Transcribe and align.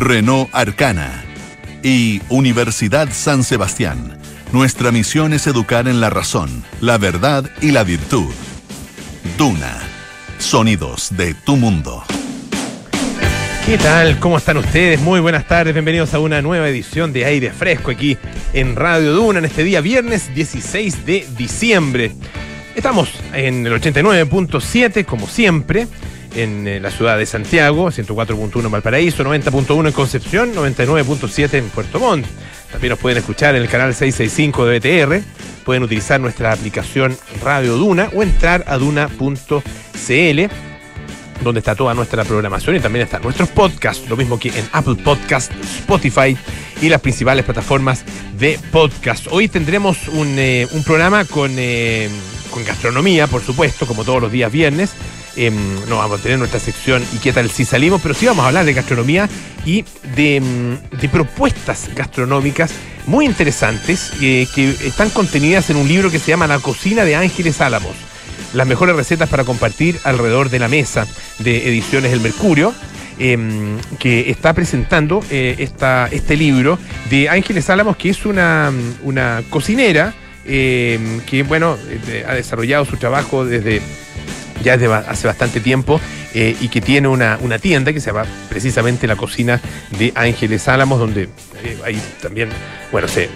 Renault 0.00 0.48
Arcana 0.54 1.22
y 1.82 2.22
Universidad 2.30 3.10
San 3.12 3.44
Sebastián. 3.44 4.18
Nuestra 4.50 4.92
misión 4.92 5.34
es 5.34 5.46
educar 5.46 5.88
en 5.88 6.00
la 6.00 6.08
razón, 6.08 6.64
la 6.80 6.96
verdad 6.96 7.44
y 7.60 7.70
la 7.70 7.84
virtud. 7.84 8.32
Duna. 9.36 9.78
Sonidos 10.38 11.14
de 11.18 11.34
tu 11.34 11.56
mundo. 11.56 12.02
¿Qué 13.66 13.76
tal? 13.76 14.18
¿Cómo 14.18 14.38
están 14.38 14.56
ustedes? 14.56 14.98
Muy 15.00 15.20
buenas 15.20 15.46
tardes, 15.46 15.74
bienvenidos 15.74 16.14
a 16.14 16.18
una 16.18 16.40
nueva 16.40 16.70
edición 16.70 17.12
de 17.12 17.26
Aire 17.26 17.52
Fresco 17.52 17.90
aquí 17.90 18.16
en 18.54 18.76
Radio 18.76 19.12
Duna 19.12 19.40
en 19.40 19.44
este 19.44 19.64
día 19.64 19.82
viernes 19.82 20.34
16 20.34 21.04
de 21.04 21.28
diciembre. 21.36 22.12
Estamos 22.74 23.10
en 23.34 23.66
el 23.66 23.74
89.7 23.74 25.04
como 25.04 25.28
siempre 25.28 25.88
en 26.34 26.66
eh, 26.66 26.80
la 26.80 26.90
ciudad 26.90 27.18
de 27.18 27.26
Santiago, 27.26 27.90
104.1 27.90 28.64
en 28.64 28.70
Valparaíso, 28.70 29.24
90.1 29.24 29.86
en 29.86 29.92
Concepción, 29.92 30.54
99.7 30.54 31.54
en 31.54 31.68
Puerto 31.70 31.98
Montt. 31.98 32.26
También 32.70 32.90
nos 32.90 32.98
pueden 32.98 33.18
escuchar 33.18 33.56
en 33.56 33.62
el 33.62 33.68
canal 33.68 33.94
665 33.94 34.66
de 34.66 34.78
BTR, 34.78 35.24
pueden 35.64 35.82
utilizar 35.82 36.20
nuestra 36.20 36.52
aplicación 36.52 37.16
Radio 37.42 37.76
Duna 37.76 38.10
o 38.14 38.22
entrar 38.22 38.64
a 38.66 38.78
duna.cl 38.78 40.40
donde 41.42 41.60
está 41.60 41.74
toda 41.74 41.94
nuestra 41.94 42.24
programación 42.24 42.76
y 42.76 42.80
también 42.80 43.04
están 43.04 43.22
nuestros 43.22 43.48
podcasts, 43.48 44.08
lo 44.08 44.16
mismo 44.16 44.38
que 44.38 44.48
en 44.48 44.68
Apple 44.72 44.96
Podcast, 44.96 45.50
Spotify 45.62 46.36
y 46.82 46.88
las 46.88 47.00
principales 47.00 47.44
plataformas 47.44 48.04
de 48.38 48.58
podcast. 48.70 49.26
Hoy 49.30 49.48
tendremos 49.48 50.08
un, 50.08 50.34
eh, 50.38 50.66
programa 50.84 51.24
con, 51.24 51.52
eh, 51.56 52.08
con 52.50 52.64
gastronomía, 52.64 53.26
por 53.26 53.42
supuesto, 53.42 53.86
como 53.86 54.04
todos 54.04 54.20
los 54.20 54.32
días 54.32 54.52
viernes. 54.52 54.92
Em, 55.40 55.56
no 55.88 55.96
vamos 55.96 56.20
a 56.20 56.22
tener 56.22 56.38
nuestra 56.38 56.60
sección 56.60 57.02
y 57.14 57.16
qué 57.16 57.32
tal 57.32 57.50
si 57.50 57.64
salimos, 57.64 58.02
pero 58.02 58.12
sí 58.12 58.26
vamos 58.26 58.44
a 58.44 58.48
hablar 58.48 58.66
de 58.66 58.74
gastronomía 58.74 59.26
y 59.64 59.86
de, 60.14 60.36
em, 60.36 60.78
propuestas 61.10 61.88
gastronómicas 61.96 62.72
muy 63.06 63.24
interesantes 63.24 64.12
eh, 64.20 64.46
que 64.54 64.68
están 64.68 65.08
contenidas 65.08 65.70
en 65.70 65.76
un 65.76 65.88
libro 65.88 66.10
que 66.10 66.18
se 66.18 66.28
llama 66.30 66.46
La 66.46 66.58
cocina 66.58 67.06
de 67.06 67.16
Ángeles 67.16 67.62
Álamos. 67.62 67.96
Las 68.52 68.66
mejores 68.66 68.94
recetas 68.94 69.30
para 69.30 69.44
compartir 69.44 69.98
alrededor 70.04 70.50
de 70.50 70.58
la 70.58 70.68
mesa 70.68 71.06
de 71.38 71.70
Ediciones 71.70 72.12
El 72.12 72.20
Mercurio. 72.20 72.74
em, 73.18 73.78
que 73.98 74.30
está 74.30 74.54
presentando 74.54 75.22
eh, 75.30 75.56
esta, 75.58 76.08
este 76.10 76.36
libro 76.36 76.78
de 77.10 77.28
Ángeles 77.28 77.68
Álamos, 77.68 77.98
que 77.98 78.08
es 78.08 78.24
una, 78.24 78.72
una 79.02 79.42
cocinera 79.50 80.14
que, 80.44 81.44
bueno, 81.46 81.76
eh, 82.08 82.24
ha 82.26 82.34
desarrollado 82.34 82.84
su 82.84 82.96
trabajo 82.96 83.44
desde 83.44 83.82
ya 84.62 84.76
desde 84.76 84.92
hace 84.94 85.26
bastante 85.26 85.60
tiempo 85.60 86.00
eh, 86.34 86.56
y 86.60 86.68
que 86.68 86.80
tiene 86.80 87.08
una, 87.08 87.38
una 87.42 87.58
tienda 87.58 87.92
que 87.92 88.00
se 88.00 88.06
llama 88.12 88.24
precisamente 88.48 89.06
la 89.06 89.16
cocina 89.16 89.60
de 89.98 90.12
Ángeles 90.14 90.68
Álamos, 90.68 90.98
donde 90.98 91.22
eh, 91.62 91.78
ahí 91.84 92.00
también, 92.22 92.48
bueno, 92.92 93.08
se, 93.08 93.28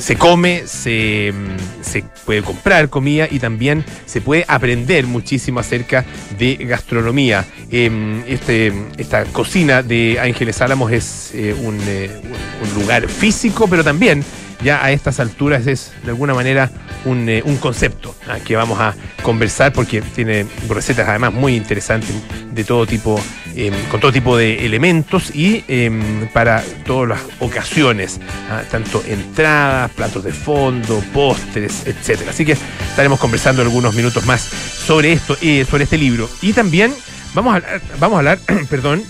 se, 0.00 0.16
come, 0.16 0.62
se, 0.66 1.32
mm, 1.32 1.82
se 1.84 2.04
puede 2.24 2.42
comprar 2.42 2.88
comida 2.90 3.26
y 3.30 3.38
también 3.38 3.84
se 4.06 4.20
puede 4.20 4.44
aprender 4.48 5.06
muchísimo 5.06 5.60
acerca 5.60 6.04
de 6.38 6.56
gastronomía. 6.56 7.44
Eh, 7.70 8.22
este, 8.28 8.72
esta 8.98 9.24
cocina 9.24 9.82
de 9.82 10.18
Ángeles 10.20 10.60
Álamos 10.60 10.92
es 10.92 11.30
eh, 11.34 11.54
un- 11.58 11.72
un 11.82 12.80
lugar 12.80 13.08
físico, 13.08 13.66
pero 13.68 13.82
también 13.82 14.24
ya 14.62 14.84
a 14.84 14.92
estas 14.92 15.20
alturas 15.20 15.66
es 15.66 15.92
de 16.04 16.10
alguna 16.10 16.34
manera 16.34 16.70
un, 17.04 17.28
eh, 17.28 17.42
un 17.44 17.56
concepto 17.56 18.14
ah, 18.28 18.38
que 18.44 18.56
vamos 18.56 18.78
a 18.80 18.94
conversar 19.22 19.72
porque 19.72 20.02
tiene 20.02 20.46
recetas 20.68 21.08
además 21.08 21.32
muy 21.32 21.56
interesantes 21.56 22.10
de 22.52 22.64
todo 22.64 22.86
tipo, 22.86 23.20
eh, 23.56 23.72
con 23.90 24.00
todo 24.00 24.12
tipo 24.12 24.36
de 24.36 24.64
elementos 24.66 25.34
y 25.34 25.64
eh, 25.68 25.90
para 26.32 26.62
todas 26.84 27.08
las 27.08 27.20
ocasiones, 27.40 28.20
ah, 28.50 28.62
tanto 28.70 29.02
entradas, 29.06 29.90
platos 29.92 30.24
de 30.24 30.32
fondo, 30.32 31.02
postres, 31.12 31.86
etcétera. 31.86 32.30
Así 32.30 32.44
que 32.44 32.52
estaremos 32.52 33.18
conversando 33.18 33.62
algunos 33.62 33.94
minutos 33.94 34.24
más 34.26 34.42
sobre 34.42 35.12
esto, 35.12 35.36
eh, 35.40 35.64
sobre 35.68 35.84
este 35.84 35.98
libro. 35.98 36.28
Y 36.40 36.52
también 36.52 36.92
vamos 37.34 37.54
a 37.54 37.56
hablar, 37.56 37.80
vamos 37.98 38.16
a 38.16 38.18
hablar 38.18 38.38
perdón, 38.70 39.02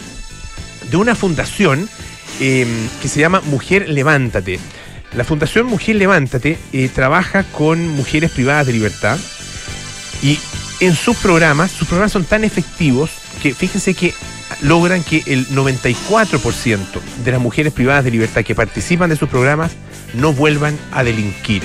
de 0.91 0.97
una 0.97 1.15
fundación 1.15 1.89
eh, 2.41 2.67
que 3.01 3.09
se 3.09 3.21
llama 3.21 3.41
Mujer 3.47 3.89
Levántate. 3.89 4.59
La 5.15 5.25
Fundación 5.25 5.67
Mujer 5.67 5.97
Levántate 5.97 6.59
eh, 6.73 6.89
trabaja 6.89 7.45
con 7.45 7.89
mujeres 7.89 8.31
privadas 8.31 8.67
de 8.67 8.73
libertad 8.73 9.19
y 10.23 10.39
en 10.81 10.95
sus 10.95 11.17
programas, 11.19 11.71
sus 11.71 11.87
programas 11.87 12.13
son 12.13 12.25
tan 12.25 12.45
efectivos 12.45 13.11
que 13.43 13.55
fíjense 13.55 13.95
que 13.95 14.15
logran 14.63 15.03
que 15.03 15.23
el 15.27 15.47
94% 15.49 16.79
de 17.25 17.31
las 17.31 17.41
mujeres 17.41 17.73
privadas 17.73 18.05
de 18.05 18.11
libertad 18.11 18.43
que 18.43 18.55
participan 18.55 19.11
de 19.11 19.17
sus 19.17 19.29
programas 19.29 19.73
no 20.15 20.33
vuelvan 20.33 20.79
a 20.93 21.05
delinquir. 21.05 21.63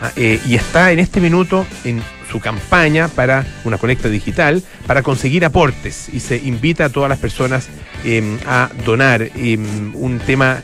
Ah, 0.00 0.12
eh, 0.16 0.40
y 0.46 0.54
está 0.54 0.92
en 0.92 0.98
este 0.98 1.20
minuto 1.20 1.66
en 1.84 2.02
su 2.30 2.40
campaña 2.40 3.08
para 3.08 3.46
una 3.64 3.78
colecta 3.78 4.08
digital 4.08 4.62
para 4.86 5.02
conseguir 5.02 5.44
aportes 5.44 6.08
y 6.12 6.20
se 6.20 6.36
invita 6.36 6.86
a 6.86 6.88
todas 6.90 7.08
las 7.08 7.18
personas 7.18 7.68
eh, 8.04 8.38
a 8.46 8.68
donar 8.84 9.22
eh, 9.22 9.58
un 9.94 10.20
tema 10.24 10.60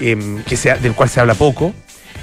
eh, 0.00 0.16
que 0.48 0.56
sea, 0.56 0.76
del 0.76 0.92
cual 0.94 1.08
se 1.08 1.20
habla 1.20 1.34
poco, 1.34 1.74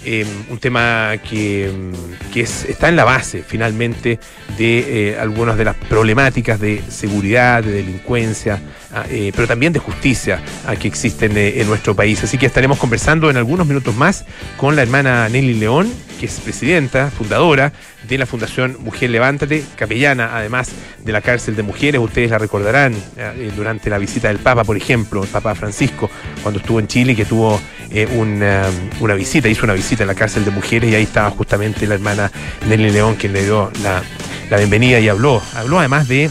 eh, 0.05 0.25
un 0.49 0.57
tema 0.59 1.15
que, 1.29 1.67
em, 1.67 1.91
que 2.31 2.41
es- 2.41 2.63
está 2.69 2.87
en 2.87 2.95
la 2.95 3.03
base 3.03 3.43
finalmente 3.45 4.17
de 4.57 5.09
eh, 5.11 5.17
algunas 5.19 5.57
de 5.57 5.65
las 5.65 5.75
problemáticas 5.75 6.57
de 6.59 6.81
seguridad, 6.89 7.61
de 7.63 7.71
delincuencia, 7.73 8.61
ah, 8.93 9.03
eh, 9.09 9.31
pero 9.35 9.45
también 9.47 9.73
de 9.73 9.79
justicia 9.79 10.39
ah, 10.65 10.75
que 10.77 10.87
existen 10.87 11.35
eh, 11.37 11.59
en 11.59 11.67
nuestro 11.67 11.95
país. 11.95 12.23
Así 12.23 12.37
que 12.37 12.45
estaremos 12.45 12.77
conversando 12.77 13.29
en 13.29 13.35
algunos 13.35 13.67
minutos 13.67 13.93
más 13.95 14.23
con 14.55 14.75
la 14.77 14.83
hermana 14.83 15.27
Nelly 15.27 15.55
León, 15.55 15.91
que 16.19 16.25
es 16.25 16.39
presidenta, 16.39 17.09
fundadora 17.09 17.71
de 18.07 18.17
la 18.17 18.25
Fundación 18.25 18.77
Mujer 18.79 19.09
Levántate, 19.09 19.63
capellana 19.75 20.35
además 20.35 20.71
de 21.03 21.11
la 21.11 21.21
cárcel 21.21 21.55
de 21.55 21.63
mujeres. 21.63 22.01
Ustedes 22.01 22.29
la 22.29 22.37
recordarán 22.37 22.93
eh, 23.17 23.51
durante 23.55 23.89
la 23.89 23.97
visita 23.97 24.27
del 24.27 24.39
Papa, 24.39 24.63
por 24.63 24.75
ejemplo, 24.75 25.23
el 25.23 25.29
Papa 25.29 25.55
Francisco, 25.55 26.09
cuando 26.43 26.59
estuvo 26.59 26.79
en 26.79 26.87
Chile, 26.87 27.15
que 27.15 27.25
tuvo 27.25 27.59
eh, 27.89 28.07
una, 28.15 29.13
visita, 29.15 29.47
hizo 29.47 29.63
una 29.65 29.73
visita 29.73 30.03
a 30.03 30.07
la 30.07 30.15
cárcel 30.15 30.43
de 30.43 30.51
mujeres 30.51 30.91
y 30.91 30.95
ahí 30.95 31.03
estaba 31.03 31.29
justamente 31.31 31.87
la 31.87 31.95
hermana 31.95 32.31
Nelly 32.67 32.91
León 32.91 33.15
quien 33.15 33.33
le 33.33 33.43
dio 33.43 33.71
la, 33.81 34.03
la 34.49 34.57
bienvenida 34.57 34.99
y 34.99 35.07
habló. 35.07 35.41
Habló 35.55 35.79
además 35.79 36.07
de 36.07 36.29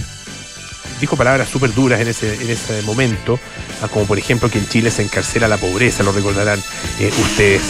dijo 1.01 1.17
palabras 1.17 1.49
súper 1.49 1.73
duras 1.75 2.01
en 2.01 2.09
ese, 2.09 2.35
en 2.35 2.51
ese 2.51 2.83
momento, 2.83 3.39
ah, 3.83 3.89
como 3.89 4.07
por 4.07 4.19
ejemplo 4.19 4.51
que 4.51 4.59
en 4.59 4.69
Chile 4.69 4.91
se 4.91 5.03
encarcela 5.03 5.49
la 5.49 5.57
pobreza, 5.57 6.03
lo 6.03 6.13
recordarán 6.13 6.61
eh, 7.01 7.11
ustedes. 7.21 7.63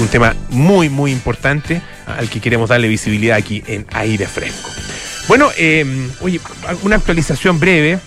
un 0.00 0.08
tema 0.08 0.34
muy, 0.50 0.88
muy 0.88 1.12
importante 1.12 1.80
ah, 2.06 2.16
al 2.18 2.28
que 2.28 2.40
queremos 2.40 2.68
darle 2.68 2.88
visibilidad 2.88 3.36
aquí 3.36 3.62
en 3.66 3.86
Aire 3.92 4.26
Fresco. 4.26 4.70
Bueno, 5.28 5.50
eh, 5.56 5.84
oye, 6.20 6.40
una 6.82 6.96
actualización 6.96 7.58
breve 7.58 7.98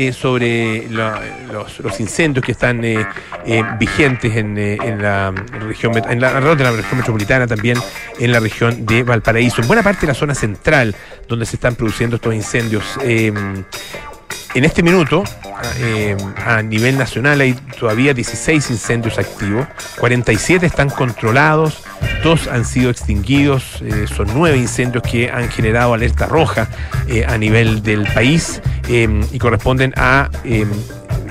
eh, 0.00 0.12
sobre 0.14 0.88
los, 0.88 2.00
incendios 2.00 2.42
que 2.42 2.52
están 2.52 2.82
eh, 2.84 3.06
eh, 3.44 3.62
vigentes 3.78 4.34
en, 4.34 4.54
la 5.02 5.30
región, 5.60 5.92
en 6.08 6.20
la, 6.20 6.40
región 6.40 6.96
metropolitana, 6.96 7.46
también 7.46 7.76
en 8.18 8.32
la 8.32 8.40
región 8.40 8.86
de 8.86 9.02
Valparaíso, 9.02 9.60
en 9.60 9.68
buena 9.68 9.82
parte 9.82 10.02
de 10.02 10.06
la 10.06 10.14
zona 10.14 10.34
central 10.34 10.96
donde 11.28 11.44
se 11.44 11.56
están 11.56 11.74
produciendo 11.74 12.16
estos 12.16 12.34
incendios. 12.34 12.98
Eh, 13.02 13.30
en 14.54 14.64
este 14.64 14.82
minuto, 14.82 15.22
eh, 15.78 16.16
a 16.44 16.60
nivel 16.60 16.98
nacional, 16.98 17.40
hay 17.40 17.52
todavía 17.78 18.14
16 18.14 18.70
incendios 18.70 19.16
activos, 19.18 19.68
47 19.98 20.66
están 20.66 20.90
controlados, 20.90 21.84
dos 22.22 22.48
han 22.48 22.64
sido 22.64 22.90
extinguidos, 22.90 23.82
eh, 23.82 24.06
son 24.06 24.28
nueve 24.34 24.56
incendios 24.56 25.02
que 25.02 25.30
han 25.30 25.48
generado 25.48 25.94
alerta 25.94 26.26
roja 26.26 26.68
eh, 27.08 27.24
a 27.26 27.38
nivel 27.38 27.82
del 27.82 28.04
país 28.12 28.60
eh, 28.88 29.08
y 29.32 29.38
corresponden 29.38 29.92
a 29.96 30.30
eh, 30.44 30.66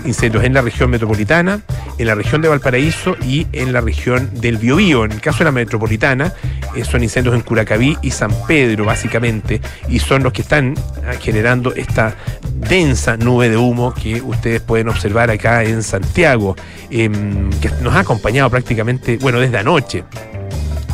incendios 0.05 0.43
en 0.43 0.53
la 0.53 0.61
región 0.61 0.89
metropolitana, 0.89 1.61
en 1.97 2.07
la 2.07 2.15
región 2.15 2.41
de 2.41 2.47
Valparaíso 2.47 3.15
y 3.25 3.47
en 3.51 3.73
la 3.73 3.81
región 3.81 4.29
del 4.33 4.57
Biobío. 4.57 5.05
En 5.05 5.11
el 5.11 5.21
caso 5.21 5.39
de 5.39 5.45
la 5.45 5.51
metropolitana, 5.51 6.33
eh, 6.75 6.83
son 6.83 7.03
incendios 7.03 7.35
en 7.35 7.41
Curacaví 7.41 7.97
y 8.01 8.11
San 8.11 8.31
Pedro, 8.47 8.85
básicamente, 8.85 9.61
y 9.87 9.99
son 9.99 10.23
los 10.23 10.33
que 10.33 10.41
están 10.41 10.75
ah, 11.05 11.13
generando 11.19 11.73
esta 11.73 12.15
densa 12.53 13.17
nube 13.17 13.49
de 13.49 13.57
humo 13.57 13.93
que 13.93 14.21
ustedes 14.21 14.61
pueden 14.61 14.89
observar 14.89 15.29
acá 15.29 15.63
en 15.63 15.83
Santiago, 15.83 16.55
em, 16.89 17.49
que 17.61 17.69
nos 17.81 17.93
ha 17.95 17.99
acompañado 17.99 18.49
prácticamente, 18.49 19.17
bueno, 19.17 19.39
desde 19.39 19.57
anoche 19.57 20.03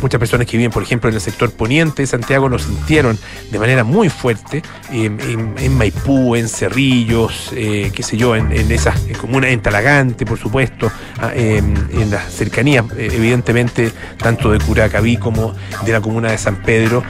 Muchas 0.01 0.19
personas 0.19 0.47
que 0.47 0.57
viven, 0.57 0.71
por 0.71 0.83
ejemplo, 0.83 1.09
en 1.09 1.15
el 1.15 1.21
sector 1.21 1.51
poniente 1.51 2.03
de 2.03 2.07
Santiago 2.07 2.50
lo 2.50 2.59
sintieron 2.59 3.18
de 3.51 3.59
manera 3.59 3.83
muy 3.83 4.09
fuerte 4.09 4.62
en, 4.92 5.77
Maipú, 5.77 6.36
en 6.36 6.47
Cerrillos, 6.47 7.51
eh, 7.56 7.92
qué 7.94 8.03
sé 8.03 8.18
yo, 8.18 8.36
en, 8.36 8.51
esas 8.71 9.00
comunas, 9.19 9.51
en 9.51 9.62
Talagante, 9.62 10.25
por 10.25 10.38
supuesto, 10.38 10.92
ah, 11.19 11.31
en 11.33 12.12
las 12.12 12.31
cercanías, 12.33 12.86
eh, 12.97 13.09
evidentemente, 13.13 13.92
tanto 14.18 14.51
de 14.51 14.59
Curacaví 14.59 15.18
como 15.18 15.53
de 15.86 15.92
la 15.92 16.01
comuna 16.01 16.31
de 16.31 16.38
San 16.38 16.62
Pedro, 16.62 17.03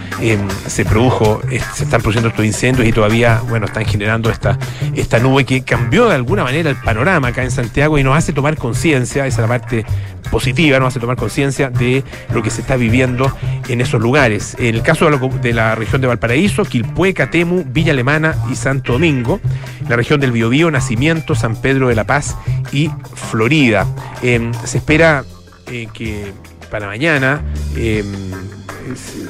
se 0.67 0.85
produjo, 0.85 1.41
se 1.49 1.83
están 1.83 2.01
produciendo 2.01 2.29
estos 2.29 2.45
incendios 2.45 2.87
y 2.87 2.91
todavía, 2.91 3.41
bueno, 3.49 3.65
están 3.65 3.85
generando 3.85 4.29
esta, 4.29 4.57
esta 4.95 5.19
nube 5.19 5.45
que 5.45 5.63
cambió 5.63 6.07
de 6.07 6.15
alguna 6.15 6.43
manera 6.43 6.69
el 6.69 6.75
panorama 6.77 7.29
acá 7.29 7.43
en 7.43 7.51
Santiago 7.51 7.97
y 7.97 8.03
nos 8.03 8.17
hace 8.17 8.33
tomar 8.33 8.57
conciencia, 8.57 9.25
esa 9.25 9.41
es 9.41 9.41
la 9.41 9.47
parte 9.47 9.85
positiva, 10.29 10.79
nos 10.79 10.89
hace 10.89 10.99
tomar 10.99 11.17
conciencia 11.17 11.69
de 11.69 12.03
lo 12.33 12.41
que 12.41 12.49
se 12.49 12.61
está 12.61 12.75
viviendo 12.75 13.31
en 13.67 13.81
esos 13.81 14.01
lugares. 14.01 14.55
En 14.59 14.75
el 14.75 14.81
caso 14.81 15.09
de 15.09 15.53
la, 15.53 15.75
región 15.75 16.01
de 16.01 16.07
Valparaíso, 16.07 16.65
Quilpué, 16.65 17.13
Catemu, 17.13 17.63
Villa 17.67 17.91
Alemana 17.91 18.35
y 18.51 18.55
Santo 18.55 18.93
Domingo, 18.93 19.39
la 19.87 19.95
región 19.95 20.19
del 20.19 20.31
Biobío, 20.31 20.71
Nacimiento, 20.71 21.35
San 21.35 21.55
Pedro 21.55 21.89
de 21.89 21.95
la 21.95 22.05
Paz 22.05 22.35
y 22.71 22.89
Florida. 23.13 23.85
Em, 24.21 24.53
se 24.65 24.77
espera 24.77 25.23
eh, 25.71 25.87
que 25.93 26.33
para 26.69 26.87
mañana 26.87 27.41
em, 27.75 28.05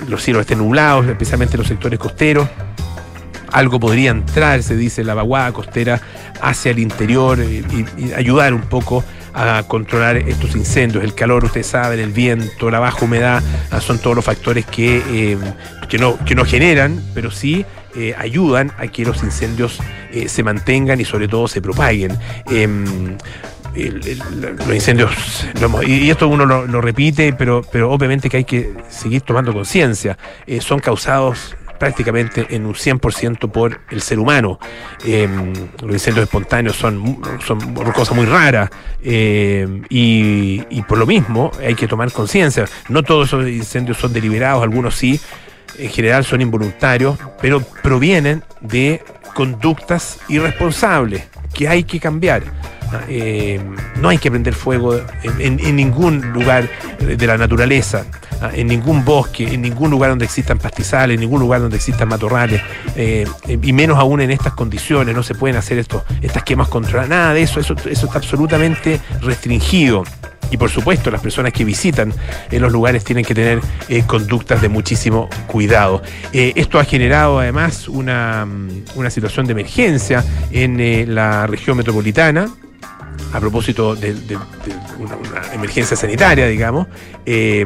los 0.08 0.24
cielos 0.24 0.42
estén 0.42 0.60
nublados, 0.60 1.08
especialmente 1.08 1.56
en 1.56 1.60
los 1.60 1.68
sectores 1.68 2.00
costeros 2.00 2.48
algo 3.56 3.80
podría 3.80 4.12
entrar, 4.12 4.62
se 4.64 4.76
dice, 4.76 5.04
la 5.06 5.14
vaguada 5.14 5.54
costera 5.54 6.02
hacia 6.42 6.72
el 6.72 6.80
interior 6.80 7.40
eh, 7.40 7.64
y, 7.98 8.12
ayudar 8.12 8.54
un 8.54 8.64
poco 8.64 9.04
a 9.36 9.64
controlar 9.68 10.18
estos 10.18 10.56
incendios. 10.56 11.04
El 11.04 11.14
calor, 11.14 11.44
ustedes 11.44 11.68
saben, 11.68 12.00
el 12.00 12.12
viento, 12.12 12.72
la 12.72 12.80
baja 12.80 13.04
humedad, 13.06 13.44
ah, 13.70 13.82
son 13.82 14.00
todos 14.00 14.16
los 14.16 14.26
factores 14.26 14.66
que, 14.66 15.04
eh, 15.08 15.38
que, 15.90 15.98
no, 15.98 16.18
que 16.26 16.34
no 16.34 16.46
generan, 16.46 17.04
pero 17.14 17.30
sí 17.30 17.66
eh, 17.96 18.16
ayudan 18.18 18.72
a 18.78 18.88
que 18.88 19.06
los 19.06 19.22
incendios 19.24 19.80
se 20.28 20.44
mantengan 20.44 21.02
y 21.02 21.06
sobre 21.06 21.28
todo 21.28 21.50
se 21.50 21.62
propaguen. 21.62 22.18
Em, 22.50 23.18
los 23.76 24.74
incendios, 24.74 25.12
y 25.86 26.10
esto 26.10 26.30
uno 26.30 26.46
lo, 26.46 26.80
repite, 26.80 27.34
pero, 27.34 27.62
pero 27.70 27.92
obviamente 27.92 28.30
que 28.30 28.38
hay 28.38 28.46
que 28.46 28.74
seguir 28.88 29.24
tomando 29.24 29.52
conciencia, 29.52 30.18
son 30.62 30.80
causados 30.80 31.58
prácticamente 31.78 32.48
en 32.50 32.66
un 32.66 32.74
100% 32.74 33.52
por 33.52 33.82
el 33.90 34.02
ser 34.02 34.20
humano. 34.20 34.60
Em, 35.06 35.54
los 35.82 35.94
incendios 35.94 36.26
espontáneos 36.26 36.76
son, 36.76 37.22
son 37.46 37.74
cosas 37.94 38.16
muy 38.16 38.26
raras 38.26 38.70
em, 39.04 39.84
y, 39.90 40.64
y, 40.70 40.82
por 40.84 40.98
lo 40.98 41.06
mismo 41.06 41.52
hay 41.60 41.76
que 41.76 41.88
tomar 41.88 42.12
conciencia. 42.12 42.66
No 42.90 43.04
todos 43.04 43.28
esos 43.28 43.48
incendios 43.48 43.98
son 43.98 44.14
deliberados, 44.14 44.64
algunos 44.64 44.96
sí, 44.96 45.20
en 45.78 45.90
general 45.90 46.24
son 46.24 46.42
involuntarios, 46.42 47.18
pero 47.42 47.62
provienen 47.84 48.44
de 48.62 49.04
conductas 49.34 50.20
irresponsables 50.30 51.24
que 51.54 51.68
hay 51.68 51.84
que 51.84 52.00
cambiar. 52.00 52.44
Eh, 53.08 53.60
no 54.00 54.10
hay 54.10 54.18
que 54.18 54.30
prender 54.30 54.54
fuego 54.54 55.00
en, 55.40 55.76
ningún 55.76 56.34
lugar 56.34 56.70
de 57.00 57.28
la 57.28 57.38
naturaleza, 57.38 58.06
ah, 58.42 58.52
en 58.54 58.68
ningún 58.68 59.04
bosque, 59.04 59.54
en 59.54 59.62
ningún 59.62 59.92
lugar 59.92 60.12
donde 60.12 60.26
existan 60.26 60.58
pastizales, 60.58 61.16
en 61.16 61.22
ningún 61.22 61.40
lugar 61.40 61.62
donde 61.62 61.78
existan 61.78 62.08
matorrales, 62.08 62.62
eh, 62.96 63.26
y 63.48 63.74
menos 63.74 63.98
aún 63.98 64.22
en 64.22 64.32
estas 64.32 64.54
condiciones, 64.54 65.16
no 65.16 65.24
se 65.24 65.36
pueden 65.36 65.58
hacer 65.58 65.80
esto, 65.80 66.04
estas 66.22 66.44
quemas 66.44 66.68
controladas, 66.68 67.10
nada 67.10 67.34
de 67.34 67.42
eso, 67.42 67.60
eso, 67.60 67.76
eso 67.90 68.06
está 68.06 68.18
absolutamente 68.18 69.00
restringido. 69.22 70.04
Y 70.52 70.58
por 70.58 70.70
supuesto, 70.70 71.12
las 71.12 71.22
personas 71.22 71.54
que 71.54 71.64
visitan 71.64 72.14
en 72.52 72.62
los 72.62 72.72
lugares 72.72 73.04
tienen 73.04 73.26
que 73.26 73.34
tener 73.34 73.62
eh, 73.90 74.04
conductas 74.06 74.62
de 74.62 74.70
muchísimo 74.70 75.30
cuidado. 75.48 76.02
esto 76.32 76.80
ha 76.80 76.84
generado 76.84 77.40
además 77.40 77.88
una, 77.88 78.48
una 78.96 79.10
situación 79.10 79.46
de 79.46 79.52
emergencia 79.54 80.24
en 80.52 81.14
la 81.14 81.48
región 81.48 81.78
metropolitana 81.78 82.50
a 83.34 83.40
propósito 83.40 83.96
de, 83.96 84.16
una, 85.00 85.54
emergencia 85.54 85.98
sanitaria, 85.98 86.48
digamos, 86.48 86.88
eh, 87.26 87.66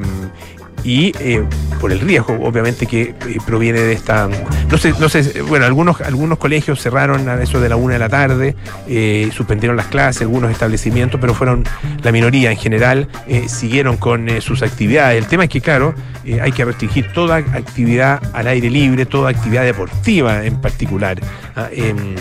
y 0.83 1.13
eh, 1.19 1.43
por 1.79 1.91
el 1.91 1.99
riesgo, 1.99 2.37
obviamente, 2.41 2.85
que 2.85 3.01
eh, 3.01 3.37
proviene 3.45 3.79
de 3.79 3.93
esta. 3.93 4.29
No 4.69 4.77
sé, 4.77 4.93
no 4.99 5.09
sé, 5.09 5.41
bueno, 5.41 5.65
algunos, 5.65 6.01
algunos 6.01 6.37
colegios 6.37 6.81
cerraron 6.81 7.27
a 7.27 7.41
eso 7.41 7.59
de 7.59 7.69
la 7.69 7.75
una 7.75 7.93
de 7.93 7.99
la 7.99 8.09
tarde, 8.09 8.55
eh, 8.87 9.29
suspendieron 9.33 9.77
las 9.77 9.87
clases, 9.87 10.23
algunos 10.23 10.51
establecimientos, 10.51 11.19
pero 11.19 11.33
fueron 11.33 11.63
la 12.03 12.11
minoría 12.11 12.51
en 12.51 12.57
general, 12.57 13.07
siguieron 13.47 13.97
con 13.97 14.41
sus 14.41 14.61
actividades. 14.61 15.21
El 15.21 15.27
tema 15.27 15.45
es 15.45 15.49
que, 15.49 15.61
claro, 15.61 15.93
hay 16.41 16.51
que 16.51 16.65
restringir 16.65 17.11
toda 17.13 17.37
actividad 17.37 18.21
al 18.33 18.47
aire 18.47 18.69
libre, 18.69 19.05
toda 19.05 19.29
actividad 19.29 19.63
deportiva 19.63 20.45
en 20.45 20.59
particular. 20.61 21.19
Ah, 21.55 21.69
em, 21.71 22.15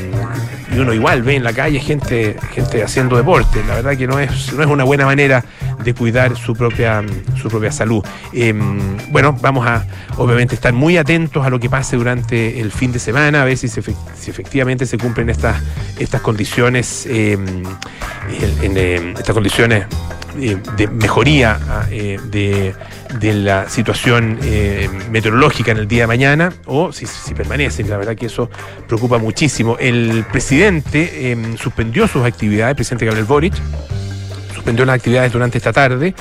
y 0.75 0.79
uno 0.79 0.93
igual 0.93 1.23
ve 1.23 1.37
en 1.37 1.45
la 1.45 1.53
calle 1.53 1.81
gente, 1.81 2.37
gente 2.53 2.83
haciendo 2.83 3.17
deporte. 3.17 3.63
La 3.67 3.77
verdad 3.77 3.97
que 3.97 4.07
no 4.07 4.19
es, 4.19 4.53
no 4.53 4.63
es 4.63 4.69
una 4.69 4.85
buena 4.85 5.07
manera 5.07 5.45
de 5.83 5.95
cuidar 5.95 6.37
su 6.37 6.55
propia, 6.55 7.03
su 7.41 7.49
propia 7.49 7.73
salud. 7.73 8.05
Em, 8.33 8.79
bueno, 9.11 9.37
vamos 9.41 9.67
a 9.67 9.87
obviamente 10.17 10.55
estar 10.55 10.73
muy 10.73 10.97
atentos 10.97 11.45
a 11.47 11.51
lo 11.51 11.59
que 11.59 11.71
pase 11.71 11.97
durante 11.97 12.61
el 12.61 12.71
fin 12.71 12.93
de 12.93 12.99
semana, 12.99 13.43
a 13.43 13.45
ver 13.45 13.57
si, 13.57 13.69
si 13.69 13.81
efectivamente 14.31 14.87
se 14.87 14.99
cumplen 14.99 15.31
estas, 15.31 15.63
estas 15.99 16.21
condiciones, 16.21 17.07
em, 17.07 17.65
em, 18.63 19.17
estas 19.17 19.33
condiciones 19.35 19.87
eh, 20.37 20.57
de 20.77 20.87
mejoría 20.89 21.59
ah, 21.69 21.87
eh, 21.91 22.19
de, 22.31 22.75
la 23.35 23.69
situación 23.69 24.39
eh, 24.43 24.89
meteorológica 25.11 25.73
en 25.73 25.79
el 25.79 25.89
día 25.89 26.03
de 26.03 26.07
mañana 26.07 26.53
o 26.67 26.93
si, 26.93 27.07
si 27.07 27.35
permanecen. 27.35 27.89
La 27.89 27.97
verdad 27.97 28.15
que 28.17 28.27
eso 28.27 28.51
preocupa 28.87 29.19
muchísimo. 29.19 29.77
El 29.79 30.25
presidente 30.31 31.37
suspendió 31.59 32.07
sus 32.07 32.25
actividades, 32.25 32.71
el 32.71 32.77
presidente 32.77 33.07
Gabriel 33.07 33.27
Boric 33.27 33.55
suspendió 34.55 34.85
las 34.85 34.97
actividades 34.97 35.33
durante 35.33 35.59
esta 35.59 35.73
tarde. 35.73 36.15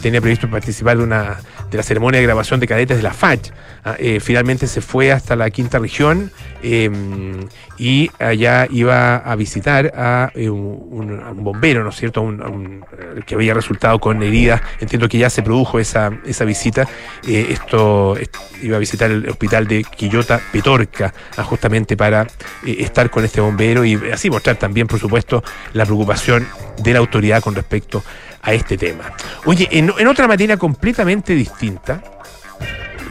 Tenía 0.00 0.20
previsto 0.20 0.48
participar 0.48 0.98
de 0.98 1.04
una 1.04 1.38
de 1.70 1.76
la 1.76 1.82
ceremonia 1.82 2.20
de 2.20 2.26
grabación 2.26 2.60
de 2.60 2.66
cadetes 2.66 2.96
de 2.96 3.02
la 3.02 3.12
FACH. 3.12 3.50
Ah, 3.84 3.96
eh, 3.98 4.20
finalmente 4.20 4.66
se 4.66 4.80
fue 4.80 5.12
hasta 5.12 5.36
la 5.36 5.50
quinta 5.50 5.78
región 5.78 6.30
em, 6.62 7.46
y 7.78 8.10
allá 8.18 8.66
iba 8.70 9.16
a 9.16 9.36
visitar 9.36 9.92
a, 9.96 10.30
eh, 10.34 10.50
un, 10.50 11.44
bombero, 11.44 11.84
¿no 11.84 11.90
es 11.90 11.96
cierto? 11.96 12.22
Un, 12.22 12.84
que 13.24 13.34
había 13.34 13.54
resultado 13.54 13.98
con 13.98 14.22
heridas. 14.22 14.60
Entiendo 14.80 15.08
que 15.08 15.18
ya 15.18 15.30
se 15.30 15.42
produjo 15.42 15.78
esa, 15.78 16.10
esa 16.26 16.44
visita. 16.44 16.88
esto 17.26 18.16
iba 18.62 18.76
a 18.76 18.80
visitar 18.80 19.10
el 19.10 19.28
hospital 19.28 19.66
de 19.68 19.84
Quillota 19.84 20.40
Petorca, 20.52 21.12
ah, 21.36 21.44
justamente 21.44 21.96
para 21.96 22.26
estar 22.66 23.10
con 23.10 23.24
este 23.24 23.40
bombero 23.40 23.84
y 23.84 23.94
así 24.12 24.30
mostrar 24.30 24.56
también, 24.56 24.86
por 24.86 24.98
supuesto, 24.98 25.42
la 25.72 25.84
preocupación 25.84 26.46
de 26.78 26.92
la 26.92 26.98
autoridad 26.98 27.42
con 27.42 27.54
respecto 27.54 27.98
a 27.98 28.27
este 28.46 28.76
tema. 28.76 29.12
Oye, 29.44 29.68
en, 29.70 30.06
otra 30.06 30.26
materia 30.26 30.56
completamente 30.56 31.34
distinta, 31.34 32.02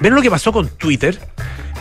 ven 0.02 0.16
lo 0.16 0.22
que 0.22 0.30
pasó 0.30 0.52
con 0.52 0.68
Twitter 0.70 1.20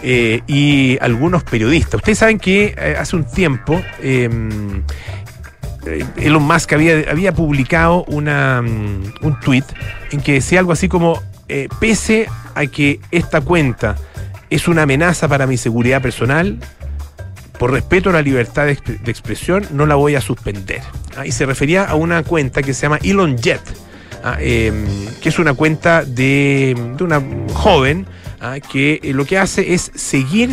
eh, 0.02 0.42
y 0.46 0.98
algunos 1.00 1.44
periodistas. 1.44 1.94
Ustedes 1.94 2.18
saben 2.18 2.38
que 2.38 2.74
eh, 2.76 2.96
hace 2.98 3.16
un 3.16 3.24
tiempo 3.24 3.82
em, 4.02 4.82
eh, 5.86 6.04
Elon 6.16 6.42
Musk 6.42 6.72
había, 6.72 7.10
había 7.10 7.32
publicado 7.32 8.04
una, 8.04 8.62
mm, 8.62 9.14
un 9.22 9.40
tweet 9.40 9.64
en 10.10 10.20
que 10.20 10.34
decía 10.34 10.60
algo 10.60 10.72
así 10.72 10.88
como, 10.88 11.22
pese 11.78 12.28
a 12.56 12.66
que 12.66 13.00
esta 13.12 13.40
cuenta 13.40 13.96
es 14.50 14.68
una 14.68 14.82
amenaza 14.82 15.28
para 15.28 15.46
mi 15.46 15.56
seguridad 15.56 16.02
personal, 16.02 16.58
por 17.58 17.72
respeto 17.72 18.10
a 18.10 18.12
la 18.12 18.22
libertad 18.22 18.66
de, 18.66 18.72
expresión, 19.06 19.66
no 19.72 19.86
la 19.86 19.94
voy 19.94 20.14
a 20.14 20.20
suspender. 20.20 20.82
Ah, 21.16 21.26
y 21.26 21.32
se 21.32 21.46
refería 21.46 21.84
a 21.84 21.94
una 21.94 22.22
cuenta 22.22 22.62
que 22.62 22.74
se 22.74 22.82
llama 22.82 22.98
Elon 23.02 23.38
Jet, 23.38 23.60
ah, 24.22 24.36
em, 24.40 24.86
que 25.20 25.28
es 25.28 25.38
una 25.38 25.54
cuenta 25.54 26.04
de, 26.04 26.76
una 27.00 27.22
joven 27.54 28.06
ah, 28.40 28.56
que 28.60 29.00
eh, 29.02 29.12
lo 29.12 29.24
que 29.24 29.38
hace 29.38 29.74
es 29.74 29.90
seguir, 29.94 30.50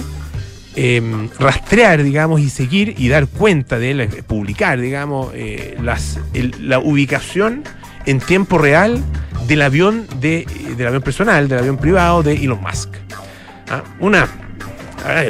em, 0.76 1.30
rastrear, 1.40 2.04
digamos, 2.04 2.42
y 2.42 2.50
seguir 2.50 2.96
y 2.98 3.10
dar 3.10 3.28
cuenta 3.28 3.80
de 3.80 3.92
él, 3.92 4.02
eh, 4.02 4.24
publicar, 4.26 4.80
digamos, 4.80 5.32
eh, 5.34 5.78
las, 5.82 6.20
la 6.60 6.80
ubicación 6.80 7.64
en 8.06 8.20
tiempo 8.20 8.58
real 8.58 9.04
del 9.48 9.62
avión, 9.62 10.08
de, 10.20 10.46
del 10.78 10.88
avión 10.88 11.02
personal, 11.02 11.48
del 11.48 11.60
avión 11.60 11.78
privado 11.78 12.24
de 12.24 12.34
Elon 12.34 12.62
Musk. 12.62 12.90
Una 14.00 14.28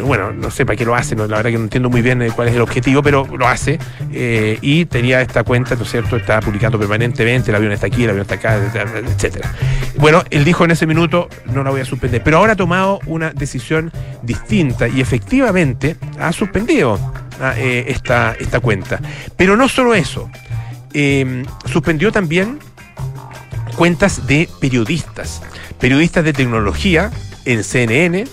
bueno, 0.04 0.32
no 0.32 0.52
sé 0.52 0.66
para 0.66 0.76
qué 0.76 0.86
lo 0.86 0.96
hace, 0.96 1.16
la 1.16 1.26
verdad 1.26 1.52
que 1.52 1.58
no 1.58 1.64
entiendo 1.64 1.90
muy 1.90 2.02
bien 2.02 2.22
eh, 2.22 2.32
cuál 2.36 2.48
es 2.48 2.56
el 2.56 2.62
objetivo, 2.62 3.02
pero 3.02 3.26
lo 3.26 3.48
hace. 3.48 3.80
Eh, 4.12 4.58
y 4.62 4.86
tenía 4.86 5.22
esta 5.22 5.44
cuenta, 5.44 5.76
¿no 5.76 5.84
es 5.84 5.92
cierto? 5.92 6.16
Está 6.16 6.40
publicando 6.40 6.78
permanentemente, 6.78 7.52
el 7.52 7.56
avión 7.56 7.72
está 7.72 7.88
aquí, 7.88 8.04
el 8.04 8.12
avión 8.12 8.22
está 8.24 8.36
acá, 8.36 8.56
etcétera. 8.56 9.52
Bueno, 9.98 10.24
él 10.30 10.44
dijo 10.44 10.66
en 10.66 10.72
ese 10.72 10.86
minuto, 10.86 11.30
no 11.46 11.64
la 11.64 11.72
voy 11.72 11.82
a 11.82 11.86
suspender, 11.86 12.22
pero 12.24 12.38
ahora 12.38 12.54
ha 12.54 12.56
tomado 12.56 13.00
una 13.06 13.32
decisión 13.32 13.92
distinta 14.22 14.88
y 14.88 15.02
efectivamente 15.02 15.96
ha 16.20 16.32
suspendido 16.32 17.00
ah, 17.42 17.54
eh, 17.58 17.86
esta, 17.88 18.36
esta 18.40 18.60
cuenta. 18.60 19.00
Pero 19.36 19.58
no 19.58 19.68
solo 19.68 19.96
eso, 19.96 20.30
suspendió 21.66 22.12
también 22.12 22.60
cuentas 23.76 24.28
de 24.28 24.48
periodistas, 24.62 25.42
periodistas 25.80 26.24
de 26.24 26.34
tecnología 26.34 27.12
en 27.46 27.64
CNN, 27.64 28.26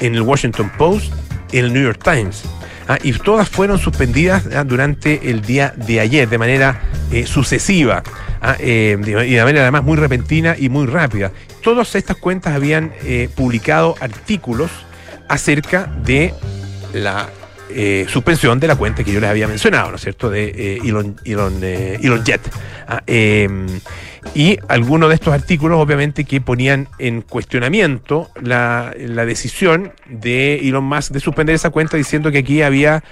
en 0.00 0.14
el 0.14 0.22
Washington 0.22 0.70
Post, 0.76 1.12
en 1.52 1.66
el 1.66 1.72
New 1.72 1.82
York 1.82 2.02
Times. 2.02 2.44
Ah, 2.90 2.98
y 3.04 3.12
todas 3.12 3.48
fueron 3.48 3.78
suspendidas 3.78 4.48
ah, 4.52 4.64
durante 4.64 5.30
el 5.30 5.42
día 5.42 5.72
de 5.76 6.00
ayer 6.00 6.28
de 6.28 6.38
manera 6.38 6.80
eh, 7.12 7.24
sucesiva 7.24 8.02
ah, 8.42 8.56
eh, 8.58 8.96
y 9.00 9.34
de 9.34 9.44
manera 9.44 9.62
además 9.62 9.84
muy 9.84 9.96
repentina 9.96 10.56
y 10.58 10.68
muy 10.68 10.86
rápida. 10.86 11.30
Todas 11.62 11.94
estas 11.94 12.16
cuentas 12.16 12.52
habían 12.52 12.92
eh, 13.04 13.28
publicado 13.32 13.94
artículos 14.00 14.72
acerca 15.28 15.84
de 15.84 16.34
la 16.92 17.28
suspensión 18.08 18.58
de 18.58 18.66
la 18.66 18.74
cuenta 18.74 19.04
que 19.04 19.12
yo 19.12 19.20
les 19.20 19.30
había 19.30 19.46
mencionado, 19.46 19.90
¿no 19.90 19.94
es 19.94 20.02
cierto?, 20.02 20.28
de 20.28 20.78
Elon, 20.78 21.14
Elon, 21.24 21.62
Elon, 21.62 22.24
Jet. 22.24 22.40
Ah, 22.88 23.00
em, 23.06 23.68
y 24.34 24.58
algunos 24.68 25.08
de 25.08 25.14
estos 25.14 25.34
artículos, 25.34 25.78
obviamente, 25.78 26.24
que 26.24 26.40
ponían 26.40 26.88
en 26.98 27.22
cuestionamiento 27.22 28.30
la, 28.40 28.94
la, 28.96 29.24
decisión 29.24 29.92
de 30.08 30.56
Elon 30.68 30.84
Musk 30.84 31.12
de 31.12 31.20
suspender 31.20 31.54
esa 31.54 31.70
cuenta 31.70 31.96
diciendo 31.96 32.30
que 32.30 32.38
aquí 32.38 32.62
había 32.62 33.02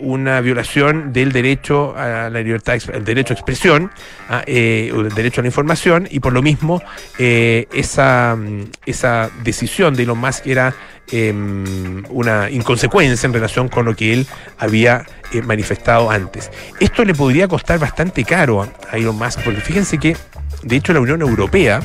una 0.00 0.40
violación 0.40 1.12
del 1.12 1.32
derecho 1.32 1.96
a 1.96 2.30
la 2.30 2.40
libertad, 2.40 2.78
el 2.92 3.04
derecho 3.04 3.32
a 3.32 3.36
expresión, 3.36 3.90
ah, 4.28 4.42
el 4.46 5.08
derecho 5.14 5.40
a 5.40 5.42
la 5.42 5.48
información, 5.48 6.08
y 6.10 6.20
por 6.20 6.32
lo 6.32 6.42
mismo 6.42 6.82
esa, 7.18 8.36
esa 8.84 9.30
decisión 9.42 9.94
de 9.94 10.02
Elon 10.02 10.18
Musk 10.18 10.46
era 10.46 10.74
Em, 11.12 12.02
una 12.10 12.50
inconsecuencia 12.50 13.28
en 13.28 13.32
relación 13.32 13.68
con 13.68 13.84
lo 13.84 13.94
que 13.94 14.12
él 14.12 14.26
había 14.58 15.06
eh, 15.32 15.40
manifestado 15.40 16.10
antes. 16.10 16.50
Esto 16.80 17.04
le 17.04 17.14
podría 17.14 17.46
costar 17.46 17.78
bastante 17.78 18.24
caro 18.24 18.68
a 18.90 18.96
Elon 18.96 19.16
Musk, 19.16 19.40
porque 19.44 19.60
fíjense 19.60 19.98
que, 19.98 20.16
de 20.62 20.76
hecho, 20.76 20.92
la 20.92 21.00
Unión 21.00 21.22
Europea 21.22 21.80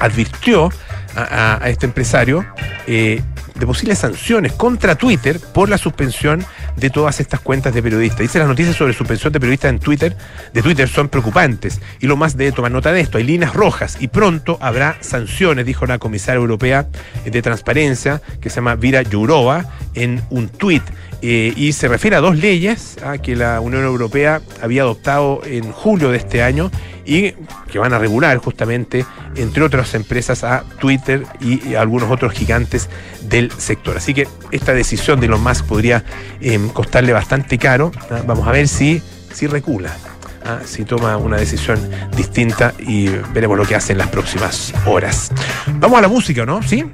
advirtió 0.00 0.70
a, 1.16 1.60
este 1.66 1.86
empresario 1.86 2.44
eh, 2.86 3.22
de 3.54 3.66
posibles 3.66 3.98
sanciones 3.98 4.52
contra 4.52 4.96
Twitter 4.96 5.38
por 5.38 5.68
la 5.68 5.78
suspensión 5.78 6.44
de 6.76 6.90
todas 6.90 7.20
estas 7.20 7.40
cuentas 7.40 7.72
de 7.72 7.82
periodistas. 7.82 8.20
Dice 8.20 8.38
las 8.40 8.48
noticias 8.48 8.74
sobre 8.74 8.92
suspensión 8.92 9.32
de 9.32 9.38
periodistas 9.38 9.70
en 9.70 9.78
Twitter, 9.78 10.16
de 10.52 10.62
Twitter 10.62 10.88
son 10.88 11.08
preocupantes 11.08 11.80
y 12.00 12.06
lo 12.06 12.16
más 12.16 12.36
debe 12.36 12.52
tomar 12.52 12.72
nota 12.72 12.92
de 12.92 13.00
esto. 13.00 13.18
Hay 13.18 13.24
líneas 13.24 13.54
rojas 13.54 13.96
y 14.00 14.08
pronto 14.08 14.58
habrá 14.60 14.96
sanciones, 15.00 15.66
dijo 15.66 15.86
la 15.86 15.98
comisaria 15.98 16.40
europea 16.40 16.88
de 17.24 17.42
transparencia 17.42 18.20
que 18.40 18.50
se 18.50 18.56
llama 18.56 18.74
Vira 18.74 19.02
Jourova 19.08 19.64
en 19.94 20.20
un 20.30 20.48
tuit. 20.48 20.82
Eh, 21.26 21.54
y 21.56 21.72
se 21.72 21.88
refiere 21.88 22.16
a 22.16 22.20
dos 22.20 22.36
leyes 22.36 22.98
ah, 23.02 23.16
que 23.16 23.34
la 23.34 23.58
Unión 23.62 23.82
Europea 23.82 24.42
había 24.60 24.82
adoptado 24.82 25.40
en 25.46 25.72
julio 25.72 26.10
de 26.10 26.18
este 26.18 26.42
año 26.42 26.70
y 27.06 27.32
que 27.72 27.78
van 27.78 27.94
a 27.94 27.98
regular 27.98 28.36
justamente, 28.36 29.06
entre 29.34 29.62
otras 29.62 29.94
empresas, 29.94 30.44
a 30.44 30.64
Twitter 30.78 31.24
y, 31.40 31.76
algunos 31.76 32.10
otros 32.10 32.34
gigantes 32.34 32.90
del 33.22 33.50
sector. 33.52 33.96
Así 33.96 34.12
que 34.12 34.28
esta 34.50 34.74
decisión 34.74 35.18
de 35.18 35.24
Elon 35.24 35.42
Musk 35.42 35.64
podría 35.64 36.04
em, 36.42 36.68
costarle 36.68 37.14
bastante 37.14 37.56
caro. 37.56 37.90
¿ah? 38.10 38.20
Vamos 38.26 38.46
a 38.46 38.52
ver 38.52 38.68
si, 38.68 39.00
si 39.32 39.46
recula. 39.46 39.96
¿ah? 40.44 40.58
si 40.66 40.84
toma 40.84 41.16
una 41.16 41.38
decisión 41.38 41.78
distinta 42.14 42.74
y 42.78 43.08
veremos 43.32 43.56
lo 43.56 43.64
que 43.64 43.74
hace 43.74 43.92
en 43.92 43.98
las 43.98 44.08
próximas 44.08 44.74
horas. 44.84 45.32
Vamos 45.78 45.96
a 45.96 46.02
la 46.02 46.08
música, 46.08 46.44
¿no? 46.44 46.62
¿Sí? 46.62 46.84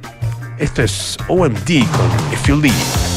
Esto 0.56 0.84
es 0.84 1.16
OMD 1.26 1.84
con 1.90 2.64
If. 2.64 3.09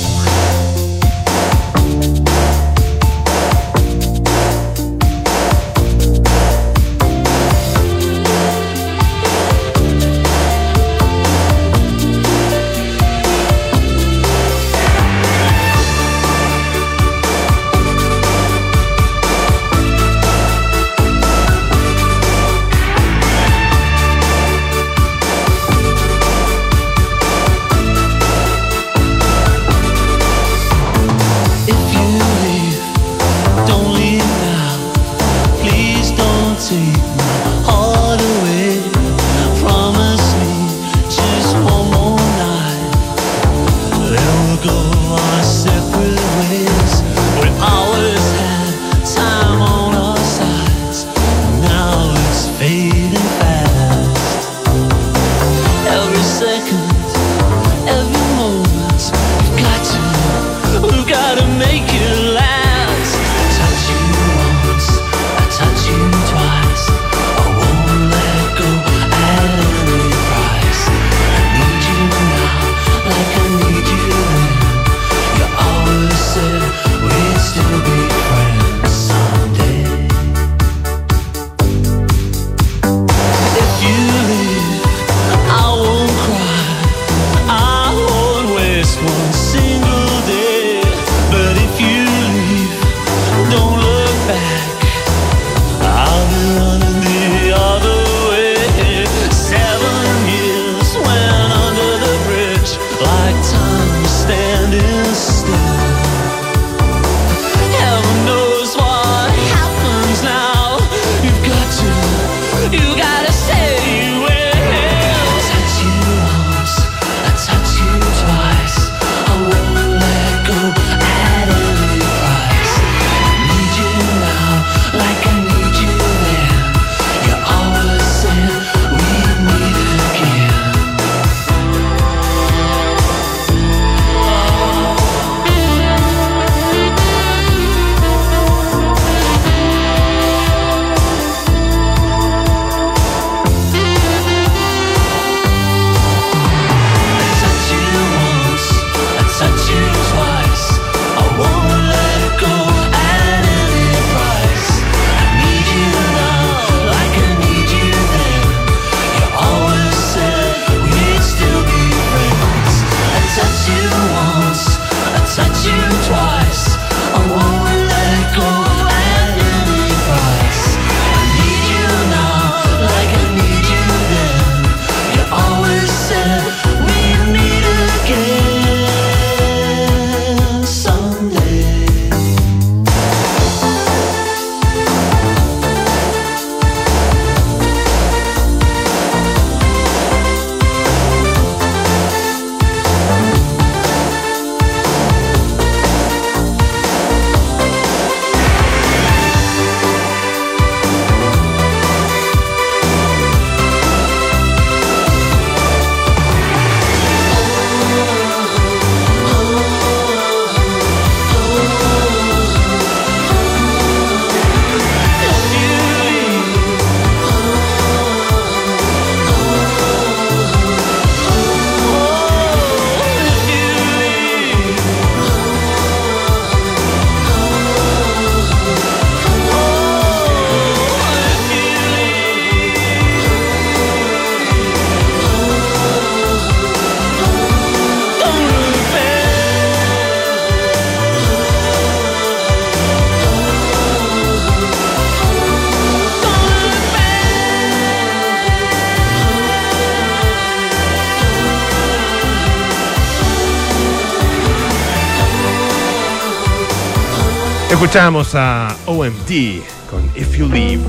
Escuchamos 257.74 258.36
a 258.36 258.78
OMD 258.86 259.60
con 259.90 260.06
If 260.16 260.38
You 260.38 260.48
Leave. 260.48 260.84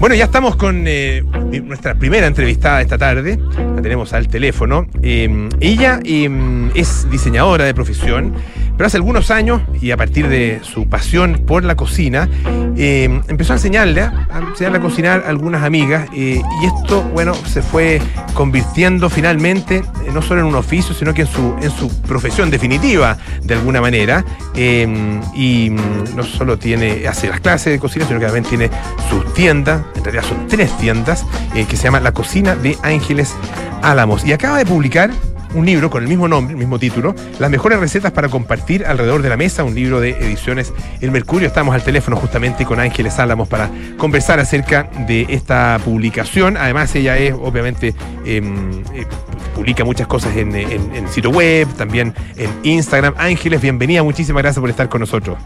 Bueno, 0.00 0.16
ya 0.16 0.24
estamos 0.24 0.56
con 0.56 0.82
eh, 0.84 1.22
nuestra 1.62 1.94
primera 1.94 2.26
entrevistada 2.26 2.82
esta 2.82 2.98
tarde. 2.98 3.38
La 3.76 3.80
tenemos 3.80 4.12
al 4.12 4.26
teléfono. 4.26 4.84
Eh, 5.00 5.48
ella 5.60 6.00
eh, 6.04 6.70
es 6.74 7.08
diseñadora 7.08 7.64
de 7.64 7.72
profesión 7.72 8.34
pero 8.76 8.86
hace 8.86 8.96
algunos 8.96 9.30
años, 9.30 9.62
y 9.80 9.92
a 9.92 9.96
partir 9.96 10.28
de 10.28 10.60
su 10.62 10.88
pasión 10.88 11.42
por 11.46 11.64
la 11.64 11.76
cocina, 11.76 12.28
eh, 12.76 13.20
empezó 13.28 13.52
a 13.52 13.56
enseñarle, 13.56 14.00
a 14.00 14.42
enseñarle 14.48 14.78
a 14.78 14.80
cocinar 14.80 15.24
a 15.24 15.28
algunas 15.28 15.62
amigas. 15.62 16.08
Eh, 16.14 16.42
y 16.62 16.66
esto, 16.66 17.02
bueno, 17.02 17.34
se 17.34 17.62
fue 17.62 18.00
convirtiendo 18.34 19.08
finalmente 19.08 19.76
eh, 19.76 20.10
no 20.12 20.22
solo 20.22 20.40
en 20.40 20.46
un 20.46 20.56
oficio, 20.56 20.94
sino 20.94 21.14
que 21.14 21.22
en 21.22 21.28
su, 21.28 21.54
en 21.62 21.70
su 21.70 21.88
profesión 22.02 22.50
definitiva, 22.50 23.16
de 23.42 23.54
alguna 23.54 23.80
manera. 23.80 24.24
y 24.56 25.70
mm, 25.70 26.16
no 26.16 26.22
solo 26.24 26.58
tiene, 26.58 27.06
hace 27.06 27.28
las 27.28 27.40
clases 27.40 27.72
de 27.72 27.78
cocina, 27.78 28.06
sino 28.06 28.18
que 28.18 28.26
también 28.26 28.44
tiene 28.44 28.70
sus 29.08 29.32
tiendas, 29.34 29.82
en 29.94 30.04
realidad 30.04 30.24
son 30.24 30.48
tres 30.48 30.76
tiendas, 30.78 31.24
que 31.52 31.76
se 31.76 31.84
llama 31.84 32.00
La 32.00 32.12
Cocina 32.12 32.56
de 32.56 32.76
Ángeles 32.82 33.34
Álamos. 33.82 34.24
Y 34.24 34.32
acaba 34.32 34.58
de 34.58 34.66
publicar 34.66 35.10
un 35.54 35.66
libro 35.66 35.90
con 35.90 36.02
el 36.02 36.08
mismo 36.08 36.28
nombre, 36.28 36.52
el 36.52 36.58
mismo 36.58 36.78
título, 36.78 37.14
Las 37.38 37.50
mejores 37.50 37.78
recetas 37.78 38.12
para 38.12 38.28
compartir 38.28 38.84
alrededor 38.84 39.22
de 39.22 39.28
la 39.28 39.36
mesa, 39.36 39.64
un 39.64 39.74
libro 39.74 40.00
de 40.00 40.10
ediciones 40.10 40.72
El 41.00 41.10
Mercurio. 41.10 41.46
Estamos 41.48 41.74
al 41.74 41.82
teléfono 41.82 42.16
justamente 42.16 42.64
con 42.64 42.80
Ángeles 42.80 43.18
Álamos 43.18 43.48
para 43.48 43.70
conversar 43.96 44.40
acerca 44.40 44.84
de 45.06 45.26
esta 45.28 45.80
publicación. 45.84 46.56
Además, 46.56 46.94
ella 46.94 47.16
es, 47.16 47.34
obviamente, 47.34 47.94
em, 48.24 48.82
eh, 48.94 49.06
publica 49.54 49.84
muchas 49.84 50.06
cosas 50.06 50.36
en, 50.36 50.54
en 50.54 51.08
sitio 51.08 51.30
web, 51.30 51.68
también 51.76 52.14
en 52.36 52.50
Instagram. 52.62 53.14
Ángeles, 53.16 53.60
bienvenida, 53.60 54.02
muchísimas 54.02 54.42
gracias 54.42 54.60
por 54.60 54.70
estar 54.70 54.88
con 54.88 55.00
nosotros. 55.00 55.38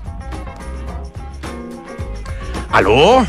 ¿Aló? 2.70 3.26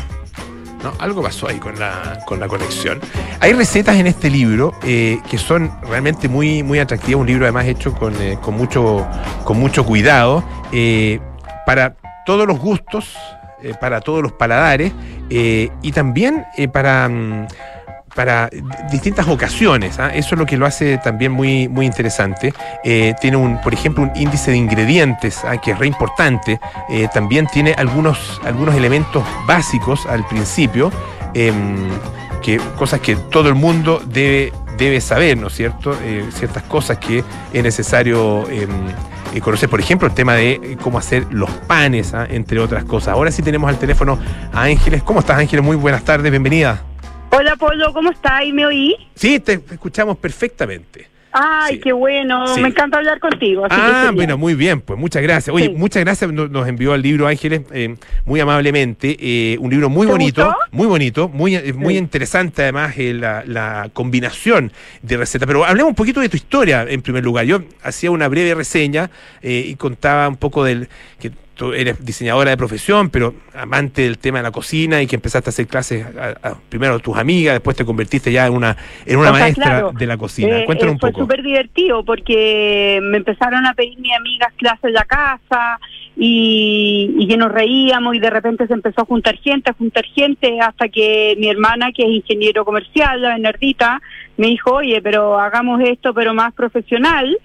¿No? 0.82 0.92
Algo 0.98 1.22
pasó 1.22 1.48
ahí 1.48 1.58
con 1.58 1.78
la, 1.78 2.20
con 2.26 2.40
la 2.40 2.48
conexión. 2.48 3.00
Hay 3.40 3.52
recetas 3.52 3.96
en 3.96 4.06
este 4.06 4.30
libro 4.30 4.72
eh, 4.82 5.20
que 5.30 5.38
son 5.38 5.70
realmente 5.82 6.28
muy, 6.28 6.62
muy 6.62 6.78
atractivas, 6.78 7.20
un 7.20 7.26
libro 7.26 7.44
además 7.44 7.66
hecho 7.66 7.92
con, 7.92 8.14
eh, 8.20 8.38
con, 8.40 8.54
mucho, 8.56 9.06
con 9.44 9.58
mucho 9.58 9.84
cuidado, 9.84 10.44
eh, 10.72 11.20
para 11.66 11.94
todos 12.26 12.46
los 12.46 12.58
gustos, 12.58 13.16
para 13.80 14.00
todos 14.00 14.22
los 14.22 14.32
paladares 14.32 14.92
y 15.28 15.92
también 15.92 16.46
para... 16.72 17.08
Mm, 17.08 17.46
para 18.14 18.50
distintas 18.90 19.28
ocasiones. 19.28 19.98
¿ah? 19.98 20.10
Eso 20.14 20.34
es 20.34 20.38
lo 20.38 20.46
que 20.46 20.56
lo 20.56 20.66
hace 20.66 20.98
también 20.98 21.32
muy, 21.32 21.68
muy 21.68 21.86
interesante. 21.86 22.52
Eh, 22.84 23.14
tiene, 23.20 23.36
un, 23.36 23.60
por 23.60 23.72
ejemplo, 23.72 24.02
un 24.02 24.12
índice 24.14 24.50
de 24.50 24.56
ingredientes 24.56 25.44
¿ah? 25.44 25.56
que 25.58 25.72
es 25.72 25.78
re 25.78 25.86
importante. 25.86 26.60
Eh, 26.88 27.08
también 27.12 27.46
tiene 27.46 27.74
algunos, 27.74 28.40
algunos 28.44 28.74
elementos 28.74 29.24
básicos 29.46 30.06
al 30.06 30.26
principio, 30.26 30.90
em, 31.34 31.88
que, 32.42 32.58
cosas 32.76 33.00
que 33.00 33.16
todo 33.16 33.48
el 33.48 33.54
mundo 33.54 34.02
debe, 34.04 34.52
debe 34.76 35.00
saber, 35.00 35.36
¿no 35.36 35.48
es 35.48 35.54
cierto? 35.54 35.96
Eh, 36.02 36.24
ciertas 36.32 36.62
cosas 36.64 36.98
que 36.98 37.22
es 37.52 37.62
necesario 37.62 38.48
em, 38.50 38.70
conocer, 39.40 39.68
por 39.68 39.78
ejemplo, 39.78 40.08
el 40.08 40.14
tema 40.14 40.34
de 40.34 40.76
cómo 40.82 40.98
hacer 40.98 41.26
los 41.30 41.50
panes, 41.50 42.14
¿ah? 42.14 42.26
entre 42.28 42.58
otras 42.58 42.84
cosas. 42.84 43.14
Ahora 43.14 43.30
sí 43.30 43.42
tenemos 43.42 43.68
al 43.68 43.78
teléfono 43.78 44.18
a 44.52 44.62
Ángeles. 44.62 45.02
¿Cómo 45.02 45.20
estás, 45.20 45.38
Ángeles? 45.38 45.64
Muy 45.64 45.76
buenas 45.76 46.02
tardes, 46.02 46.30
bienvenida. 46.30 46.89
Hola 47.40 47.56
Polo, 47.56 47.90
¿cómo 47.94 48.10
estás? 48.10 48.44
¿Y 48.44 48.52
me 48.52 48.66
oí? 48.66 48.94
Sí, 49.14 49.40
te 49.40 49.54
escuchamos 49.54 50.18
perfectamente. 50.18 51.08
Ay, 51.32 51.80
qué 51.80 51.90
bueno, 51.90 52.44
me 52.58 52.68
encanta 52.68 52.98
hablar 52.98 53.18
contigo. 53.18 53.66
ah, 53.70 54.10
bueno, 54.14 54.36
muy 54.36 54.52
bien, 54.52 54.82
pues 54.82 54.98
muchas 54.98 55.22
gracias. 55.22 55.56
Oye, 55.56 55.70
muchas 55.70 56.04
gracias, 56.04 56.30
nos 56.30 56.68
envió 56.68 56.94
el 56.94 57.00
libro 57.00 57.26
Ángeles 57.26 57.62
eh, 57.72 57.96
muy 58.26 58.40
amablemente, 58.40 59.16
eh, 59.18 59.56
un 59.58 59.70
libro 59.70 59.88
muy 59.88 60.06
bonito, 60.06 60.54
muy 60.70 60.86
bonito, 60.86 61.30
muy, 61.30 61.54
eh, 61.54 61.72
muy 61.72 61.96
interesante 61.96 62.60
además 62.60 62.94
la, 62.98 63.42
la, 63.46 63.88
combinación 63.94 64.70
de 65.00 65.16
recetas. 65.16 65.46
Pero 65.46 65.64
hablemos 65.64 65.88
un 65.88 65.96
poquito 65.96 66.20
de 66.20 66.28
tu 66.28 66.36
historia 66.36 66.84
en 66.86 67.00
primer 67.00 67.24
lugar. 67.24 67.46
Yo 67.46 67.62
hacía 67.82 68.10
una 68.10 68.28
breve 68.28 68.54
reseña 68.54 69.10
y 69.42 69.76
contaba 69.76 70.28
un 70.28 70.36
poco 70.36 70.62
del 70.62 70.90
que 71.18 71.32
tú 71.60 71.74
eres 71.74 72.02
diseñadora 72.02 72.48
de 72.48 72.56
profesión, 72.56 73.10
pero 73.10 73.34
amante 73.54 74.00
del 74.00 74.16
tema 74.16 74.38
de 74.38 74.44
la 74.44 74.50
cocina 74.50 75.02
y 75.02 75.06
que 75.06 75.16
empezaste 75.16 75.50
a 75.50 75.52
hacer 75.52 75.66
clases 75.66 76.06
primero 76.70 76.94
a 76.94 76.98
tus 77.00 77.18
amigas, 77.18 77.52
después 77.52 77.76
te 77.76 77.84
convertiste 77.84 78.32
ya 78.32 78.46
en 78.46 78.54
una 78.54 78.78
en 79.04 79.18
una 79.18 79.30
maestra 79.30 79.90
de 79.92 80.06
la 80.06 80.16
cocina. 80.16 80.60
Eh, 80.60 80.64
Cuéntanos 80.64 80.94
un 80.94 80.98
poco. 80.98 81.12
Fue 81.12 81.20
súper 81.20 81.42
divertido 81.42 82.02
porque 82.02 82.98
me 83.02 83.18
empezaron 83.18 83.66
a 83.66 83.74
pedir 83.74 83.98
mis 83.98 84.16
amigas 84.16 84.54
clases 84.56 84.84
en 84.84 84.94
la 84.94 85.04
casa 85.04 85.78
y, 86.16 87.14
y 87.18 87.28
que 87.28 87.36
nos 87.36 87.52
reíamos 87.52 88.14
y 88.14 88.20
de 88.20 88.30
repente 88.30 88.66
se 88.66 88.72
empezó 88.72 89.02
a 89.02 89.04
juntar 89.04 89.36
gente, 89.36 89.70
a 89.70 89.74
juntar 89.74 90.06
gente 90.06 90.60
hasta 90.62 90.88
que 90.88 91.36
mi 91.38 91.50
hermana, 91.50 91.92
que 91.92 92.04
es 92.04 92.08
ingeniero 92.08 92.64
comercial, 92.64 93.20
la 93.20 93.34
Bernardita, 93.34 94.00
me 94.38 94.46
dijo, 94.46 94.76
oye, 94.76 95.02
pero 95.02 95.38
hagamos 95.38 95.82
esto 95.82 96.14
pero 96.14 96.32
más 96.32 96.54
profesional 96.54 97.36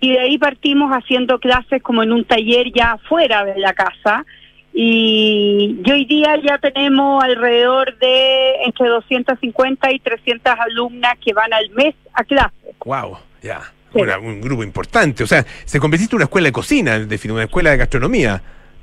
y 0.00 0.12
de 0.12 0.20
ahí 0.20 0.38
partimos 0.38 0.90
haciendo 0.92 1.38
clases 1.38 1.82
como 1.82 2.02
en 2.02 2.12
un 2.12 2.24
taller 2.24 2.72
ya 2.72 2.98
fuera 3.08 3.44
de 3.44 3.58
la 3.58 3.74
casa 3.74 4.24
y, 4.72 5.82
hoy 5.90 6.04
día 6.04 6.36
ya 6.42 6.58
tenemos 6.58 7.22
alrededor 7.22 7.98
de 7.98 8.62
entre 8.64 8.88
250 8.88 9.92
y 9.92 9.98
300 9.98 10.54
alumnas 10.58 11.14
que 11.24 11.32
van 11.32 11.52
al 11.52 11.70
mes 11.70 11.94
a 12.12 12.24
clases. 12.24 12.74
¡Wow! 12.84 13.18
Ya, 13.42 13.60
un 13.92 14.40
grupo 14.40 14.62
importante. 14.62 15.24
O 15.24 15.26
sea, 15.26 15.44
se 15.64 15.80
convirtió 15.80 16.06
en 16.10 16.16
una 16.16 16.24
escuela 16.24 16.46
de 16.46 16.52
cocina, 16.52 16.94
en 16.96 17.30
una 17.30 17.44
escuela 17.44 17.70
de 17.70 17.76
gastronomía. 17.78 18.40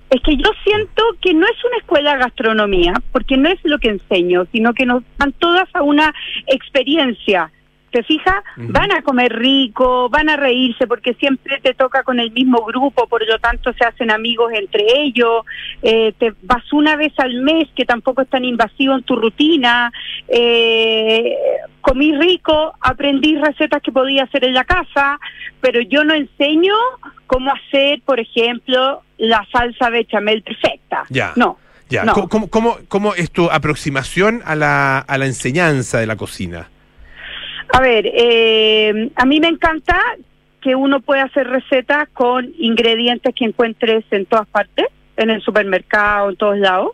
Es 0.10 0.22
que 0.22 0.36
yo 0.36 0.50
siento 0.64 1.04
que 1.22 1.34
no 1.34 1.46
es 1.46 1.66
una 1.66 1.78
escuela 1.78 2.14
de 2.14 2.20
gastronomía, 2.20 2.94
porque 3.12 3.38
no 3.38 3.50
es 3.50 3.60
lo 3.64 3.78
que 3.80 3.90
enseño, 3.90 4.46
sino 4.52 4.74
que 4.74 4.86
nos 4.86 5.04
dan 5.18 5.34
todas 5.34 5.68
a 5.74 5.84
una 5.84 6.14
experiencia 6.48 7.52
¿Te 7.92 8.04
fijas? 8.04 8.44
Van 8.58 8.92
a 8.92 9.02
comer 9.02 9.32
rico, 9.34 10.10
van 10.10 10.30
a 10.30 10.36
reírse 10.36 10.88
porque 10.88 11.14
siempre 11.14 11.60
te 11.62 11.74
toca 11.74 12.04
con 12.04 12.20
el 12.20 12.32
mismo 12.32 12.64
grupo, 12.66 13.08
por 13.08 13.26
lo 13.26 13.40
tanto 13.40 13.72
se 13.74 13.86
hacen 13.86 14.12
amigos 14.12 14.52
entre 14.54 14.86
ellos. 14.94 15.46
Eh, 15.82 16.14
te 16.18 16.34
vas 16.42 16.72
una 16.74 16.98
vez 16.98 17.14
al 17.18 17.42
mes, 17.42 17.70
que 17.76 17.86
tampoco 17.86 18.24
es 18.24 18.30
tan 18.30 18.44
invasivo 18.44 18.94
en 18.94 19.04
tu 19.04 19.16
rutina. 19.16 19.92
Eh, 20.28 21.34
comí 21.80 22.14
rico, 22.18 22.74
aprendí 22.82 23.38
recetas 23.38 23.82
que 23.82 23.94
podía 23.94 24.24
hacer 24.24 24.44
en 24.44 24.54
la 24.54 24.66
casa, 24.66 25.18
pero 25.62 25.80
yo 25.82 26.04
no 26.04 26.14
enseño 26.14 26.76
cómo 27.26 27.52
hacer, 27.54 28.02
por 28.06 28.20
ejemplo, 28.20 29.02
la 29.18 29.48
salsa 29.52 29.90
bechamel 29.90 30.44
perfecta. 30.44 31.06
Ya. 31.10 31.32
No. 31.38 31.58
Ya. 31.90 32.06
¿Cómo, 32.06 32.50
cómo, 32.50 32.78
cómo 32.90 33.16
es 33.16 33.32
tu 33.32 33.50
aproximación 33.50 34.42
a 34.46 34.56
la, 34.56 35.00
a 35.00 35.18
la 35.18 35.26
enseñanza 35.26 36.00
de 36.00 36.06
la 36.06 36.18
cocina? 36.18 36.68
A 37.74 37.82
ver, 37.82 38.10
eh, 38.14 39.12
a 39.16 39.26
mí 39.26 39.40
me 39.40 39.50
encanta 39.50 40.00
que 40.62 40.76
uno 40.76 41.00
pueda 41.02 41.24
hacer 41.24 41.48
recetas 41.48 42.10
con 42.10 42.52
ingredientes 42.58 43.34
que 43.36 43.46
encuentres 43.46 44.06
en 44.12 44.26
todas 44.26 44.48
partes, 44.48 44.88
en 45.16 45.30
el 45.30 45.42
supermercado, 45.42 46.30
en 46.30 46.36
todos 46.36 46.58
lados, 46.58 46.92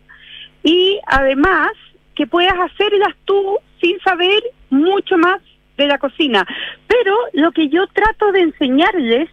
y 0.62 0.98
además 1.06 1.70
que 2.14 2.26
puedas 2.26 2.54
hacerlas 2.54 3.14
tú 3.24 3.58
sin 3.80 3.98
saber 4.00 4.42
mucho 4.70 5.16
más 5.18 5.40
de 5.76 5.86
la 5.86 5.98
cocina. 5.98 6.46
Pero 6.86 7.14
lo 7.32 7.52
que 7.52 7.68
yo 7.68 7.86
trato 7.88 8.32
de 8.32 8.40
enseñarles 8.40 9.28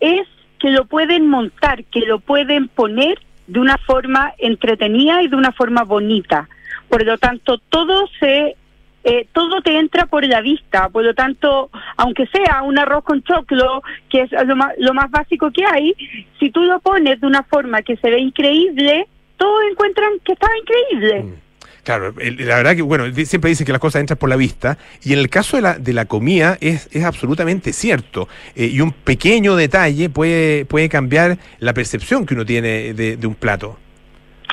es 0.00 0.26
que 0.58 0.70
lo 0.70 0.86
pueden 0.86 1.28
montar, 1.28 1.84
que 1.84 2.00
lo 2.00 2.20
pueden 2.20 2.68
poner 2.68 3.18
de 3.46 3.60
una 3.60 3.76
forma 3.78 4.32
entretenida 4.38 5.22
y 5.22 5.28
de 5.28 5.36
una 5.36 5.52
forma 5.52 5.82
bonita. 5.82 6.48
Por 6.88 7.04
lo 7.04 7.18
tanto, 7.18 7.58
todo 7.58 8.08
se 8.20 8.56
eh, 9.04 9.26
todo 9.32 9.60
te 9.62 9.78
entra 9.78 10.06
por 10.06 10.24
la 10.24 10.40
vista, 10.40 10.88
por 10.88 11.04
lo 11.04 11.14
tanto, 11.14 11.70
aunque 11.96 12.26
sea 12.26 12.62
un 12.62 12.78
arroz 12.78 13.04
con 13.04 13.22
choclo, 13.22 13.82
que 14.08 14.22
es 14.22 14.30
lo 14.46 14.56
más, 14.56 14.72
lo 14.78 14.94
más 14.94 15.10
básico 15.10 15.50
que 15.50 15.64
hay, 15.64 15.94
si 16.38 16.50
tú 16.50 16.62
lo 16.62 16.80
pones 16.80 17.20
de 17.20 17.26
una 17.26 17.42
forma 17.42 17.82
que 17.82 17.96
se 17.96 18.10
ve 18.10 18.20
increíble, 18.20 19.06
todos 19.36 19.60
encuentran 19.70 20.10
que 20.24 20.32
está 20.32 20.48
increíble. 20.56 21.22
Mm. 21.22 21.42
Claro, 21.84 22.14
la 22.16 22.56
verdad 22.56 22.76
que, 22.76 22.82
bueno, 22.82 23.12
siempre 23.24 23.48
dicen 23.48 23.66
que 23.66 23.72
las 23.72 23.80
cosas 23.80 23.98
entran 23.98 24.16
por 24.16 24.28
la 24.28 24.36
vista, 24.36 24.78
y 25.02 25.14
en 25.14 25.18
el 25.18 25.28
caso 25.28 25.56
de 25.56 25.62
la, 25.62 25.78
de 25.78 25.92
la 25.92 26.04
comida 26.04 26.56
es, 26.60 26.88
es 26.92 27.02
absolutamente 27.02 27.72
cierto. 27.72 28.28
Eh, 28.54 28.66
y 28.66 28.80
un 28.80 28.92
pequeño 28.92 29.56
detalle 29.56 30.08
puede, 30.08 30.64
puede 30.64 30.88
cambiar 30.88 31.38
la 31.58 31.74
percepción 31.74 32.24
que 32.24 32.34
uno 32.34 32.46
tiene 32.46 32.94
de 32.94 33.26
un 33.26 33.34
plato. 33.34 33.78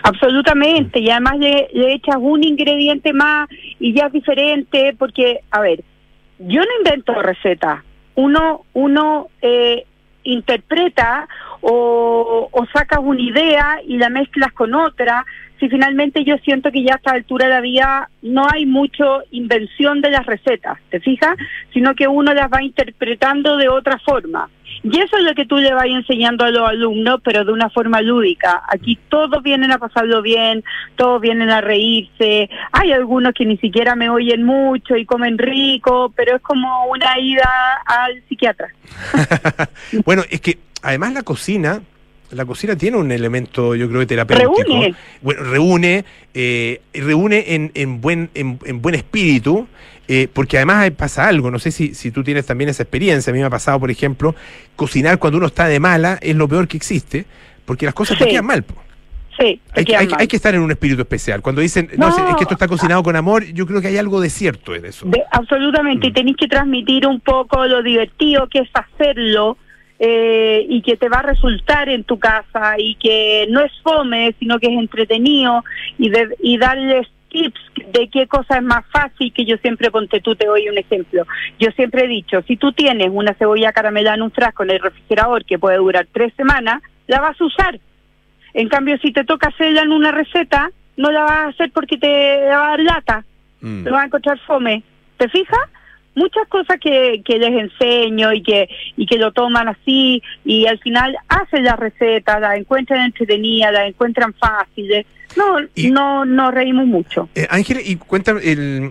Absolutamente, 0.03 0.99
y 0.99 1.09
además 1.09 1.37
le, 1.37 1.67
echas 1.93 2.17
un 2.19 2.43
ingrediente 2.43 3.13
más 3.13 3.49
y 3.79 3.93
ya 3.93 4.07
es 4.07 4.13
diferente, 4.13 4.95
porque, 4.97 5.39
a 5.51 5.61
ver, 5.61 5.83
yo 6.39 6.61
no 6.61 6.67
invento 6.77 7.13
recetas, 7.21 7.83
uno, 8.15 8.65
uno 8.73 9.27
eh, 9.41 9.85
interpreta 10.23 11.27
o, 11.61 12.49
o, 12.51 12.65
sacas 12.73 12.99
una 13.01 13.21
idea 13.21 13.79
y 13.85 13.97
la 13.97 14.09
mezclas 14.09 14.51
con 14.53 14.73
otra 14.73 15.25
si 15.59 15.69
finalmente 15.69 16.23
yo 16.23 16.37
siento 16.37 16.71
que 16.71 16.83
ya 16.83 16.93
a 16.93 16.97
esta 16.97 17.11
altura 17.11 17.47
de 17.47 17.53
la 17.53 17.61
vida 17.61 18.09
no 18.21 18.47
hay 18.49 18.65
mucho 18.65 19.21
invención 19.31 20.01
de 20.01 20.11
las 20.11 20.25
recetas, 20.25 20.77
¿te 20.89 20.99
fijas? 20.99 21.35
Sino 21.73 21.95
que 21.95 22.07
uno 22.07 22.33
las 22.33 22.49
va 22.51 22.63
interpretando 22.63 23.57
de 23.57 23.69
otra 23.69 23.99
forma. 23.99 24.49
Y 24.81 24.97
eso 24.97 25.17
es 25.17 25.23
lo 25.23 25.33
que 25.35 25.45
tú 25.45 25.57
le 25.57 25.73
vas 25.73 25.87
enseñando 25.87 26.45
a 26.45 26.51
los 26.51 26.69
alumnos, 26.69 27.19
pero 27.23 27.43
de 27.43 27.51
una 27.51 27.69
forma 27.69 28.01
lúdica. 28.01 28.63
Aquí 28.69 28.97
todos 29.09 29.43
vienen 29.43 29.71
a 29.71 29.77
pasarlo 29.77 30.21
bien, 30.21 30.63
todos 30.95 31.19
vienen 31.19 31.49
a 31.49 31.59
reírse. 31.59 32.49
Hay 32.71 32.91
algunos 32.93 33.33
que 33.33 33.45
ni 33.45 33.57
siquiera 33.57 33.95
me 33.95 34.09
oyen 34.09 34.43
mucho 34.43 34.95
y 34.95 35.05
comen 35.05 35.37
rico, 35.37 36.13
pero 36.15 36.37
es 36.37 36.41
como 36.41 36.85
una 36.85 37.19
ida 37.19 37.49
al 37.85 38.23
psiquiatra. 38.29 38.69
bueno, 40.05 40.23
es 40.29 40.39
que 40.39 40.59
además 40.81 41.13
la 41.13 41.23
cocina 41.23 41.81
la 42.31 42.45
cocina 42.45 42.75
tiene 42.75 42.97
un 42.97 43.11
elemento, 43.11 43.75
yo 43.75 43.89
creo, 43.89 44.05
terapéutico. 44.05 44.63
Reúne. 44.63 44.95
Bueno, 45.21 45.43
reúne, 45.43 46.05
eh, 46.33 46.81
reúne 46.93 47.55
en, 47.55 47.71
en, 47.73 48.01
buen, 48.01 48.29
en, 48.33 48.81
buen 48.81 48.95
espíritu, 48.95 49.67
eh, 50.07 50.27
porque 50.31 50.57
además 50.57 50.89
pasa 50.91 51.27
algo, 51.27 51.51
no 51.51 51.59
sé 51.59 51.71
si, 51.71 51.93
si 51.93 52.11
tú 52.11 52.23
tienes 52.23 52.45
también 52.45 52.69
esa 52.69 52.83
experiencia, 52.83 53.31
a 53.31 53.33
mí 53.33 53.39
me 53.39 53.45
ha 53.45 53.49
pasado, 53.49 53.79
por 53.79 53.91
ejemplo, 53.91 54.35
cocinar 54.75 55.19
cuando 55.19 55.37
uno 55.37 55.47
está 55.47 55.67
de 55.67 55.79
mala 55.79 56.17
es 56.21 56.35
lo 56.35 56.47
peor 56.47 56.67
que 56.67 56.77
existe, 56.77 57.25
porque 57.65 57.85
las 57.85 57.93
cosas 57.93 58.17
te 58.17 58.27
quedan 58.27 58.45
mal. 58.45 58.65
Sí, 59.39 59.61
hay, 59.73 59.85
que, 59.85 59.95
hay, 59.95 60.27
que 60.27 60.35
estar 60.35 60.53
en 60.53 60.61
un 60.61 60.69
espíritu 60.69 61.01
especial. 61.01 61.41
Cuando 61.41 61.61
dicen, 61.61 61.89
no, 61.97 62.09
es 62.09 62.35
que 62.35 62.43
esto 62.43 62.55
está 62.55 62.67
cocinado 62.67 63.01
con 63.03 63.15
amor, 63.15 63.45
yo 63.45 63.65
creo 63.65 63.79
que 63.79 63.87
hay 63.87 63.97
algo 63.97 64.19
de 64.19 64.29
cierto 64.29 64.75
en 64.75 64.85
eso. 64.85 65.07
absolutamente, 65.31 66.07
y 66.07 66.09
mm. 66.09 66.13
tenéis 66.13 66.37
que 66.37 66.47
transmitir 66.47 67.07
un 67.07 67.21
poco 67.21 67.65
lo 67.65 67.81
divertido 67.81 68.47
que 68.47 68.59
es 68.59 68.69
hacerlo, 68.73 69.57
eh, 69.99 70.65
y 70.67 70.81
que 70.81 70.95
te 70.95 71.09
va 71.09 71.17
a 71.17 71.23
resultar 71.23 71.89
en 71.89 72.03
tu 72.03 72.17
casa 72.17 72.75
y 72.77 72.95
que 72.95 73.47
no 73.49 73.61
es 73.61 73.71
fome, 73.83 74.33
sino 74.39 74.57
que 74.57 74.67
es 74.67 74.79
entretenido 74.79 75.63
y, 75.97 76.11
y 76.41 76.57
darles 76.57 77.07
tips 77.29 77.59
de 77.93 78.09
qué 78.09 78.27
cosa 78.27 78.57
es 78.57 78.63
más 78.63 78.85
fácil, 78.91 79.31
que 79.33 79.45
yo 79.45 79.57
siempre 79.57 79.91
ponte 79.91 80.19
tú, 80.21 80.35
te 80.35 80.47
doy 80.47 80.67
un 80.69 80.77
ejemplo. 80.77 81.25
Yo 81.59 81.69
siempre 81.71 82.05
he 82.05 82.07
dicho, 82.07 82.41
si 82.47 82.57
tú 82.57 82.71
tienes 82.71 83.09
una 83.11 83.33
cebolla 83.33 83.71
caramelada 83.71 84.15
en 84.15 84.23
un 84.23 84.31
frasco 84.31 84.63
en 84.63 84.71
el 84.71 84.79
refrigerador 84.79 85.45
que 85.45 85.59
puede 85.59 85.77
durar 85.77 86.07
tres 86.11 86.33
semanas, 86.35 86.81
la 87.07 87.19
vas 87.19 87.39
a 87.39 87.45
usar. 87.45 87.79
En 88.53 88.67
cambio, 88.67 88.97
si 88.99 89.11
te 89.11 89.23
toca 89.23 89.49
hacerla 89.49 89.81
en 89.81 89.91
una 89.91 90.11
receta, 90.11 90.71
no 90.97 91.11
la 91.11 91.23
vas 91.23 91.31
a 91.31 91.47
hacer 91.47 91.71
porque 91.71 91.97
te 91.97 92.45
va 92.47 92.67
a 92.67 92.69
dar 92.69 92.79
lata, 92.79 93.25
mm. 93.61 93.83
te 93.83 93.89
vas 93.89 94.01
a 94.01 94.05
encontrar 94.05 94.39
fome. 94.39 94.83
¿Te 95.17 95.29
fijas? 95.29 95.59
Muchas 96.19 96.47
cosas 96.49 96.77
que, 96.79 97.21
que 97.23 97.39
les 97.39 97.49
enseño 97.49 98.33
y 98.33 98.43
que 98.43 98.69
y 98.97 99.05
que 99.05 99.17
lo 99.17 99.31
toman 99.31 99.69
así 99.69 100.21
y 100.45 100.67
al 100.67 100.77
final 100.79 101.15
hacen 101.29 101.63
la 101.63 101.75
receta, 101.75 102.39
la 102.39 102.57
encuentran 102.57 103.05
entretenida, 103.05 103.71
la 103.71 103.87
encuentran 103.87 104.33
fáciles 104.33 105.05
no, 105.35 105.57
no 105.75 106.25
nos 106.25 106.53
reímos 106.53 106.85
mucho. 106.85 107.29
Eh, 107.35 107.47
Ángeles, 107.49 107.87
y 107.87 107.95
cuéntame, 107.95 108.41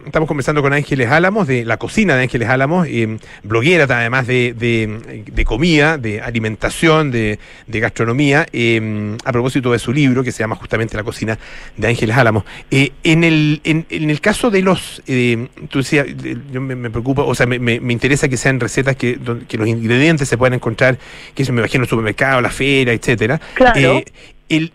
estamos 0.06 0.26
conversando 0.26 0.62
con 0.62 0.72
Ángeles 0.72 1.10
Álamos, 1.10 1.46
de 1.46 1.64
la 1.64 1.76
cocina 1.76 2.16
de 2.16 2.22
Ángeles 2.22 2.48
Álamos, 2.48 2.86
eh, 2.88 3.18
bloguera 3.42 3.84
además 3.84 4.26
de, 4.26 4.54
de, 4.54 5.44
comida, 5.44 5.98
de 5.98 6.20
alimentación, 6.20 7.10
de, 7.10 7.38
gastronomía, 7.66 8.46
eh, 8.52 9.16
a 9.24 9.32
propósito 9.32 9.72
de 9.72 9.78
su 9.78 9.92
libro 9.92 10.22
que 10.22 10.32
se 10.32 10.40
llama 10.40 10.56
justamente 10.56 10.96
La 10.96 11.04
cocina 11.04 11.38
de 11.76 11.88
Ángeles 11.88 12.16
Álamos. 12.16 12.44
Eh, 12.70 12.92
en, 13.04 13.24
el, 13.24 13.60
en, 13.64 13.86
el 13.90 14.20
caso 14.20 14.50
de 14.50 14.62
los, 14.62 15.02
tú 15.68 15.78
decías, 15.78 16.06
yo 16.52 16.60
me, 16.60 16.90
preocupa, 16.90 17.22
o 17.22 17.34
sea, 17.34 17.46
me, 17.46 17.58
me, 17.58 17.92
interesa 17.92 18.28
que 18.28 18.36
sean 18.36 18.60
recetas 18.60 18.96
que, 18.96 19.18
que 19.48 19.58
los 19.58 19.68
ingredientes 19.68 20.28
se 20.28 20.38
puedan 20.38 20.54
encontrar, 20.54 20.98
que 21.34 21.44
se 21.44 21.52
me 21.52 21.60
imagino 21.60 21.82
en 21.82 21.84
el 21.84 21.88
supermercado, 21.88 22.40
la 22.40 22.50
feria, 22.50 22.92
etcétera. 22.92 23.40
Claro. 23.54 24.02
el, 24.48 24.72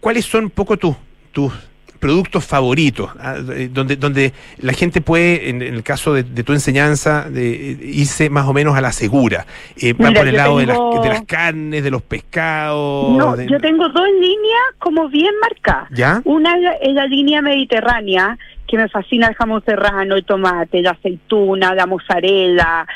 ¿cuáles 0.00 0.24
son 0.24 0.44
un 0.44 0.50
poco 0.50 0.76
tus 0.76 0.96
tus 1.32 1.52
productos 1.98 2.44
favoritos, 2.44 3.10
ah, 3.18 3.36
donde, 3.70 3.96
donde 3.96 4.32
la 4.58 4.72
gente 4.72 5.00
puede, 5.00 5.50
en, 5.50 5.62
el 5.62 5.82
caso 5.82 6.14
de, 6.14 6.22
tu 6.22 6.52
enseñanza, 6.52 7.28
de, 7.28 7.76
irse 7.82 8.30
más 8.30 8.46
o 8.46 8.52
menos 8.52 8.76
a 8.76 8.80
la 8.80 8.92
segura. 8.92 9.46
Eh, 9.76 9.94
van 9.94 10.14
por 10.14 10.26
el 10.28 10.36
lado 10.36 10.58
de, 10.58 10.66
las, 10.66 10.78
de 11.02 11.08
las 11.08 11.22
carnes, 11.24 11.82
de 11.82 11.90
los 11.90 12.02
pescados. 12.02 13.16
No, 13.16 13.40
yo 13.40 13.58
tengo 13.60 13.88
dos 13.88 14.08
líneas 14.20 14.62
como 14.78 15.08
bien 15.08 15.34
marcadas. 15.40 15.88
¿Ya? 15.92 16.22
Una 16.24 16.54
es 16.80 16.94
la 16.94 17.06
línea 17.06 17.42
mediterránea, 17.42 18.38
que 18.68 18.76
me 18.76 18.88
fascina 18.88 19.28
el 19.28 19.34
jamón 19.34 19.64
serrano, 19.64 20.14
el 20.14 20.24
tomate, 20.24 20.82
la 20.82 20.90
aceituna, 20.90 21.74
la 21.74 21.86
mozzarella. 21.86 22.86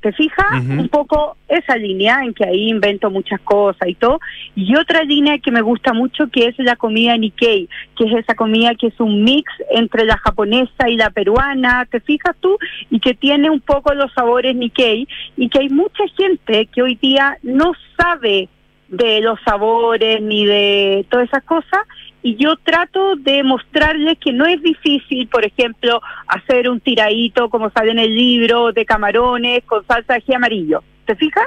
¿Te 0.00 0.12
fijas? 0.12 0.60
Un 0.68 0.88
poco 0.88 1.36
esa 1.48 1.76
línea 1.76 2.22
en 2.24 2.34
que 2.34 2.44
ahí 2.44 2.68
invento 2.68 3.10
muchas 3.10 3.40
cosas 3.40 3.88
y 3.88 3.94
todo. 3.94 4.20
Y 4.56 4.76
otra 4.76 5.04
línea 5.04 5.38
que 5.38 5.52
me 5.52 5.62
gusta 5.62 5.92
mucho 5.92 6.26
que 6.26 6.48
es 6.48 6.58
la 6.58 6.76
comida 6.76 7.16
Nikkei, 7.16 7.68
que 7.96 8.04
es 8.04 8.12
esa 8.18 8.34
comida 8.34 8.74
que 8.74 8.88
es 8.88 9.00
un 9.00 9.22
mix 9.22 9.50
entre 9.70 10.04
la 10.04 10.18
japonesa 10.18 10.88
y 10.88 10.96
la 10.96 11.10
peruana, 11.10 11.86
¿te 11.88 12.00
fijas 12.00 12.36
tú? 12.40 12.58
Y 12.90 12.98
que 12.98 13.14
tiene 13.14 13.48
un 13.50 13.60
poco 13.60 13.94
los 13.94 14.12
sabores 14.12 14.56
Nikkei 14.56 15.06
y 15.36 15.48
que 15.48 15.60
hay 15.60 15.68
mucha 15.68 16.04
gente 16.16 16.66
que 16.66 16.82
hoy 16.82 16.96
día 16.96 17.38
no 17.42 17.72
sabe 17.96 18.48
de 18.88 19.20
los 19.20 19.38
sabores 19.44 20.20
ni 20.20 20.44
de 20.44 21.06
todas 21.08 21.28
esas 21.28 21.44
cosas 21.44 21.80
y 22.22 22.36
yo 22.36 22.56
trato 22.56 23.16
de 23.16 23.42
mostrarles 23.42 24.18
que 24.18 24.32
no 24.32 24.46
es 24.46 24.62
difícil, 24.62 25.28
por 25.28 25.44
ejemplo, 25.44 26.00
hacer 26.26 26.68
un 26.68 26.80
tiradito 26.80 27.48
como 27.48 27.70
sale 27.70 27.92
en 27.92 27.98
el 27.98 28.14
libro 28.14 28.72
de 28.72 28.84
camarones 28.84 29.64
con 29.64 29.86
salsa 29.86 30.14
de 30.14 30.18
ají 30.18 30.34
amarillo. 30.34 30.82
¿Te 31.06 31.16
fijas? 31.16 31.46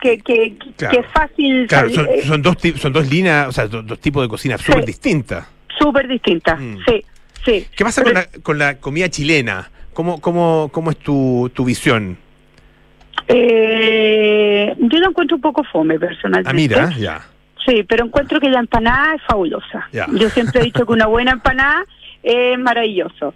que, 0.00 0.18
que, 0.18 0.56
es 0.78 1.06
fácil. 1.12 1.66
Claro, 1.66 1.88
son, 2.24 2.42
dos, 2.42 2.56
son 2.76 2.92
dos 2.92 3.10
líneas, 3.10 3.48
o 3.48 3.52
sea, 3.52 3.66
dos, 3.66 3.98
tipos 4.00 4.22
de 4.22 4.28
cocina 4.28 4.58
súper 4.58 4.84
distintas. 4.84 5.46
Súper 5.78 6.06
distintas, 6.06 6.60
mm. 6.60 6.76
sí, 6.86 7.04
sí. 7.44 7.66
¿Qué 7.74 7.84
pasa 7.84 8.02
con, 8.02 8.14
la, 8.14 8.26
con 8.42 8.58
la 8.58 8.76
comida 8.78 9.08
chilena? 9.08 9.70
¿Cómo, 9.92 10.20
cómo, 10.20 10.68
cómo 10.72 10.90
es 10.90 10.98
tu, 10.98 11.50
tu 11.54 11.64
visión? 11.64 12.18
Eh, 13.28 14.74
yo 14.78 14.98
lo 14.98 15.08
encuentro 15.08 15.36
un 15.36 15.40
poco 15.40 15.64
fome 15.64 15.98
personalmente. 15.98 16.50
Ah, 16.50 16.52
mira, 16.52 16.96
ya. 16.98 17.24
Sí, 17.66 17.82
pero 17.84 18.04
encuentro 18.04 18.40
que 18.40 18.50
la 18.50 18.60
empanada 18.60 19.14
es 19.14 19.22
fabulosa. 19.22 19.88
Yo 19.92 20.28
siempre 20.28 20.60
he 20.60 20.64
dicho 20.64 20.84
que 20.84 20.92
una 20.92 21.06
buena 21.06 21.32
empanada 21.32 21.84
es 22.22 22.58
maravilloso. 22.58 23.34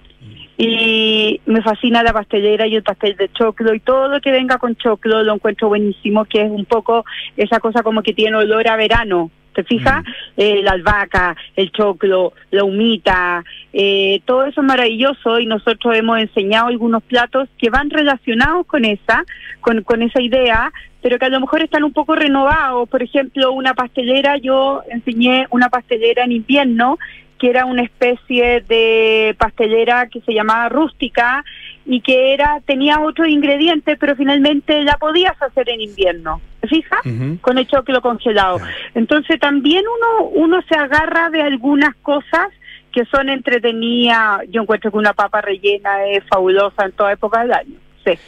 Y 0.61 1.41
me 1.47 1.63
fascina 1.63 2.03
la 2.03 2.13
pastelera 2.13 2.67
y 2.67 2.75
el 2.75 2.83
pastel 2.83 3.17
de 3.17 3.29
choclo 3.29 3.73
y 3.75 3.81
todo 3.81 4.09
lo 4.09 4.21
que 4.21 4.33
venga 4.33 4.59
con 4.59 4.75
choclo 4.75 5.23
lo 5.23 5.35
encuentro 5.35 5.69
buenísimo, 5.69 6.25
que 6.25 6.43
es 6.43 6.51
un 6.51 6.65
poco 6.65 7.05
esa 7.37 7.61
cosa 7.61 7.85
como 7.85 8.03
que 8.03 8.13
tiene 8.13 8.37
olor 8.37 8.67
a 8.67 8.77
verano. 8.77 9.31
¿Te 9.55 9.65
fijas? 9.65 10.05
Mm. 10.05 10.41
Eh, 10.41 10.61
la 10.63 10.73
albahaca, 10.73 11.37
el 11.57 11.73
choclo, 11.73 12.33
la 12.51 12.65
humita, 12.65 13.45
eh, 13.73 14.21
todo 14.25 14.45
eso 14.45 14.61
es 14.61 14.67
maravilloso 14.67 15.41
y 15.41 15.47
nosotros 15.47 15.97
hemos 15.97 16.19
enseñado 16.19 16.69
algunos 16.69 17.03
platos 17.03 17.49
que 17.59 17.71
van 17.71 17.91
relacionados 17.91 18.67
con 18.67 18.85
esa, 18.85 19.25
con, 19.61 19.83
con 19.83 20.03
esa 20.03 20.21
idea, 20.21 20.73
pero 21.01 21.19
que 21.19 21.27
a 21.27 21.31
lo 21.31 21.41
mejor 21.41 21.63
están 21.63 21.85
un 21.85 21.93
poco 21.93 22.15
renovados. 22.15 22.89
Por 22.89 23.03
ejemplo, 23.03 23.53
una 23.53 23.75
pastelera, 23.75 24.37
yo 24.37 24.83
enseñé 24.91 25.47
una 25.51 25.69
pastelera 25.69 26.25
en 26.25 26.33
invierno 26.33 26.99
que 27.39 27.51
era 27.51 27.65
una 27.65 27.83
especie 27.83 28.63
de 28.63 29.35
pastelera 29.39 30.09
que 30.09 30.21
se 30.23 30.35
llamaba 30.35 30.69
rústica 30.69 31.45
y 31.87 32.01
que 32.01 32.35
era 32.35 32.61
tenía 32.67 33.01
otros 33.01 33.29
ingredientes, 33.29 33.97
pero 33.99 34.17
finalmente 34.17 34.83
la 34.83 34.97
podías 34.99 35.41
hacer 35.41 35.71
en 35.71 35.81
invierno. 35.81 36.41
¿Te 36.61 36.69
fijas? 36.69 37.01
Con 37.41 37.59
el 37.59 37.67
choclo 37.69 38.03
congelado. 38.03 38.59
Entonces 38.95 39.39
también 39.39 39.85
uno 39.87 40.31
uno 40.31 40.61
se 40.69 40.75
agarra 40.75 41.31
de 41.31 41.41
algunas 41.41 41.95
cosas 42.03 42.49
que 42.93 43.05
son 43.05 43.29
entretenidas. 43.29 44.41
Yo 44.51 44.63
encuentro 44.63 44.91
que 44.91 44.97
una 44.97 45.13
papa 45.13 45.41
rellena 45.41 46.05
es 46.07 46.25
fabulosa 46.25 46.85
en 46.85 46.93
toda 46.93 47.13
época 47.13 47.43
del 47.43 47.53
año. 47.53 47.75
Sí. 48.05 48.19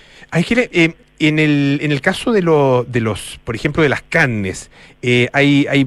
eh, 0.72 0.94
en 1.20 1.38
el, 1.38 1.78
en 1.83 1.92
el 1.92 2.00
caso 2.00 2.33
de, 2.33 2.42
lo, 2.42 2.85
de 2.88 3.00
los, 3.00 3.38
por 3.44 3.54
ejemplo, 3.54 3.83
de 3.83 3.88
las 3.88 4.02
carnes, 4.02 4.70
eh, 5.02 5.28
hay, 5.33 5.66
hay 5.68 5.87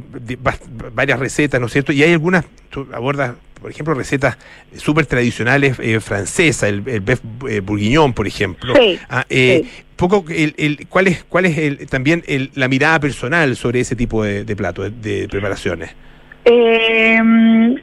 varias 0.94 1.20
recetas, 1.20 1.60
¿no 1.60 1.68
es 1.68 1.74
cierto? 1.74 1.92
Y 1.92 2.04
hay 2.04 2.14
algunas, 2.14 2.46
tú 2.70 2.88
abordas, 2.94 3.36
por 3.62 3.72
ejemplo, 3.72 3.94
recetas 3.94 4.38
súper 4.78 5.06
tradicionales 5.06 5.78
eh, 5.80 6.00
francesas, 6.00 6.70
el, 6.70 6.84
el 6.88 7.02
beef 7.02 7.22
eh, 7.50 7.62
bourguignon, 7.62 8.14
por 8.14 8.28
ejemplo. 8.28 8.76
Sí, 8.76 9.00
ah, 9.10 9.26
eh, 9.30 9.66
Poco, 9.96 10.26
el, 10.30 10.54
el, 10.58 10.88
¿cuál 10.90 11.08
es, 11.08 11.24
cuál 11.24 11.46
es 11.46 11.58
el, 11.58 11.88
también 11.88 12.24
el, 12.28 12.52
la 12.56 12.68
mirada 12.68 13.00
personal 13.00 13.56
sobre 13.56 13.80
ese 13.80 13.96
tipo 13.96 14.24
de, 14.24 14.44
de 14.44 14.56
platos, 14.56 14.92
de 15.02 15.28
preparaciones? 15.30 15.92
Eh, 16.46 17.22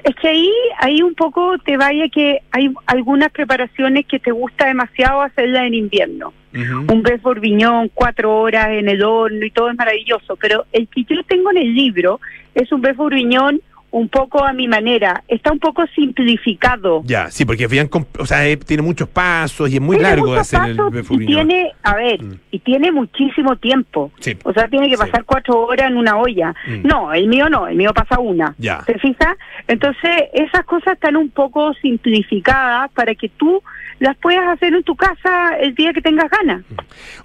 es 0.05 0.14
que 0.16 0.29
ahí, 0.29 0.51
ahí 0.79 1.03
un 1.03 1.14
poco 1.14 1.57
te 1.59 1.77
vaya 1.77 2.09
que 2.09 2.40
hay 2.51 2.73
algunas 2.87 3.31
preparaciones 3.31 4.07
que 4.07 4.18
te 4.18 4.33
gusta 4.33 4.66
demasiado 4.66 5.23
hacerlas 5.23 5.64
en 5.64 5.75
invierno. 5.75 6.33
Un 6.53 7.03
beef 7.03 7.23
bourguignon, 7.23 7.90
cuatro 7.94 8.37
horas 8.40 8.70
en 8.70 8.88
el 8.88 9.05
horno 9.05 9.46
y 9.46 9.51
todo 9.53 9.70
es 9.70 9.77
maravilloso. 9.77 10.37
Pero 10.37 10.66
el 10.73 10.88
que 10.88 11.05
yo 11.05 11.23
tengo 11.25 11.53
en 11.53 11.59
el 11.59 11.75
libro 11.75 12.20
es 12.55 12.70
un 12.73 12.81
beef 12.81 12.96
bourguignon 12.96 13.61
un 13.92 14.09
poco 14.09 14.44
a 14.44 14.53
mi 14.53 14.68
manera. 14.68 15.22
Está 15.29 15.53
un 15.53 15.59
poco 15.59 15.85
simplificado. 15.94 17.03
Ya, 17.05 17.31
sí, 17.31 17.44
porque 17.44 17.64
habían, 17.64 17.88
o 18.18 18.26
sea, 18.26 18.46
eh, 18.48 18.57
tiene 18.57 18.83
muchos 18.83 19.09
pasos 19.09 19.68
y 19.70 19.74
es 19.76 19.81
muy 19.81 19.96
Tiene 19.96 20.11
largo 20.11 20.35
hacer 20.35 20.61
el 20.70 20.76
pasos 20.76 21.11
y 21.20 21.26
tiene, 21.26 21.72
a 21.83 21.94
ver, 21.96 22.22
Mm. 22.22 22.35
y 22.53 22.59
tiene 22.61 22.92
muchísimo 22.92 23.57
tiempo. 23.57 24.12
Sí. 24.20 24.37
O 24.44 24.53
sea, 24.53 24.68
tiene 24.68 24.88
que 24.88 24.96
Sí. 24.96 25.03
pasar 25.03 25.24
cuatro 25.24 25.61
horas 25.66 25.90
en 25.90 25.96
una 25.96 26.16
olla. 26.18 26.55
Mm. 26.66 26.87
No, 26.87 27.12
el 27.12 27.26
mío 27.26 27.48
no, 27.48 27.66
el 27.66 27.76
mío 27.76 27.92
pasa 27.94 28.18
una. 28.20 28.55
Ya. 28.59 28.83
¿Te 28.87 28.98
fijas? 28.98 29.37
Entonces, 29.66 30.11
esas 30.35 30.64
cosas 30.64 30.94
están 30.94 31.16
un 31.16 31.31
poco 31.31 31.72
simplificadas 31.83 32.90
para 32.92 33.14
que 33.14 33.29
tú 33.29 33.62
las 33.98 34.16
puedas 34.16 34.46
hacer 34.48 34.74
en 34.74 34.83
tu 34.83 34.94
casa 34.96 35.57
el 35.61 35.74
día 35.74 35.92
que 35.92 36.00
tengas 36.00 36.31
ganas. 36.31 36.62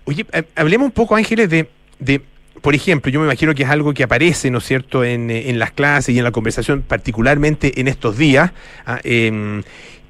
Oye, 0.05 0.25
ha- 0.33 0.61
hablemos 0.61 0.85
un 0.87 0.91
poco, 0.91 1.15
Ángeles, 1.15 1.49
de, 1.49 1.69
de, 1.99 2.21
por 2.61 2.75
ejemplo, 2.75 3.11
yo 3.11 3.19
me 3.19 3.25
imagino 3.25 3.53
que 3.53 3.63
es 3.63 3.69
algo 3.69 3.93
que 3.93 4.03
aparece, 4.03 4.49
¿no 4.51 4.57
es 4.59 4.65
cierto?, 4.65 5.03
en, 5.03 5.29
eh, 5.29 5.49
en 5.49 5.59
las 5.59 5.71
clases 5.71 6.15
y 6.15 6.17
en 6.17 6.23
la 6.23 6.31
conversación, 6.31 6.81
particularmente 6.81 7.79
en 7.79 7.87
estos 7.87 8.17
días, 8.17 8.51
ah, 8.85 8.99
em, 9.03 9.63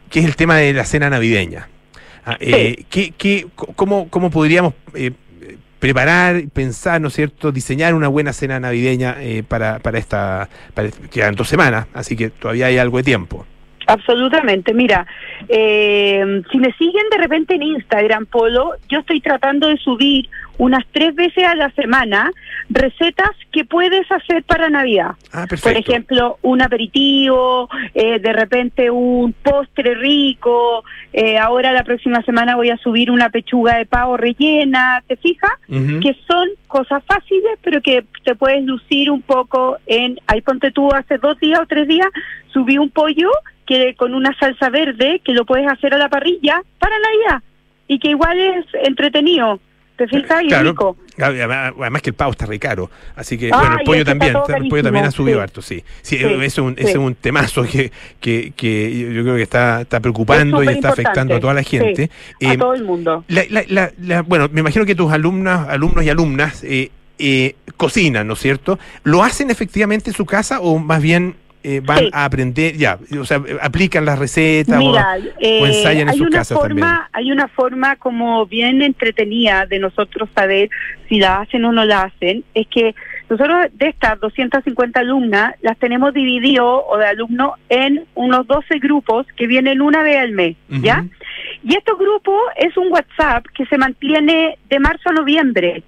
que 0.09 0.19
es 0.19 0.25
el 0.25 0.35
tema 0.35 0.57
de 0.57 0.73
la 0.73 0.85
cena 0.85 1.09
navideña. 1.09 1.69
Ah, 2.25 2.37
eh, 2.39 2.85
¿qué, 2.89 3.13
qué, 3.17 3.47
cómo, 3.75 4.09
¿Cómo 4.09 4.31
podríamos 4.31 4.73
eh, 4.93 5.11
preparar, 5.79 6.47
pensar, 6.49 6.99
¿no 7.01 7.09
es 7.09 7.13
cierto?, 7.13 7.51
diseñar 7.51 7.93
una 7.93 8.07
buena 8.07 8.33
cena 8.33 8.59
navideña 8.59 9.17
eh, 9.19 9.43
para, 9.47 9.79
para 9.79 9.99
esta, 9.99 10.49
para, 10.73 10.89
quedan 11.11 11.35
dos 11.35 11.47
semanas, 11.47 11.87
así 11.93 12.15
que 12.15 12.29
todavía 12.29 12.67
hay 12.67 12.77
algo 12.77 12.97
de 12.97 13.03
tiempo. 13.03 13.45
Absolutamente. 13.87 14.73
Mira, 14.73 15.05
eh, 15.47 16.41
si 16.51 16.57
me 16.57 16.73
siguen 16.73 17.03
de 17.11 17.17
repente 17.17 17.55
en 17.55 17.63
Instagram, 17.63 18.25
Polo, 18.25 18.73
yo 18.89 18.99
estoy 18.99 19.21
tratando 19.21 19.67
de 19.67 19.77
subir 19.77 20.29
unas 20.57 20.85
tres 20.91 21.13
veces 21.15 21.43
a 21.43 21.55
la 21.55 21.69
semana 21.71 22.31
recetas 22.69 23.31
que 23.51 23.65
puedes 23.65 24.09
hacer 24.11 24.43
para 24.43 24.69
Navidad. 24.69 25.11
Ah, 25.31 25.45
perfecto. 25.47 25.69
Por 25.69 25.77
ejemplo, 25.77 26.37
un 26.41 26.61
aperitivo, 26.61 27.69
eh, 27.93 28.19
de 28.19 28.33
repente 28.33 28.89
un 28.89 29.33
postre 29.33 29.95
rico. 29.95 30.83
eh, 31.13 31.37
ahora 31.37 31.71
la 31.71 31.83
próxima 31.83 32.21
semana 32.23 32.55
voy 32.55 32.69
a 32.69 32.77
subir 32.77 33.11
una 33.11 33.29
pechuga 33.29 33.77
de 33.77 33.85
pavo 33.85 34.17
rellena. 34.17 35.03
¿Te 35.07 35.15
fijas? 35.17 35.51
Que 35.67 36.15
son 36.27 36.49
cosas 36.67 37.03
fáciles, 37.05 37.57
pero 37.61 37.81
que 37.81 38.05
te 38.23 38.35
puedes 38.35 38.63
lucir 38.63 39.11
un 39.11 39.21
poco 39.21 39.77
en. 39.85 40.17
Ahí 40.27 40.41
ponte 40.41 40.71
tú 40.71 40.89
hace 40.93 41.17
dos 41.17 41.39
días 41.39 41.59
o 41.61 41.65
tres 41.65 41.87
días, 41.87 42.07
subí 42.55 42.77
un 42.77 42.89
pollo 42.89 43.29
que 43.67 43.93
con 43.95 44.13
una 44.15 44.31
salsa 44.39 44.69
verde 44.69 45.21
que 45.23 45.33
lo 45.33 45.43
puedes 45.45 45.67
hacer 45.67 45.93
a 45.93 45.97
la 45.97 46.07
parrilla 46.09 46.61
para 46.79 46.95
Navidad 46.99 47.43
y 47.87 47.99
que 47.99 48.09
igual 48.11 48.39
es 48.39 48.65
entretenido. 48.87 49.59
¿Te 49.97 50.07
fijas? 50.07 50.43
Y 50.43 50.47
Claro. 50.47 50.71
rico. 50.71 50.97
Además, 51.17 52.01
que 52.01 52.09
el 52.09 52.15
pavo 52.15 52.31
está 52.31 52.45
re 52.45 52.59
caro. 52.59 52.89
Así 53.15 53.37
que, 53.37 53.49
Ah, 53.53 53.57
bueno, 53.59 53.77
el 53.79 53.83
pollo 53.85 54.05
también. 54.05 54.35
El 54.57 54.67
pollo 54.67 54.83
también 54.83 55.05
ha 55.05 55.11
subido 55.11 55.37
sí. 55.37 55.41
harto, 55.43 55.61
sí. 55.61 55.83
Sí, 56.01 56.17
Sí, 56.17 56.23
ese 56.25 56.45
es 56.45 56.57
un, 56.57 56.73
ese 56.77 56.89
es 56.91 56.95
un 56.97 57.15
temazo 57.15 57.63
que, 57.63 57.91
que, 58.19 58.51
que 58.57 59.13
yo 59.13 59.23
creo 59.23 59.35
que 59.37 59.41
está, 59.43 59.81
está 59.81 59.99
preocupando 60.01 60.61
y 60.63 60.67
Es 60.67 60.75
está 60.75 60.89
afectando 60.89 61.35
a 61.35 61.39
toda 61.39 61.53
la 61.53 61.63
gente. 61.63 62.09
Sí, 62.39 62.45
a 62.47 62.53
Eh, 62.53 62.57
todo 62.57 62.73
el 62.73 62.83
mundo. 62.83 63.23
la- 63.29 63.45
la- 63.49 63.63
la- 63.69 63.91
la- 64.01 64.21
bueno, 64.21 64.49
me 64.51 64.59
imagino 64.61 64.85
que 64.85 64.95
tus 64.95 65.11
alumnas, 65.13 65.67
alumnos 65.69 66.03
y 66.03 66.09
alumnas 66.09 66.61
eh, 66.65 66.91
eh, 67.17 67.55
cocinan, 67.77 68.27
¿no 68.27 68.33
es 68.33 68.39
cierto? 68.39 68.77
¿Lo 69.03 69.23
hacen 69.23 69.49
efectivamente 69.49 70.09
en 70.09 70.13
su 70.15 70.25
casa 70.25 70.59
o 70.59 70.77
más 70.77 71.01
bien 71.01 71.35
eh, 71.65 71.81
van 71.83 71.97
Sí. 71.99 72.09
a 72.13 72.25
aprender, 72.25 72.77
ya, 72.77 72.99
o 73.19 73.25
sea, 73.25 73.41
aplican 73.61 74.05
las 74.05 74.19
recetas 74.19 74.77
Mira, 74.77 75.17
o, 75.17 75.23
eh, 75.39 75.59
o 75.61 75.65
ensayan 75.65 76.03
en 76.03 76.09
hay 76.09 76.17
sus 76.17 76.27
una 76.27 76.37
casas 76.37 76.57
forma, 76.57 76.79
también? 76.81 77.09
hay 77.13 77.31
una 77.31 77.47
forma 77.47 77.95
como 77.95 78.45
bien 78.45 78.81
entretenida 78.81 79.65
de 79.65 79.79
nosotros 79.79 80.29
saber 80.35 80.69
si 81.09 81.19
la 81.19 81.41
hacen 81.41 81.65
o 81.65 81.71
no 81.71 81.83
la 81.85 82.03
hacen, 82.03 82.43
es 82.53 82.67
que 82.67 82.93
nosotros 83.29 83.67
de 83.73 83.87
estas 83.87 84.19
250 84.19 84.99
alumnas 84.99 85.55
las 85.61 85.77
tenemos 85.79 86.13
dividido 86.13 86.85
o 86.85 86.97
de 86.97 87.07
alumnos 87.07 87.53
en 87.69 88.05
unos 88.13 88.45
12 88.45 88.77
grupos 88.79 89.25
que 89.35 89.47
vienen 89.47 89.81
una 89.81 90.03
vez 90.03 90.17
al 90.19 90.31
mes, 90.31 90.55
¿ya? 90.69 91.03
Y 91.63 91.75
estos 91.75 91.97
grupos 91.97 92.39
es 92.57 92.77
un 92.77 92.91
WhatsApp 92.91 93.45
que 93.55 93.65
se 93.65 93.77
mantiene 93.79 94.59
de 94.69 94.79
marzo 94.79 95.09
a 95.09 95.13
noviembre. 95.13 95.81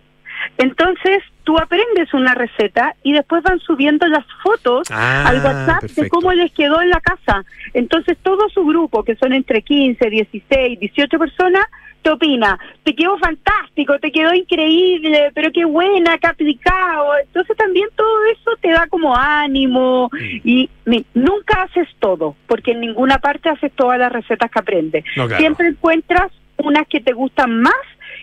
Entonces, 0.58 1.24
tú 1.44 1.58
aprendes 1.58 2.14
una 2.14 2.34
receta 2.34 2.96
y 3.04 3.14
después 3.14 3.44
van 3.44 3.60
subiendo 3.60 4.06
las 4.08 4.26
fotos 4.44 4.88
Ah, 4.92 5.28
al 5.28 5.38
WhatsApp 5.44 5.84
de 5.84 6.10
cómo 6.10 6.34
les 6.34 6.52
quedó 6.52 6.82
en 6.82 6.90
la 6.90 7.00
casa. 7.02 7.44
Entonces, 7.74 8.18
todo 8.24 8.50
su 8.50 8.66
grupo, 8.66 9.04
que 9.04 9.16
son 9.16 9.34
entre 9.34 9.62
15, 9.62 10.10
16, 10.10 10.80
18 10.80 11.20
personas, 11.20 11.66
te 12.02 12.12
opina, 12.12 12.58
te 12.84 12.96
quedó 12.96 13.18
fantástico, 13.18 14.00
te 14.00 14.12
quedó 14.12 14.34
increíble, 14.34 15.32
pero 15.34 15.52
qué 15.52 15.66
buena, 15.66 16.18
qué 16.18 16.28
aplicado. 16.28 17.18
Entonces, 17.24 17.58
también 17.58 17.88
todo 17.96 18.26
eso 18.32 18.52
te 18.62 18.70
da 18.70 18.88
como 18.88 19.16
ánimo 19.16 20.10
y 20.44 20.70
mi- 20.86 21.06
nunca 21.14 21.64
haces 21.64 21.88
todo, 22.00 22.36
porque 22.48 22.72
en 22.72 22.82
ninguna 22.82 23.18
parte 23.20 23.50
haces 23.50 23.72
todas 23.74 24.00
las 24.00 24.12
recetas 24.12 24.50
que 24.52 24.60
aprendes. 24.60 25.04
No, 25.18 25.28
claro. 25.28 25.40
Siempre 25.42 25.68
encuentras 25.68 26.32
unas 26.58 26.88
que 26.88 27.00
te 27.02 27.14
gustan 27.14 27.62
más 27.62 27.74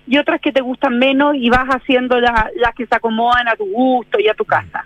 y 0.07 0.19
otras 0.19 0.41
que 0.41 0.53
te 0.53 0.61
gustan 0.61 0.99
menos 0.99 1.35
y 1.37 1.49
vas 1.51 1.67
haciendo 1.69 2.21
la- 2.21 2.51
las 2.57 2.75
que 2.75 2.87
se 2.87 2.95
acomodan 2.95 3.49
a 3.49 3.57
tu 3.57 3.65
gusto 3.67 4.19
y 4.21 4.29
a 4.29 4.35
tu 4.35 4.45
casa. 4.45 4.85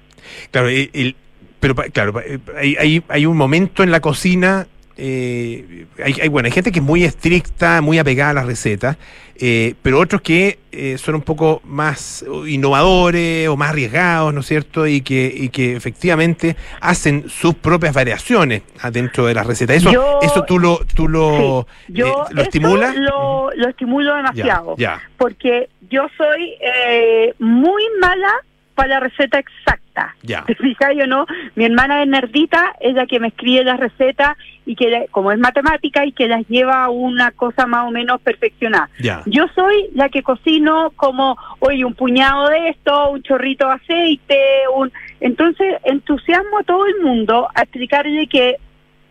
Claro, 0.50 0.68
el- 0.68 1.16
pero 1.61 1.74
claro, 1.74 2.20
eh, 2.20 2.38
hay, 2.57 2.76
hay, 2.76 3.02
hay 3.09 3.26
un 3.26 3.37
momento 3.37 3.83
en 3.83 3.90
la 3.90 4.00
cocina, 4.00 4.66
eh, 4.98 5.87
hay, 6.04 6.14
hay- 6.20 6.28
bueno, 6.28 6.46
hay 6.46 6.52
gente 6.52 6.72
que 6.72 6.80
es 6.80 6.84
muy 6.84 7.04
estricta, 7.04 7.80
muy 7.80 7.98
apegada 7.98 8.30
a 8.30 8.34
las 8.34 8.46
recetas, 8.46 8.96
eh, 9.40 9.74
pero 9.82 10.00
otros 10.00 10.20
que 10.20 10.58
eh, 10.72 10.98
son 10.98 11.14
un 11.14 11.22
poco 11.22 11.62
más 11.64 12.24
innovadores 12.46 13.48
o 13.48 13.56
más 13.56 13.70
arriesgados, 13.70 14.34
¿no 14.34 14.40
es 14.40 14.46
cierto? 14.46 14.87
Y 14.87 15.00
que, 15.00 15.32
y 15.34 15.48
que 15.50 15.76
efectivamente 15.76 16.56
hacen 16.80 17.28
sus 17.28 17.54
propias 17.54 17.94
variaciones 17.94 18.62
adentro 18.80 19.26
de 19.26 19.34
las 19.34 19.46
recetas. 19.46 19.76
¿Eso, 19.76 19.92
Yo- 19.92 20.18
eso 20.22 20.44
tú 20.44 20.58
lo, 20.58 20.80
tú 20.94 21.08
lo, 21.08 21.66
Sí, 21.87 21.92
yo 21.94 22.06
eh, 22.06 22.11
lo 22.32 22.40
eso 22.40 22.42
estimulas? 22.42 22.96
Lo, 22.96 23.50
lo 23.54 23.68
estimulo 23.68 24.14
demasiado. 24.16 24.74
Ya, 24.76 25.00
Porque 25.16 25.68
yo 25.88 26.06
soy 26.16 26.54
eh, 26.61 27.32
muy 27.38 27.82
mala 28.00 28.32
para 28.74 28.88
la 28.88 29.00
receta 29.00 29.38
exacta. 29.38 29.82
Ya. 30.22 30.44
¿Te 30.44 30.54
fijas 30.54 30.94
o 31.02 31.06
no? 31.06 31.26
Mi 31.54 31.64
hermana 31.64 32.02
es 32.02 32.08
nerdita, 32.08 32.74
es 32.80 32.94
la 32.94 33.06
que 33.06 33.20
me 33.20 33.28
escribe 33.28 33.64
las 33.64 33.80
recetas 33.80 34.37
y 34.66 34.74
que, 34.76 35.06
como 35.11 35.32
es 35.32 35.38
matemática, 35.38 36.04
y 36.04 36.12
que 36.12 36.28
las 36.28 36.46
lleva 36.48 36.84
a 36.84 36.90
una 36.90 37.30
cosa 37.30 37.66
más 37.66 37.87
o 37.87 37.90
menos 37.90 38.20
perfeccionada. 38.20 38.90
Ya. 39.00 39.22
Yo 39.26 39.46
soy 39.54 39.88
la 39.94 40.08
que 40.08 40.22
cocino 40.22 40.92
como, 40.96 41.37
oye, 41.61 41.84
un 41.84 41.94
puñado 41.94 42.48
de 42.48 42.70
esto, 42.70 43.11
un 43.11 43.22
chorrito 43.22 43.66
de 43.66 43.74
aceite, 43.74 44.40
un... 44.74 44.92
Entonces, 45.20 45.76
entusiasmo 45.84 46.58
a 46.58 46.64
todo 46.64 46.87
el 46.87 47.00
mundo 47.02 47.48
a 47.54 47.62
explicarle 47.62 48.26
que 48.26 48.56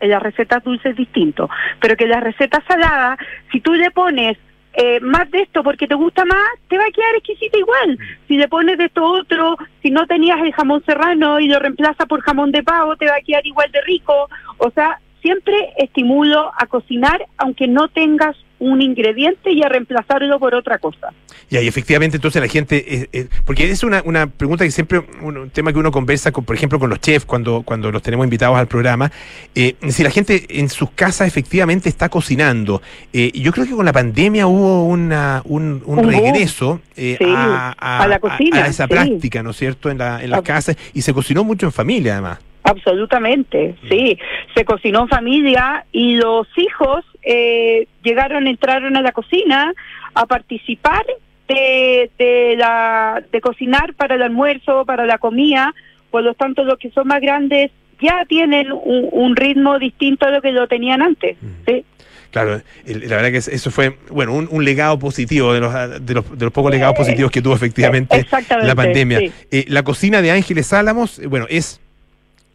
en 0.00 0.10
las 0.10 0.22
recetas 0.22 0.62
dulces 0.62 0.92
es 0.92 0.96
distinto, 0.96 1.50
pero 1.80 1.96
que 1.96 2.06
las 2.06 2.22
recetas 2.22 2.62
saladas, 2.66 3.18
si 3.50 3.60
tú 3.60 3.74
le 3.74 3.90
pones 3.90 4.38
eh, 4.80 5.00
más 5.00 5.28
de 5.32 5.40
esto 5.40 5.64
porque 5.64 5.88
te 5.88 5.96
gusta 5.96 6.24
más, 6.24 6.50
te 6.68 6.78
va 6.78 6.84
a 6.84 6.92
quedar 6.92 7.16
exquisita 7.16 7.58
igual. 7.58 7.98
Si 8.28 8.36
le 8.36 8.46
pones 8.46 8.78
de 8.78 8.84
esto 8.84 9.02
otro, 9.02 9.56
si 9.82 9.90
no 9.90 10.06
tenías 10.06 10.38
el 10.40 10.52
jamón 10.52 10.84
serrano 10.84 11.40
y 11.40 11.48
lo 11.48 11.58
reemplaza 11.58 12.06
por 12.06 12.20
jamón 12.20 12.52
de 12.52 12.62
pavo, 12.62 12.94
te 12.94 13.06
va 13.06 13.16
a 13.16 13.20
quedar 13.20 13.44
igual 13.44 13.68
de 13.72 13.80
rico. 13.80 14.28
O 14.58 14.70
sea, 14.70 15.00
siempre 15.22 15.54
estimulo 15.78 16.50
a 16.56 16.66
cocinar 16.66 17.26
aunque 17.36 17.66
no 17.68 17.88
tengas 17.88 18.36
un 18.60 18.82
ingrediente 18.82 19.52
y 19.52 19.62
a 19.62 19.68
reemplazarlo 19.68 20.38
por 20.40 20.54
otra 20.54 20.78
cosa. 20.78 21.12
Ya, 21.48 21.62
y 21.62 21.68
efectivamente, 21.68 22.16
entonces 22.16 22.42
la 22.42 22.48
gente, 22.48 22.84
eh, 22.94 23.08
eh, 23.12 23.28
porque 23.44 23.70
es 23.70 23.82
una, 23.84 24.02
una 24.04 24.26
pregunta 24.26 24.64
que 24.64 24.70
siempre, 24.70 25.02
un, 25.22 25.38
un 25.38 25.50
tema 25.50 25.72
que 25.72 25.78
uno 25.78 25.90
conversa, 25.92 26.32
con, 26.32 26.44
por 26.44 26.56
ejemplo, 26.56 26.78
con 26.78 26.90
los 26.90 27.00
chefs 27.00 27.24
cuando, 27.24 27.62
cuando 27.62 27.90
los 27.90 28.02
tenemos 28.02 28.24
invitados 28.24 28.58
al 28.58 28.66
programa, 28.66 29.10
eh, 29.54 29.76
si 29.88 30.02
la 30.02 30.10
gente 30.10 30.44
en 30.58 30.68
sus 30.68 30.90
casas 30.90 31.28
efectivamente 31.28 31.88
está 31.88 32.08
cocinando. 32.08 32.82
Eh, 33.12 33.30
yo 33.32 33.52
creo 33.52 33.64
que 33.64 33.72
con 33.72 33.86
la 33.86 33.92
pandemia 33.92 34.46
hubo 34.48 34.86
una, 34.86 35.40
un, 35.44 35.82
un 35.86 36.10
regreso 36.10 36.80
eh, 36.96 37.16
Sí, 37.18 37.24
a, 37.28 37.70
a 37.78 38.08
la 38.08 38.18
cocina, 38.18 38.64
a 38.64 38.66
esa 38.66 38.84
sí. 38.84 38.90
práctica, 38.90 39.42
¿no 39.42 39.50
es 39.50 39.56
cierto?, 39.56 39.88
en, 39.88 39.98
la, 39.98 40.22
en 40.22 40.30
las 40.30 40.42
casas, 40.42 40.76
y 40.92 41.02
se 41.02 41.14
cocinó 41.14 41.44
mucho 41.44 41.66
en 41.66 41.72
familia, 41.72 42.14
además. 42.14 42.40
Absolutamente, 42.70 43.74
sí. 43.88 44.18
Se 44.54 44.64
cocinó 44.64 45.02
en 45.02 45.08
familia 45.08 45.84
y 45.92 46.16
los 46.16 46.46
hijos 46.56 47.04
eh, 47.22 47.86
llegaron, 48.02 48.46
entraron 48.46 48.96
a 48.96 49.02
la 49.02 49.12
cocina 49.12 49.72
a 50.14 50.26
participar 50.26 51.04
de, 51.48 52.10
de, 52.18 52.56
la, 52.56 53.22
de 53.32 53.40
cocinar 53.40 53.94
para 53.94 54.14
el 54.16 54.22
almuerzo, 54.22 54.84
para 54.84 55.06
la 55.06 55.18
comida. 55.18 55.74
Por 56.10 56.22
lo 56.22 56.34
tanto, 56.34 56.64
los 56.64 56.78
que 56.78 56.90
son 56.90 57.08
más 57.08 57.20
grandes 57.20 57.70
ya 58.00 58.24
tienen 58.28 58.70
un, 58.72 59.08
un 59.12 59.36
ritmo 59.36 59.78
distinto 59.78 60.26
a 60.26 60.30
lo 60.30 60.40
que 60.42 60.52
lo 60.52 60.68
tenían 60.68 61.02
antes. 61.02 61.36
¿sí? 61.66 61.84
Claro, 62.30 62.60
la 62.84 63.16
verdad 63.16 63.30
que 63.30 63.38
es- 63.38 63.48
eso 63.48 63.70
fue, 63.70 63.96
bueno, 64.10 64.34
un, 64.34 64.48
un 64.50 64.64
legado 64.64 64.98
positivo, 64.98 65.52
de 65.54 65.60
los, 65.60 65.72
de 66.04 66.14
los, 66.14 66.38
de 66.38 66.44
los 66.44 66.52
pocos 66.52 66.70
legados 66.70 66.94
positivos 66.96 67.30
que 67.30 67.40
tuvo 67.42 67.54
efectivamente 67.54 68.26
la 68.62 68.74
pandemia. 68.74 69.18
sí. 69.18 69.32
Eh, 69.50 69.64
la 69.68 69.82
cocina 69.82 70.20
de 70.22 70.30
Ángeles 70.30 70.72
Álamos, 70.74 71.18
eh, 71.18 71.26
bueno, 71.26 71.46
es 71.48 71.80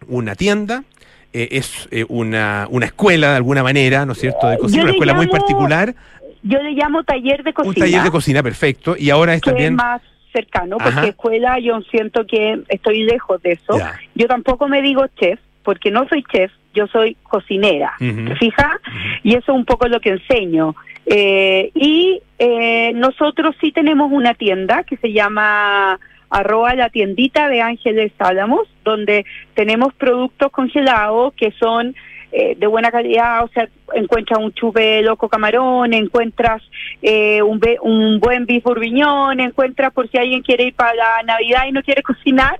una 0.08 0.36
tienda, 0.36 0.84
eh, 1.32 1.50
es 1.52 1.88
eh, 1.92 2.06
una, 2.10 2.68
una 2.70 2.86
escuela 2.86 3.32
de 3.32 3.38
alguna 3.38 3.64
manera, 3.64 4.06
¿no 4.06 4.14
es 4.14 4.20
cierto? 4.20 4.48
De 4.48 4.58
cocina, 4.58 4.84
una 4.84 4.92
escuela 4.92 5.14
muy 5.14 5.28
particular, 5.28 5.96
Yo 6.44 6.62
le 6.62 6.72
llamo 6.72 7.04
taller 7.04 7.44
de 7.44 7.54
cocina. 7.54 7.70
un 7.70 7.76
taller 7.76 8.04
de 8.04 8.12
cocina 8.12 8.44
perfecto, 8.44 8.96
y 8.98 9.10
ahora 9.10 9.34
es 9.34 9.42
que 9.42 9.50
también... 9.52 9.74
es 9.74 9.78
más 9.78 10.02
cercano, 10.32 10.78
porque 10.78 11.10
escuela 11.10 11.60
yo 11.60 11.80
siento 11.92 12.26
que 12.26 12.64
estoy 12.68 13.04
lejos 13.04 13.42
de 13.44 13.52
eso. 13.52 13.78
Ya. 13.78 14.00
Yo 14.16 14.28
tampoco 14.28 14.68
me 14.68 14.82
digo 14.82 15.06
chef, 15.20 15.40
porque 15.64 15.92
no 15.92 16.08
soy 16.08 16.24
chef, 16.24 16.52
yo 16.74 16.88
soy 16.88 17.16
cocinera, 17.24 17.94
Ujú. 18.02 18.26
¿te 18.26 18.36
fijas? 18.36 18.78
Y 19.24 19.36
eso 19.36 19.52
es 19.52 19.58
un 19.58 19.66
poco 19.66 19.88
lo 19.88 20.00
que 20.00 20.10
enseño. 20.10 20.76
Eh, 21.06 21.72
y 21.76 22.22
eh, 22.40 22.92
nosotros 22.96 23.56
sí 23.62 23.72
tenemos 23.72 24.12
una 24.12 24.34
tienda 24.34 24.84
que 24.84 24.98
se 24.98 25.12
llama 25.12 26.00
arroba 26.34 26.74
la 26.74 26.90
tiendita 26.90 27.48
de 27.48 27.62
Ángeles 27.62 28.12
Álamos, 28.18 28.68
donde 28.84 29.24
tenemos 29.54 29.94
productos 29.94 30.52
congelados 30.52 31.34
que 31.36 31.52
son 31.52 31.96
eh, 32.36 32.56
de 32.58 32.66
buena 32.68 32.90
calidad, 32.90 33.44
o 33.44 33.48
sea, 33.50 33.70
encuentras 33.94 34.40
un 34.40 34.52
chupe 34.54 35.02
loco 35.04 35.30
camarón, 35.30 35.94
encuentras 35.94 36.64
eh, 37.04 37.42
un, 37.44 37.60
be- 37.60 37.78
un 37.82 38.20
buen 38.20 38.46
beef 38.48 38.64
bourguignon, 38.64 39.40
encuentras 39.40 39.94
por 39.94 40.10
si 40.10 40.18
alguien 40.18 40.42
quiere 40.42 40.64
ir 40.66 40.74
para 40.74 40.96
la 40.96 41.24
Navidad 41.26 41.68
y 41.68 41.72
no 41.72 41.84
quiere 41.84 42.02
cocinar, 42.12 42.60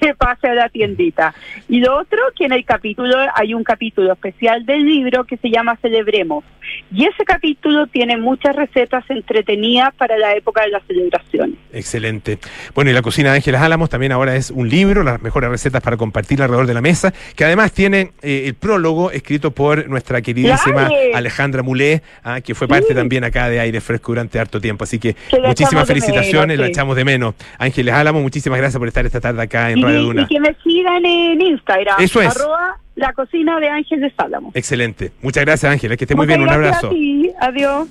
que 0.00 0.14
pase 0.14 0.48
a 0.48 0.54
la 0.54 0.68
tiendita. 0.68 1.34
Y 1.68 1.80
lo 1.80 1.98
otro, 1.98 2.18
que 2.36 2.44
en 2.44 2.52
el 2.52 2.64
capítulo, 2.66 3.16
hay 3.34 3.54
un 3.54 3.64
capítulo 3.64 4.12
especial 4.12 4.66
del 4.66 4.84
libro 4.84 5.24
que 5.24 5.38
se 5.38 5.48
llama 5.50 5.76
Celebremos. 5.80 6.44
Y 6.92 7.04
ese 7.06 7.24
capítulo 7.24 7.86
tiene 7.86 8.16
muchas 8.18 8.54
recetas 8.54 9.04
entretenidas 9.08 9.94
para 9.94 10.18
la 10.18 10.34
época 10.34 10.62
de 10.62 10.68
las 10.70 10.82
celebraciones. 10.86 11.56
Excelente. 11.72 12.38
Bueno, 12.74 12.90
y 12.90 12.92
la 12.94 13.02
cocina 13.02 13.30
de 13.30 13.36
Ángeles 13.36 13.60
Álamos 13.60 13.88
también 13.88 14.12
ahora 14.12 14.34
es 14.36 14.50
un 14.50 14.68
libro, 14.68 15.02
las 15.04 15.22
mejores 15.22 15.48
recetas 15.48 15.80
para 15.80 15.96
compartir 15.96 16.42
alrededor 16.42 16.66
de 16.66 16.74
la 16.74 16.80
mesa, 16.82 17.14
que 17.36 17.44
además 17.44 17.72
tiene 17.72 18.12
eh, 18.20 18.42
el 18.46 18.54
prólogo 18.54 19.05
escrito 19.10 19.50
por 19.50 19.88
nuestra 19.88 20.20
queridísima 20.22 20.82
¡Dale! 20.82 21.12
Alejandra 21.14 21.62
Mulé, 21.62 22.02
ah, 22.24 22.40
que 22.40 22.54
fue 22.54 22.68
parte 22.68 22.88
Sí. 22.88 22.94
también 22.94 23.24
acá 23.24 23.48
de 23.48 23.60
Aire 23.60 23.80
Fresco 23.80 24.12
durante 24.12 24.38
harto 24.38 24.60
tiempo. 24.60 24.84
Así 24.84 24.98
que 24.98 25.16
muchísimas 25.44 25.86
de 25.86 25.94
felicitaciones, 25.94 26.56
menos, 26.56 26.60
la 26.60 26.66
echamos 26.68 26.96
de 26.96 27.04
menos. 27.04 27.34
Ángeles 27.58 27.94
Álamos, 27.94 28.22
muchísimas 28.22 28.58
gracias 28.58 28.78
por 28.78 28.88
estar 28.88 29.04
esta 29.06 29.20
tarde 29.20 29.42
acá 29.42 29.70
en 29.70 29.78
Y, 29.78 29.82
Radio 29.82 30.00
y 30.00 30.02
Duna. 30.04 30.26
que 30.28 30.40
me 30.40 30.54
sigan 30.62 31.04
en 31.04 31.40
Instagram. 31.40 32.00
Eso 32.00 32.20
es. 32.20 32.28
Arroba 32.36 32.78
la 32.94 33.12
cocina 33.12 33.58
de 33.60 33.68
Ángeles 33.68 34.12
Álamos. 34.16 34.54
Excelente. 34.56 35.12
Muchas 35.22 35.44
gracias, 35.44 35.70
Ángeles. 35.72 35.98
Que 35.98 36.04
esté 36.04 36.14
muy 36.14 36.26
bien. 36.26 36.40
Un 36.42 36.48
abrazo. 36.48 36.86
a 36.88 36.90
ti. 36.90 37.30
Adiós. 37.40 37.88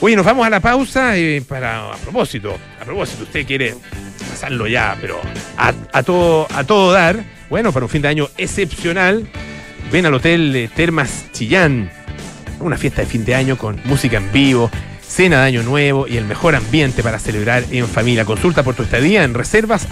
Oye, 0.00 0.14
nos 0.14 0.26
vamos 0.26 0.46
a 0.46 0.50
la 0.50 0.60
pausa 0.60 1.16
eh, 1.16 1.42
para, 1.48 1.92
a 1.92 1.96
propósito, 1.96 2.54
a 2.80 2.84
propósito, 2.84 3.22
usted 3.22 3.46
quiere 3.46 3.74
pasarlo 4.28 4.66
ya, 4.66 4.94
pero 5.00 5.18
a, 5.56 5.72
a 5.90 6.02
todo, 6.02 6.46
a 6.54 6.64
todo 6.64 6.92
dar, 6.92 7.16
bueno, 7.48 7.72
para 7.72 7.86
un 7.86 7.88
fin 7.88 8.02
de 8.02 8.08
año 8.08 8.28
excepcional, 8.36 9.26
ven 9.90 10.06
al 10.06 10.14
Hotel 10.14 10.70
Termas 10.74 11.26
Chillán, 11.32 11.90
una 12.60 12.76
fiesta 12.76 13.02
de 13.02 13.06
fin 13.06 13.24
de 13.24 13.34
año 13.34 13.56
con 13.56 13.80
música 13.84 14.16
en 14.16 14.32
vivo, 14.32 14.70
cena 15.06 15.40
de 15.40 15.46
año 15.46 15.62
nuevo 15.62 16.06
y 16.08 16.16
el 16.16 16.24
mejor 16.24 16.54
ambiente 16.54 17.02
para 17.02 17.18
celebrar 17.18 17.64
en 17.70 17.86
familia. 17.86 18.24
Consulta 18.24 18.62
por 18.62 18.74
tu 18.74 18.82
estadía 18.82 19.24
en 19.24 19.34
reservas. 19.34 19.86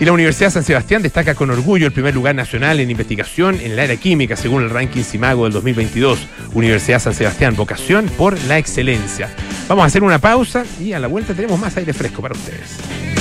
Y 0.00 0.04
la 0.04 0.12
Universidad 0.12 0.50
San 0.50 0.64
Sebastián 0.64 1.02
destaca 1.02 1.36
con 1.36 1.50
orgullo 1.50 1.86
el 1.86 1.92
primer 1.92 2.14
lugar 2.14 2.34
nacional 2.34 2.80
en 2.80 2.90
investigación 2.90 3.60
en 3.60 3.72
el 3.72 3.78
área 3.78 3.96
química 3.96 4.34
según 4.34 4.64
el 4.64 4.70
ranking 4.70 5.02
CIMAGO 5.02 5.44
del 5.44 5.52
2022. 5.52 6.18
Universidad 6.52 6.98
San 6.98 7.14
Sebastián, 7.14 7.54
vocación 7.54 8.06
por 8.18 8.36
la 8.44 8.58
excelencia. 8.58 9.30
Vamos 9.68 9.84
a 9.84 9.86
hacer 9.86 10.02
una 10.02 10.18
pausa 10.18 10.64
y 10.80 10.92
a 10.92 10.98
la 10.98 11.06
vuelta 11.06 11.32
tenemos 11.32 11.60
más 11.60 11.76
aire 11.76 11.92
fresco 11.92 12.20
para 12.20 12.34
ustedes. 12.34 13.13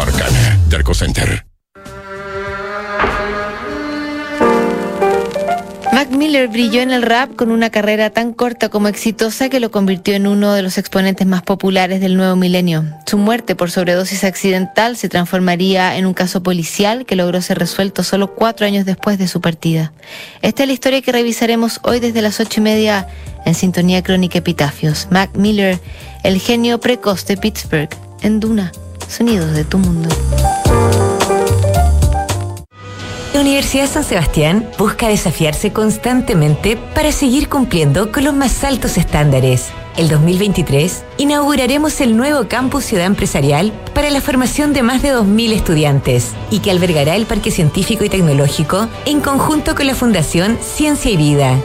Arcana. 0.00 0.58
Derco 0.68 0.94
Center. 0.94 1.44
Mac 5.92 6.10
Miller 6.10 6.48
brilló 6.48 6.82
en 6.82 6.90
el 6.90 7.02
rap 7.02 7.36
con 7.36 7.52
una 7.52 7.70
carrera 7.70 8.10
tan 8.10 8.32
corta 8.32 8.68
como 8.68 8.88
exitosa 8.88 9.48
que 9.48 9.60
lo 9.60 9.70
convirtió 9.70 10.14
en 10.14 10.26
uno 10.26 10.52
de 10.52 10.62
los 10.62 10.76
exponentes 10.76 11.24
más 11.24 11.42
populares 11.42 12.00
del 12.00 12.16
nuevo 12.16 12.34
milenio. 12.34 12.84
Su 13.06 13.16
muerte 13.16 13.54
por 13.54 13.70
sobredosis 13.70 14.24
accidental 14.24 14.96
se 14.96 15.08
transformaría 15.08 15.96
en 15.96 16.06
un 16.06 16.12
caso 16.12 16.42
policial 16.42 17.06
que 17.06 17.14
logró 17.14 17.40
ser 17.40 17.60
resuelto 17.60 18.02
solo 18.02 18.34
cuatro 18.34 18.66
años 18.66 18.84
después 18.84 19.18
de 19.18 19.28
su 19.28 19.40
partida. 19.40 19.92
Esta 20.42 20.64
es 20.64 20.66
la 20.66 20.72
historia 20.74 21.00
que 21.00 21.12
revisaremos 21.12 21.78
hoy 21.84 22.00
desde 22.00 22.22
las 22.22 22.40
ocho 22.40 22.60
y 22.60 22.64
media 22.64 23.06
en 23.46 23.54
Sintonía 23.54 24.02
Crónica 24.02 24.38
Epitafios. 24.38 25.06
Mac 25.12 25.30
Miller, 25.36 25.78
el 26.24 26.40
genio 26.40 26.80
precoz 26.80 27.24
de 27.26 27.36
Pittsburgh, 27.36 27.90
en 28.20 28.40
Duna, 28.40 28.72
sonidos 29.14 29.52
de 29.52 29.64
tu 29.64 29.78
mundo. 29.78 30.08
La 33.32 33.40
Universidad 33.40 33.88
San 33.88 34.04
Sebastián 34.04 34.68
busca 34.78 35.08
desafiarse 35.08 35.72
constantemente 35.72 36.76
para 36.76 37.12
seguir 37.12 37.48
cumpliendo 37.48 38.10
con 38.10 38.24
los 38.24 38.34
más 38.34 38.64
altos 38.64 38.96
estándares. 38.96 39.68
El 39.96 40.08
2023 40.08 41.04
inauguraremos 41.18 42.00
el 42.00 42.16
nuevo 42.16 42.48
campus 42.48 42.84
Ciudad 42.84 43.06
Empresarial 43.06 43.72
para 43.94 44.10
la 44.10 44.20
formación 44.20 44.72
de 44.72 44.82
más 44.82 45.02
de 45.02 45.14
2.000 45.14 45.52
estudiantes 45.52 46.32
y 46.50 46.58
que 46.58 46.72
albergará 46.72 47.14
el 47.14 47.26
Parque 47.26 47.52
Científico 47.52 48.04
y 48.04 48.08
Tecnológico 48.08 48.88
en 49.04 49.20
conjunto 49.20 49.76
con 49.76 49.86
la 49.86 49.94
Fundación 49.94 50.58
Ciencia 50.60 51.12
y 51.12 51.16
Vida. 51.16 51.60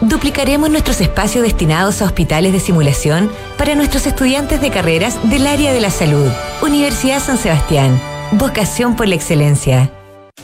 Duplicaremos 0.00 0.68
nuestros 0.68 1.00
espacios 1.00 1.42
destinados 1.42 2.02
a 2.02 2.04
hospitales 2.04 2.52
de 2.52 2.60
simulación 2.60 3.30
para 3.56 3.74
nuestros 3.74 4.06
estudiantes 4.06 4.60
de 4.60 4.70
carreras 4.70 5.18
del 5.30 5.46
área 5.46 5.72
de 5.72 5.80
la 5.80 5.90
salud. 5.90 6.30
Universidad 6.62 7.20
San 7.20 7.38
Sebastián. 7.38 7.98
Vocación 8.32 8.94
por 8.94 9.08
la 9.08 9.14
excelencia. 9.14 9.90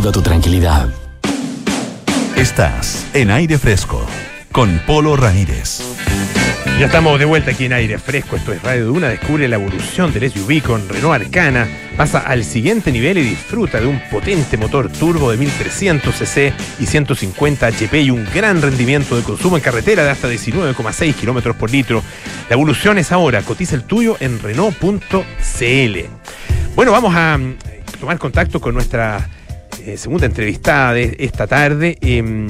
tu 0.00 0.22
tranquilidad. 0.22 0.88
Estás 2.36 3.04
en 3.14 3.32
aire 3.32 3.58
fresco 3.58 4.06
con 4.52 4.80
Polo 4.86 5.16
Ramírez. 5.16 5.80
Ya 6.78 6.86
estamos 6.86 7.18
de 7.18 7.24
vuelta 7.24 7.50
aquí 7.50 7.64
en 7.64 7.72
aire 7.72 7.98
fresco. 7.98 8.36
Esto 8.36 8.52
es 8.52 8.62
Radio 8.62 8.86
Duna. 8.86 9.08
Descubre 9.08 9.48
la 9.48 9.56
evolución 9.56 10.12
del 10.12 10.30
SUV 10.30 10.62
con 10.62 10.88
Renault 10.88 11.20
Arcana. 11.20 11.66
Pasa 11.96 12.20
al 12.20 12.44
siguiente 12.44 12.92
nivel 12.92 13.18
y 13.18 13.22
disfruta 13.22 13.80
de 13.80 13.88
un 13.88 14.00
potente 14.08 14.56
motor 14.56 14.88
turbo 14.88 15.32
de 15.32 15.36
1300 15.36 16.14
cc 16.14 16.52
y 16.78 16.86
150 16.86 17.66
HP 17.66 18.00
y 18.02 18.10
un 18.10 18.24
gran 18.32 18.62
rendimiento 18.62 19.16
de 19.16 19.24
consumo 19.24 19.56
en 19.56 19.62
carretera 19.62 20.04
de 20.04 20.10
hasta 20.10 20.30
19,6 20.30 21.14
kilómetros 21.14 21.56
por 21.56 21.72
litro. 21.72 22.04
La 22.48 22.54
evolución 22.54 22.98
es 22.98 23.10
ahora. 23.10 23.42
Cotiza 23.42 23.74
el 23.74 23.82
tuyo 23.82 24.16
en 24.20 24.40
Renault.cl. 24.40 25.98
Bueno, 26.76 26.92
vamos 26.92 27.14
a 27.16 27.36
mm, 27.36 27.56
tomar 27.98 28.18
contacto 28.18 28.60
con 28.60 28.74
nuestra 28.74 29.28
eh, 29.88 29.96
segunda 29.96 30.26
entrevistada 30.26 30.92
de 30.92 31.16
esta 31.18 31.46
tarde. 31.46 31.96
Em, 32.00 32.46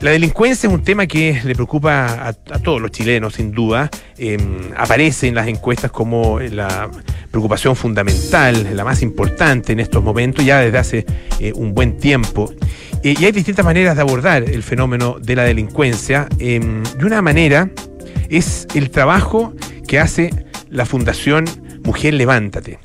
La 0.00 0.12
delincuencia 0.12 0.66
es 0.66 0.72
un 0.72 0.82
tema 0.82 1.06
que 1.06 1.42
le 1.44 1.54
preocupa 1.54 2.28
a, 2.28 2.32
todos 2.32 2.80
los 2.80 2.90
chilenos, 2.90 3.34
sin 3.34 3.52
duda. 3.52 3.90
Eh, 4.16 4.38
aparece 4.74 5.28
en 5.28 5.34
las 5.34 5.46
encuestas 5.46 5.90
como 5.90 6.40
la 6.40 6.90
preocupación 7.30 7.76
fundamental, 7.76 8.74
la 8.74 8.82
más 8.82 9.02
importante 9.02 9.72
en 9.72 9.80
estos 9.80 10.02
momentos, 10.02 10.42
ya 10.42 10.60
desde 10.60 10.78
hace 10.78 11.06
eh, 11.38 11.52
un 11.54 11.74
buen 11.74 11.98
tiempo. 11.98 12.50
Eh, 13.02 13.14
y 13.18 13.24
hay 13.26 13.32
distintas 13.32 13.62
maneras 13.62 13.94
de 13.94 14.00
abordar 14.00 14.44
el 14.44 14.62
fenómeno 14.62 15.18
de 15.20 15.36
la 15.36 15.44
delincuencia. 15.44 16.28
y 16.38 16.58
una 17.04 17.20
manera 17.20 17.68
es 18.30 18.66
el 18.74 18.90
trabajo 18.90 19.52
que 19.86 19.98
hace 19.98 20.30
la 20.70 20.86
Fundación 20.86 21.44
Mujer 21.84 22.14
Levántate. 22.14 22.78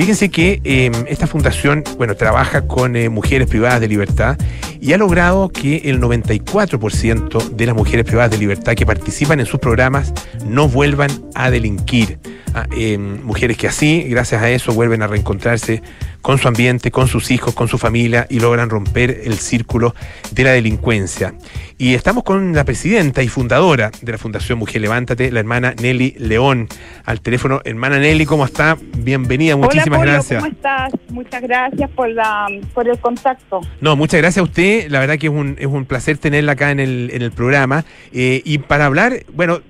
Fíjense 0.00 0.30
que 0.30 0.62
eh, 0.64 0.90
esta 1.08 1.26
fundación, 1.26 1.84
bueno, 1.98 2.16
trabaja 2.16 2.66
con 2.66 2.96
eh, 2.96 3.10
mujeres 3.10 3.46
privadas 3.46 3.82
de 3.82 3.88
libertad 3.88 4.38
y 4.80 4.92
ha 4.92 4.98
logrado 4.98 5.50
que 5.50 5.82
el 5.84 6.00
94% 6.00 7.50
de 7.50 7.66
las 7.66 7.76
mujeres 7.76 8.04
privadas 8.04 8.30
de 8.30 8.38
libertad 8.38 8.74
que 8.74 8.86
participan 8.86 9.40
en 9.40 9.46
sus 9.46 9.60
programas 9.60 10.12
no 10.46 10.68
vuelvan 10.68 11.10
a 11.34 11.50
delinquir. 11.50 12.18
Ah, 12.54 12.66
eh, 12.76 12.98
mujeres 12.98 13.56
que 13.56 13.68
así, 13.68 14.02
gracias 14.08 14.42
a 14.42 14.50
eso, 14.50 14.72
vuelven 14.72 15.02
a 15.02 15.06
reencontrarse 15.06 15.82
con 16.20 16.38
su 16.38 16.48
ambiente, 16.48 16.90
con 16.90 17.06
sus 17.06 17.30
hijos, 17.30 17.54
con 17.54 17.68
su 17.68 17.78
familia 17.78 18.26
y 18.28 18.40
logran 18.40 18.70
romper 18.70 19.22
el 19.24 19.34
círculo 19.34 19.94
de 20.32 20.44
la 20.44 20.50
delincuencia. 20.50 21.34
Y 21.78 21.94
estamos 21.94 22.24
con 22.24 22.54
la 22.54 22.64
presidenta 22.64 23.22
y 23.22 23.28
fundadora 23.28 23.90
de 24.02 24.12
la 24.12 24.18
Fundación 24.18 24.58
Mujer 24.58 24.82
Levántate, 24.82 25.30
la 25.30 25.40
hermana 25.40 25.74
Nelly 25.80 26.16
León, 26.18 26.68
al 27.04 27.20
teléfono. 27.20 27.60
Hermana 27.64 27.98
Nelly, 27.98 28.26
¿cómo 28.26 28.44
está? 28.44 28.76
Bienvenida, 28.98 29.56
muchísimas 29.56 30.00
Hola, 30.00 30.12
gracias. 30.12 30.42
¿Cómo 30.42 30.52
estás? 30.52 30.92
Muchas 31.08 31.42
gracias 31.42 31.90
por, 31.90 32.10
la, 32.10 32.48
por 32.74 32.88
el 32.88 32.98
contacto. 32.98 33.60
No, 33.80 33.96
muchas 33.96 34.20
gracias 34.20 34.42
a 34.42 34.44
usted. 34.44 34.69
La 34.88 35.00
verdad 35.00 35.18
que 35.18 35.26
es 35.26 35.32
un, 35.32 35.56
es 35.58 35.66
un 35.66 35.84
placer 35.84 36.18
tenerla 36.18 36.52
acá 36.52 36.70
en 36.70 36.80
el, 36.80 37.10
en 37.12 37.22
el 37.22 37.32
programa. 37.32 37.84
Eh, 38.12 38.42
y 38.44 38.58
para 38.58 38.86
hablar, 38.86 39.24
bueno, 39.32 39.60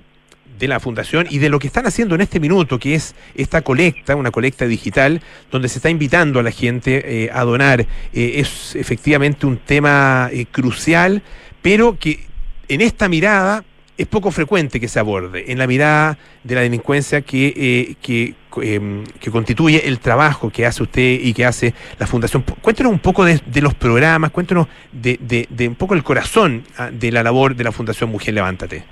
de 0.59 0.67
la 0.67 0.79
fundación 0.79 1.25
y 1.29 1.39
de 1.39 1.49
lo 1.49 1.57
que 1.57 1.67
están 1.67 1.87
haciendo 1.87 2.13
en 2.15 2.21
este 2.21 2.39
minuto, 2.39 2.77
que 2.77 2.93
es 2.93 3.15
esta 3.33 3.61
colecta, 3.61 4.15
una 4.15 4.29
colecta 4.31 4.65
digital, 4.65 5.21
donde 5.49 5.69
se 5.69 5.79
está 5.79 5.89
invitando 5.89 6.39
a 6.39 6.43
la 6.43 6.51
gente 6.51 7.23
eh, 7.23 7.29
a 7.33 7.43
donar. 7.43 7.81
Eh, 7.81 8.33
es 8.35 8.75
efectivamente 8.75 9.45
un 9.45 9.57
tema 9.57 10.29
crucial, 10.51 11.23
pero 11.61 11.97
que 11.97 12.19
en 12.67 12.81
esta 12.81 13.09
mirada 13.09 13.63
es 13.97 14.07
poco 14.07 14.31
frecuente 14.31 14.79
que 14.79 14.87
se 14.87 14.99
aborde, 14.99 15.51
en 15.51 15.57
la 15.57 15.67
mirada 15.67 16.17
de 16.43 16.55
la 16.55 16.61
delincuencia 16.61 17.21
que, 17.21 17.95
que, 18.01 18.35
em, 18.61 19.03
que 19.19 19.31
constituye 19.31 19.87
el 19.87 19.99
trabajo 19.99 20.49
que 20.49 20.65
hace 20.65 20.83
usted 20.83 21.19
y 21.21 21.33
que 21.33 21.45
hace 21.45 21.73
la 21.99 22.07
fundación. 22.07 22.43
Cuéntenos 22.61 22.91
un 22.91 22.99
poco 22.99 23.25
de, 23.25 23.39
de 23.45 23.61
los 23.61 23.73
programas, 23.73 24.31
cuéntenos 24.31 24.67
de, 24.91 25.17
de, 25.49 25.67
un 25.67 25.75
poco 25.75 25.93
el 25.93 26.03
corazón 26.03 26.63
ah, 26.77 26.89
de 26.91 27.11
la 27.11 27.23
labor 27.23 27.55
de 27.55 27.63
la 27.63 27.71
Fundación 27.71 28.09
Mujer 28.09 28.33
Levántate. 28.33 28.83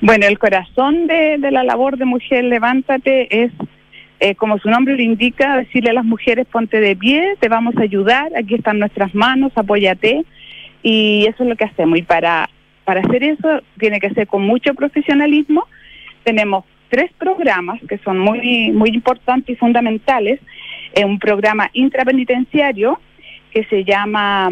Bueno, 0.00 0.26
el 0.26 0.38
corazón 0.38 1.06
de, 1.06 1.38
de 1.38 1.50
la 1.50 1.64
labor 1.64 1.96
de 1.96 2.04
Mujer 2.04 2.44
Levántate 2.44 3.44
es, 3.44 3.52
eh, 4.20 4.34
como 4.34 4.58
su 4.58 4.68
nombre 4.70 4.96
lo 4.96 5.02
indica, 5.02 5.56
decirle 5.56 5.90
a 5.90 5.94
las 5.94 6.04
mujeres 6.04 6.46
ponte 6.46 6.80
de 6.80 6.96
pie, 6.96 7.36
te 7.40 7.48
vamos 7.48 7.76
a 7.76 7.82
ayudar, 7.82 8.30
aquí 8.36 8.54
están 8.54 8.78
nuestras 8.78 9.14
manos, 9.14 9.52
apóyate. 9.54 10.24
Y 10.82 11.26
eso 11.28 11.42
es 11.42 11.48
lo 11.48 11.56
que 11.56 11.64
hacemos. 11.64 11.98
Y 11.98 12.02
para, 12.02 12.48
para 12.84 13.00
hacer 13.00 13.22
eso 13.24 13.60
tiene 13.78 14.00
que 14.00 14.10
ser 14.10 14.26
con 14.26 14.42
mucho 14.42 14.74
profesionalismo. 14.74 15.66
Tenemos 16.24 16.64
tres 16.88 17.10
programas 17.18 17.80
que 17.88 17.98
son 17.98 18.18
muy, 18.18 18.70
muy 18.72 18.90
importantes 18.90 19.54
y 19.54 19.56
fundamentales. 19.56 20.40
Eh, 20.94 21.04
un 21.04 21.18
programa 21.18 21.70
intrapenitenciario 21.72 22.98
que 23.50 23.64
se 23.64 23.84
llama 23.84 24.50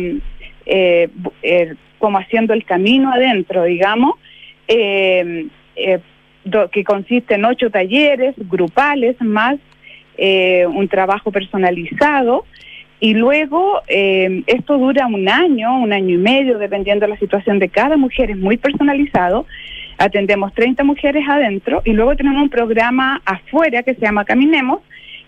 eh, 0.66 1.08
eh, 1.42 1.74
como 1.98 2.18
haciendo 2.18 2.52
el 2.52 2.64
camino 2.64 3.12
adentro, 3.12 3.64
digamos, 3.64 4.16
eh, 4.66 5.46
que 6.72 6.84
consiste 6.84 7.34
en 7.34 7.44
ocho 7.44 7.70
talleres 7.70 8.34
grupales 8.36 9.16
más 9.20 9.56
un 10.18 10.88
trabajo 10.88 11.30
personalizado 11.30 12.46
y 13.00 13.14
luego 13.14 13.82
esto 13.86 14.78
dura 14.78 15.06
un 15.06 15.28
año, 15.28 15.78
un 15.78 15.92
año 15.92 16.14
y 16.14 16.18
medio, 16.18 16.58
dependiendo 16.58 17.04
de 17.04 17.12
la 17.12 17.18
situación 17.18 17.58
de 17.58 17.68
cada 17.68 17.96
mujer, 17.96 18.30
es 18.30 18.38
muy 18.38 18.56
personalizado. 18.56 19.46
Atendemos 19.98 20.52
30 20.54 20.84
mujeres 20.84 21.24
adentro 21.28 21.82
y 21.84 21.92
luego 21.92 22.16
tenemos 22.16 22.42
un 22.42 22.50
programa 22.50 23.22
afuera 23.24 23.82
que 23.82 23.94
se 23.94 24.02
llama 24.02 24.24
Caminemos, 24.24 24.80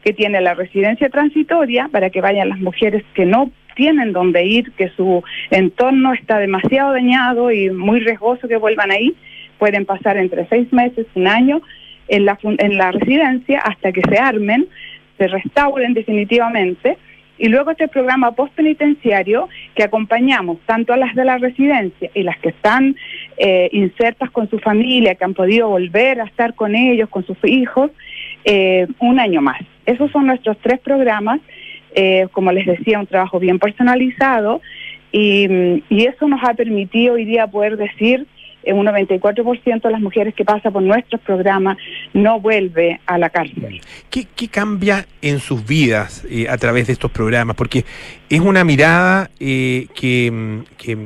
que 0.04 0.12
tiene 0.12 0.40
la 0.40 0.54
residencia 0.54 1.08
transitoria 1.08 1.88
para 1.90 2.10
que 2.10 2.20
vayan 2.20 2.50
las 2.50 2.60
mujeres 2.60 3.02
que 3.14 3.24
no 3.24 3.50
tienen 3.74 4.12
dónde 4.12 4.44
ir, 4.44 4.72
que 4.72 4.90
su 4.90 5.22
entorno 5.50 6.12
está 6.12 6.38
demasiado 6.38 6.92
dañado 6.92 7.50
y 7.50 7.70
muy 7.70 8.00
riesgoso 8.00 8.48
que 8.48 8.56
vuelvan 8.56 8.90
ahí, 8.90 9.14
pueden 9.58 9.86
pasar 9.86 10.16
entre 10.16 10.46
seis 10.48 10.70
meses, 10.72 11.06
un 11.14 11.28
año 11.28 11.62
en 12.08 12.24
la, 12.24 12.38
en 12.42 12.76
la 12.76 12.92
residencia 12.92 13.60
hasta 13.60 13.92
que 13.92 14.02
se 14.02 14.18
armen, 14.18 14.66
se 15.16 15.28
restauren 15.28 15.94
definitivamente. 15.94 16.98
Y 17.38 17.48
luego 17.48 17.70
este 17.70 17.86
programa 17.86 18.32
postpenitenciario 18.32 19.48
que 19.76 19.84
acompañamos 19.84 20.58
tanto 20.66 20.92
a 20.92 20.96
las 20.96 21.14
de 21.14 21.24
la 21.24 21.38
residencia 21.38 22.10
y 22.12 22.24
las 22.24 22.36
que 22.38 22.48
están 22.48 22.96
eh, 23.38 23.68
insertas 23.72 24.30
con 24.30 24.48
su 24.50 24.58
familia, 24.58 25.14
que 25.14 25.24
han 25.24 25.34
podido 25.34 25.68
volver 25.68 26.20
a 26.20 26.24
estar 26.24 26.54
con 26.54 26.74
ellos, 26.74 27.08
con 27.08 27.24
sus 27.24 27.38
hijos, 27.44 27.90
eh, 28.44 28.86
un 28.98 29.20
año 29.20 29.40
más. 29.40 29.60
Esos 29.86 30.10
son 30.10 30.26
nuestros 30.26 30.56
tres 30.62 30.80
programas 30.80 31.40
eh, 31.94 32.28
como 32.32 32.52
les 32.52 32.66
decía, 32.66 33.00
un 33.00 33.06
trabajo 33.06 33.38
bien 33.38 33.58
personalizado 33.58 34.60
y, 35.10 35.82
y, 35.88 36.04
eso 36.04 36.28
nos 36.28 36.40
ha 36.44 36.52
permitido 36.52 37.14
hoy 37.14 37.24
día 37.24 37.46
poder 37.46 37.78
decir 37.78 38.26
en 38.62 38.76
un 38.76 38.86
94% 38.86 39.82
de 39.82 39.90
las 39.90 40.00
mujeres 40.00 40.34
que 40.34 40.44
pasan 40.44 40.72
por 40.72 40.82
nuestros 40.82 41.20
programas 41.22 41.78
no 42.12 42.40
vuelve 42.40 43.00
a 43.06 43.16
la 43.16 43.30
cárcel. 43.30 43.80
¿Qué, 44.10 44.26
cambia 44.48 45.06
en 45.22 45.38
sus 45.38 45.66
vidas 45.66 46.26
eh, 46.30 46.46
a 46.48 46.58
través 46.58 46.88
de 46.88 46.92
estos 46.92 47.10
programas? 47.10 47.56
Porque 47.56 47.84
es 48.28 48.40
una 48.40 48.64
mirada 48.64 49.30
eh, 49.40 49.86
que, 49.94 50.62
que 50.76 50.98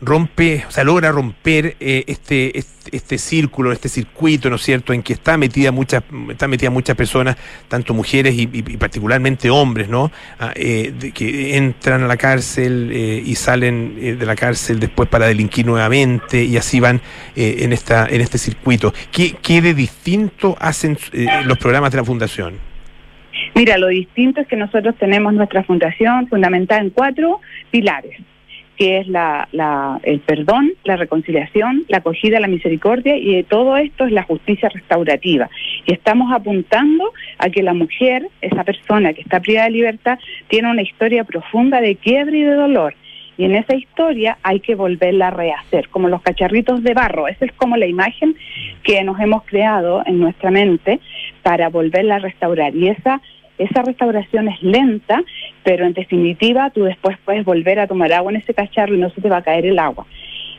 rompe, 0.00 0.64
o 0.68 0.70
sea, 0.70 0.84
logra 0.84 1.10
romper 1.10 1.76
eh, 1.80 2.04
este, 2.06 2.58
este, 2.58 2.96
este 2.96 3.18
círculo, 3.18 3.72
este 3.72 3.88
circuito, 3.88 4.50
¿no 4.50 4.56
es 4.56 4.62
cierto?, 4.62 4.92
en 4.92 5.02
que 5.02 5.14
está 5.14 5.36
metida 5.36 5.72
muchas, 5.72 6.02
está 6.30 6.48
metida 6.48 6.70
muchas 6.70 6.96
personas, 6.96 7.36
tanto 7.68 7.94
mujeres 7.94 8.34
y, 8.36 8.46
particularmente 8.76 9.50
hombres, 9.50 9.88
¿no? 9.88 10.10
Ah, 10.38 10.52
eh, 10.54 10.92
que 11.14 11.56
entran 11.56 12.02
a 12.02 12.06
la 12.06 12.16
cárcel 12.16 12.90
eh, 12.92 13.22
y 13.24 13.34
salen 13.34 13.96
eh, 13.98 14.14
de 14.14 14.26
la 14.26 14.36
cárcel 14.36 14.78
después 14.78 15.08
para 15.08 15.26
delinquir 15.26 15.66
nuevamente 15.66 16.44
y 16.44 16.56
así 16.56 16.80
van 16.80 17.00
eh, 17.34 17.58
en 17.60 17.72
esta, 17.72 18.06
en 18.06 18.20
este 18.20 18.38
circuito. 18.38 18.92
¿Qué, 19.10 19.34
qué 19.42 19.60
de 19.62 19.74
distinto 19.74 20.56
hacen 20.60 20.98
eh, 21.12 21.26
los 21.44 21.58
programas 21.58 21.90
de 21.92 21.98
la 21.98 22.04
fundación? 22.04 22.54
Mira, 23.54 23.78
lo 23.78 23.88
distinto 23.88 24.40
es 24.40 24.46
que 24.46 24.56
nosotros 24.56 24.94
tenemos 24.98 25.32
nuestra 25.32 25.64
fundación 25.64 26.28
fundamentada 26.28 26.80
en 26.80 26.90
cuatro 26.90 27.40
pilares 27.70 28.20
que 28.76 28.98
es 28.98 29.08
la, 29.08 29.48
la, 29.52 30.00
el 30.02 30.20
perdón, 30.20 30.72
la 30.84 30.96
reconciliación, 30.96 31.84
la 31.88 31.98
acogida, 31.98 32.40
la 32.40 32.48
misericordia 32.48 33.16
y 33.16 33.34
de 33.34 33.44
todo 33.44 33.76
esto 33.76 34.04
es 34.04 34.12
la 34.12 34.22
justicia 34.22 34.68
restaurativa. 34.68 35.48
Y 35.86 35.94
estamos 35.94 36.32
apuntando 36.32 37.12
a 37.38 37.48
que 37.50 37.62
la 37.62 37.74
mujer, 37.74 38.28
esa 38.40 38.64
persona 38.64 39.14
que 39.14 39.22
está 39.22 39.40
privada 39.40 39.66
de 39.66 39.72
libertad, 39.72 40.18
tiene 40.48 40.70
una 40.70 40.82
historia 40.82 41.24
profunda 41.24 41.80
de 41.80 41.96
quiebre 41.96 42.38
y 42.38 42.42
de 42.42 42.54
dolor. 42.54 42.94
Y 43.38 43.44
en 43.44 43.54
esa 43.54 43.74
historia 43.74 44.38
hay 44.42 44.60
que 44.60 44.74
volverla 44.74 45.28
a 45.28 45.30
rehacer, 45.30 45.88
como 45.90 46.08
los 46.08 46.22
cacharritos 46.22 46.82
de 46.82 46.94
barro. 46.94 47.28
Esa 47.28 47.44
es 47.44 47.52
como 47.52 47.76
la 47.76 47.86
imagen 47.86 48.34
que 48.82 49.02
nos 49.04 49.20
hemos 49.20 49.44
creado 49.44 50.02
en 50.06 50.20
nuestra 50.20 50.50
mente 50.50 51.00
para 51.42 51.68
volverla 51.68 52.16
a 52.16 52.20
restaurar. 52.20 52.74
Y 52.74 52.88
esa 52.88 53.20
esa 53.58 53.82
restauración 53.82 54.48
es 54.48 54.62
lenta, 54.62 55.22
pero 55.62 55.86
en 55.86 55.92
definitiva 55.92 56.70
tú 56.70 56.84
después 56.84 57.16
puedes 57.24 57.44
volver 57.44 57.78
a 57.80 57.86
tomar 57.86 58.12
agua 58.12 58.32
en 58.32 58.38
ese 58.38 58.54
cacharro 58.54 58.94
y 58.94 58.98
no 58.98 59.10
se 59.10 59.20
te 59.20 59.28
va 59.28 59.38
a 59.38 59.42
caer 59.42 59.66
el 59.66 59.78
agua. 59.78 60.06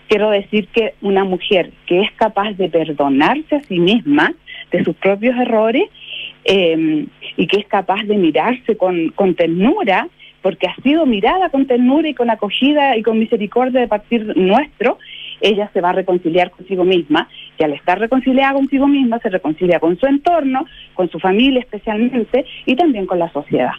Quiero 0.08 0.30
decir 0.30 0.68
que 0.70 0.94
una 1.02 1.24
mujer 1.26 1.72
que 1.86 2.02
es 2.02 2.12
capaz 2.14 2.54
de 2.54 2.70
perdonarse 2.70 3.58
a 3.58 3.64
sí 3.64 3.80
misma 3.80 4.34
de 4.72 4.84
sus 4.84 4.96
propios 4.96 5.36
errores 5.38 5.84
eh, 6.46 7.06
y 7.36 7.48
que 7.48 7.60
es 7.60 7.68
capaz 7.68 8.04
de 8.04 8.16
mirarse 8.16 8.78
con, 8.78 9.10
con 9.10 9.36
ternura, 9.36 10.08
porque 10.42 10.68
ha 10.68 10.76
sido 10.82 11.06
mirada 11.06 11.50
con 11.50 11.68
ternura 11.68 12.08
y 12.08 12.14
con 12.14 12.30
acogida 12.30 12.96
y 12.96 13.04
con 13.04 13.20
misericordia 13.20 13.82
de 13.82 13.88
partir 13.88 14.38
nuestro, 14.38 14.98
ella 15.42 15.70
se 15.74 15.82
va 15.82 15.90
a 15.90 15.94
reconciliar 15.94 16.52
consigo 16.52 16.84
misma 16.84 17.28
y 17.58 17.64
al 17.64 17.74
estar 17.74 18.00
reconciliada 18.00 18.54
consigo 18.54 18.88
misma 18.88 19.20
se 19.20 19.30
reconcilia 19.30 19.80
con 19.80 19.98
su 20.00 20.06
entorno, 20.06 20.66
con 20.94 21.10
su 21.10 21.20
familia 21.20 21.60
especialmente 21.60 22.46
y 22.66 22.76
también 22.76 23.06
con 23.06 23.20
la 23.20 23.32
sociedad. 23.32 23.72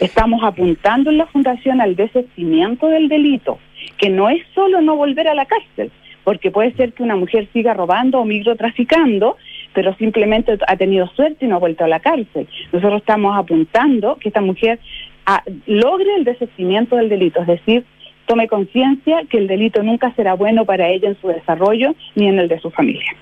Estamos 0.00 0.42
apuntando 0.44 1.10
en 1.10 1.18
la 1.18 1.26
fundación 1.26 1.80
al 1.80 1.96
desistimiento 1.96 2.88
del 2.88 3.08
delito, 3.08 3.58
que 3.96 4.10
no 4.10 4.28
es 4.28 4.42
solo 4.54 4.80
no 4.80 4.96
volver 4.96 5.28
a 5.28 5.34
la 5.34 5.46
cárcel, 5.46 5.90
porque 6.24 6.50
puede 6.50 6.72
ser 6.74 6.92
que 6.92 7.02
una 7.02 7.16
mujer 7.16 7.48
siga 7.52 7.74
robando 7.74 8.20
o 8.20 8.24
microtraficando, 8.24 9.36
pero 9.72 9.94
simplemente 9.96 10.58
ha 10.66 10.76
tenido 10.76 11.08
suerte 11.08 11.44
y 11.44 11.48
no 11.48 11.56
ha 11.56 11.60
vuelto 11.60 11.84
a 11.84 11.88
la 11.88 12.00
cárcel. 12.00 12.46
Nosotros 12.72 13.00
estamos 13.00 13.36
apuntando 13.36 14.16
que 14.16 14.28
esta 14.28 14.40
mujer 14.40 14.78
a, 15.26 15.42
logre 15.66 16.14
el 16.16 16.24
desistimiento 16.24 16.96
del 16.96 17.08
delito, 17.08 17.40
es 17.40 17.46
decir, 17.46 17.84
tome 18.28 18.46
conciencia 18.46 19.24
que 19.28 19.38
el 19.38 19.48
delito 19.48 19.82
nunca 19.82 20.12
será 20.14 20.34
bueno 20.34 20.64
para 20.64 20.88
ella 20.88 21.08
en 21.08 21.20
su 21.20 21.28
desarrollo 21.28 21.96
ni 22.14 22.28
en 22.28 22.38
el 22.38 22.46
de 22.46 22.60
su 22.60 22.70
familia. 22.70 23.16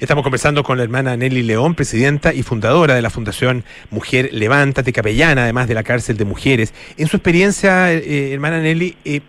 Estamos 0.00 0.24
conversando 0.24 0.64
con 0.64 0.78
la 0.78 0.82
hermana 0.82 1.16
Nelly 1.16 1.42
León, 1.42 1.74
presidenta 1.74 2.32
y 2.32 2.42
fundadora 2.42 2.94
de 2.94 3.02
la 3.02 3.10
Fundación 3.10 3.64
Mujer 3.90 4.30
Levántate, 4.32 4.92
capellana 4.92 5.44
además 5.44 5.68
de 5.68 5.74
la 5.74 5.84
cárcel 5.84 6.16
de 6.16 6.24
mujeres. 6.24 6.74
En 6.96 7.06
su 7.06 7.16
experiencia, 7.18 7.92
eh, 7.92 8.32
hermana 8.32 8.60
Nelly, 8.60 8.96
eh, 9.04 9.20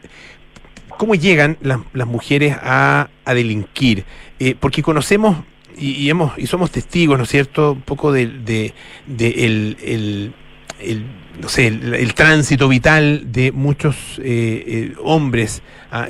¿cómo 0.98 1.14
llegan 1.14 1.58
las, 1.62 2.08
mujeres 2.08 2.56
a, 2.62 3.10
a 3.26 3.34
delinquir? 3.34 4.06
Eh, 4.40 4.56
porque 4.58 4.82
conocemos 4.82 5.38
y, 5.78 5.92
y, 5.92 6.10
hemos 6.10 6.38
y 6.38 6.48
somos 6.48 6.72
testigos, 6.72 7.18
¿no 7.18 7.26
es 7.26 7.30
cierto?, 7.30 7.74
un 7.74 7.82
poco 7.82 8.12
de, 8.12 8.28
de, 8.28 8.74
de 9.06 9.28
el, 9.46 9.78
el, 9.84 10.34
el 10.82 11.06
no 11.42 11.48
sé, 11.48 11.68
el, 11.68 12.14
tránsito 12.14 12.68
vital 12.68 13.32
de 13.32 13.52
muchos 13.52 14.20
eh, 14.20 14.64
eh, 14.68 14.94
hombres 15.02 15.64
ah, 15.92 16.08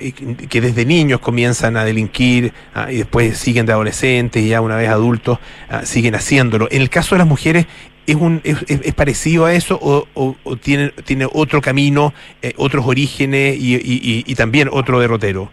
que 0.49 0.61
desde 0.61 0.85
niños 0.85 1.19
comienzan 1.19 1.77
a 1.77 1.85
delinquir 1.85 2.51
ah, 2.73 2.91
y 2.91 2.97
después 2.97 3.37
siguen 3.37 3.65
de 3.65 3.73
adolescentes 3.73 4.41
y 4.41 4.49
ya 4.49 4.61
una 4.61 4.75
vez 4.75 4.89
adultos 4.89 5.39
ah, 5.69 5.85
siguen 5.85 6.15
haciéndolo. 6.15 6.67
En 6.71 6.81
el 6.81 6.89
caso 6.89 7.15
de 7.15 7.19
las 7.19 7.27
mujeres, 7.27 7.67
¿es, 8.07 8.15
un, 8.15 8.41
es, 8.43 8.93
parecido 8.95 9.45
a 9.45 9.53
eso 9.53 9.77
o, 9.81 10.07
o, 10.15 10.55
tiene, 10.57 10.89
tiene 11.05 11.27
otro 11.31 11.61
camino, 11.61 12.13
eh, 12.41 12.53
otros 12.57 12.85
orígenes 12.87 13.57
y, 13.59 14.23
y, 14.25 14.35
también 14.35 14.69
otro 14.71 14.99
derrotero? 14.99 15.51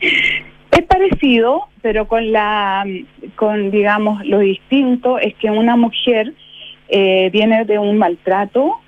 Es 0.00 0.82
parecido, 0.88 1.68
pero 1.82 2.06
con 2.06 2.30
la, 2.30 2.84
con 3.34 3.70
digamos, 3.70 4.24
lo 4.26 4.38
distinto 4.38 5.18
es 5.18 5.34
que 5.34 5.50
una 5.50 5.76
mujer 5.76 6.32
eh, 6.92 7.30
viene 7.32 7.64
de 7.64 7.78
un 7.78 7.96
maltrato 7.96 8.78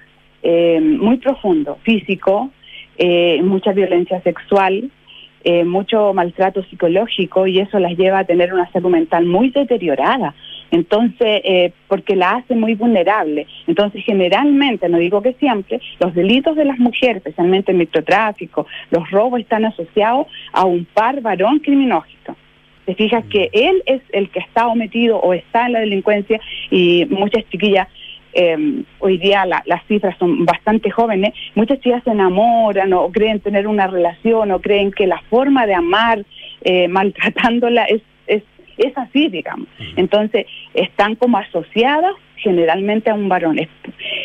eh, 0.43 0.79
muy 0.79 1.17
profundo, 1.17 1.79
físico, 1.83 2.51
eh, 2.99 3.41
mucha 3.43 3.73
violencia 3.73 4.21
sexual, 4.21 4.91
eh, 5.43 5.65
mucho 5.65 6.13
maltrato 6.13 6.63
psicológico 6.65 7.47
y 7.47 7.61
eso 7.61 7.79
las 7.79 7.97
lleva 7.97 8.19
a 8.21 8.25
tener 8.25 8.53
una 8.53 8.71
salud 8.73 8.91
mental 8.91 9.25
muy 9.25 9.49
deteriorada. 9.51 10.35
Entonces, 10.71 11.41
eh, 11.45 11.73
porque 11.89 12.15
la 12.15 12.33
hace 12.33 12.55
muy 12.55 12.75
vulnerable. 12.75 13.47
Entonces, 13.67 14.05
generalmente, 14.05 14.89
no 14.89 14.99
digo 14.99 15.23
que 15.23 15.33
siempre, 15.35 15.81
los 15.99 16.15
delitos 16.15 16.57
de 16.57 16.67
las 16.67 16.79
mujeres, 16.79 17.19
especialmente 17.19 17.73
el 17.73 17.79
microtráfico, 17.79 18.67
los 18.91 19.11
robos, 19.11 19.41
están 19.41 19.65
asociados 19.65 20.27
a 20.53 20.65
un 20.67 20.85
par 20.85 21.23
varón 21.23 21.61
criminógeno. 21.61 22.37
Te 22.87 22.95
fijas 22.95 23.25
que 23.27 23.51
él 23.53 23.83
es 23.87 24.03
el 24.13 24.31
que 24.31 24.41
está 24.41 24.73
metido 24.75 25.19
o 25.19 25.33
está 25.33 25.67
en 25.67 25.73
la 25.73 25.81
delincuencia 25.81 26.41
y 26.71 27.07
muchas 27.11 27.45
chiquillas 27.51 27.89
eh, 28.35 28.83
hoy 28.99 29.19
día 29.19 29.47
la, 29.47 29.63
las 29.65 29.85
cifras 29.87 30.17
son 30.19 30.45
bastante 30.45 30.91
jóvenes, 30.91 31.33
muchas 31.55 31.79
chicas 31.81 32.03
se 32.03 32.11
enamoran 32.11 32.93
o 32.93 33.11
creen 33.13 33.41
tener 33.41 33.69
una 33.69 33.87
relación 33.87 34.51
o 34.51 34.61
creen 34.61 34.91
que 34.91 35.07
la 35.07 35.23
forma 35.31 35.67
de 35.67 35.75
amar 35.75 36.25
eh, 36.63 36.89
maltratándola 36.89 37.85
es, 37.85 38.03
es, 38.27 38.43
es 38.79 38.99
así, 38.99 39.29
digamos. 39.29 39.69
Entonces, 39.97 40.47
están 40.75 41.15
como 41.15 41.39
asociadas 41.39 42.15
generalmente 42.37 43.11
a 43.11 43.15
un 43.15 43.29
varón. 43.29 43.59
Es, 43.59 43.69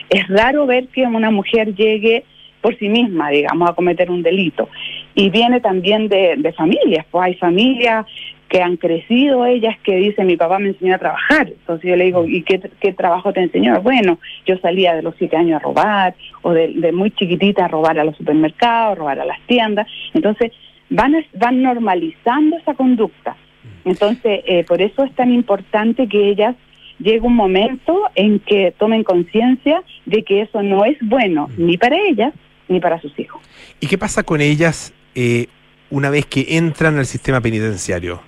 es 0.10 0.28
raro 0.28 0.66
ver 0.66 0.88
que 0.88 1.04
una 1.04 1.30
mujer 1.30 1.76
llegue 1.76 2.24
por 2.62 2.78
sí 2.78 2.90
misma, 2.90 3.30
digamos, 3.30 3.70
a 3.70 3.74
cometer 3.74 4.10
un 4.10 4.24
delito. 4.24 4.70
Y 5.14 5.30
viene 5.30 5.62
también 5.62 6.10
de, 6.10 6.36
de 6.38 6.52
familias, 6.54 7.06
pues 7.12 7.28
hay 7.28 7.36
familias 7.36 8.06
que 8.50 8.62
han 8.62 8.78
crecido 8.78 9.46
ellas 9.46 9.78
que 9.84 9.96
dicen 9.96 10.28
mi 10.28 10.36
papá 10.36 10.60
me 10.60 10.70
enseñó 10.70 10.96
a 10.96 11.00
trabajar. 11.00 11.48
Entonces 11.48 11.90
yo 11.90 11.96
le 11.96 12.06
digo, 12.06 12.26
¿y 12.26 12.42
qué, 12.42 12.60
qué 12.82 12.94
trabajo 12.94 13.32
te 13.32 13.42
enseñó? 13.42 13.80
Bueno, 13.82 14.20
yo 14.46 14.58
salía 14.58 14.96
de 14.96 15.04
los 15.04 15.16
siete 15.18 15.38
años 15.38 15.58
a 15.58 15.64
robar, 15.64 16.16
o 16.42 16.52
de, 16.52 16.74
de, 16.76 16.92
muy 16.92 17.12
chiquitita 17.12 17.66
a 17.66 17.68
robar 17.68 18.00
a 18.00 18.04
los 18.04 18.18
supermercados, 18.18 18.98
robar 18.98 19.20
a 19.20 19.26
las 19.26 19.40
tiendas. 19.46 19.88
Entonces 20.14 20.52
van, 20.90 21.14
van 21.36 21.62
normalizando 21.62 22.58
esa 22.58 22.74
conducta. 22.74 23.38
Entonces, 23.86 24.42
eh, 24.46 24.64
por 24.68 24.82
eso 24.82 25.04
es 25.04 25.14
tan 25.16 25.32
importante 25.32 26.08
que 26.08 26.30
ellas 26.30 26.56
llegue 27.00 27.22
un 27.22 27.36
momento 27.36 28.02
en 28.16 28.40
que 28.40 28.74
tomen 28.78 29.04
conciencia 29.04 29.84
de 30.06 30.24
que 30.24 30.42
eso 30.42 30.62
no 30.62 30.86
es 30.86 30.98
bueno 31.02 31.50
ni 31.58 31.78
para 31.78 31.98
ellas 31.98 32.34
ni 32.68 32.80
para 32.80 33.00
sus 33.00 33.18
hijos. 33.18 33.42
¿Y 33.80 33.88
qué 33.88 33.98
pasa 33.98 34.24
con 34.24 34.42
ellas 34.42 34.94
eh, 35.16 35.48
una 35.90 36.10
vez 36.10 36.26
que 36.26 36.46
entran 36.58 36.98
al 36.98 37.06
sistema 37.06 37.42
penitenciario? 37.42 38.22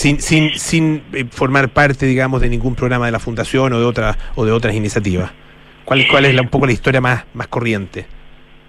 Sin, 0.00 0.18
sin, 0.18 0.54
sin 0.54 1.02
eh, 1.12 1.26
formar 1.30 1.68
parte, 1.68 2.06
digamos, 2.06 2.40
de 2.40 2.48
ningún 2.48 2.74
programa 2.74 3.04
de 3.04 3.12
la 3.12 3.18
fundación 3.18 3.74
o 3.74 3.78
de 3.78 3.84
otra 3.84 4.16
o 4.34 4.46
de 4.46 4.52
otras 4.52 4.74
iniciativas. 4.74 5.30
¿Cuál, 5.84 6.06
cuál 6.10 6.24
es 6.24 6.34
la, 6.34 6.40
un 6.40 6.48
poco 6.48 6.64
la 6.64 6.72
historia 6.72 7.02
más, 7.02 7.26
más 7.34 7.48
corriente? 7.48 8.06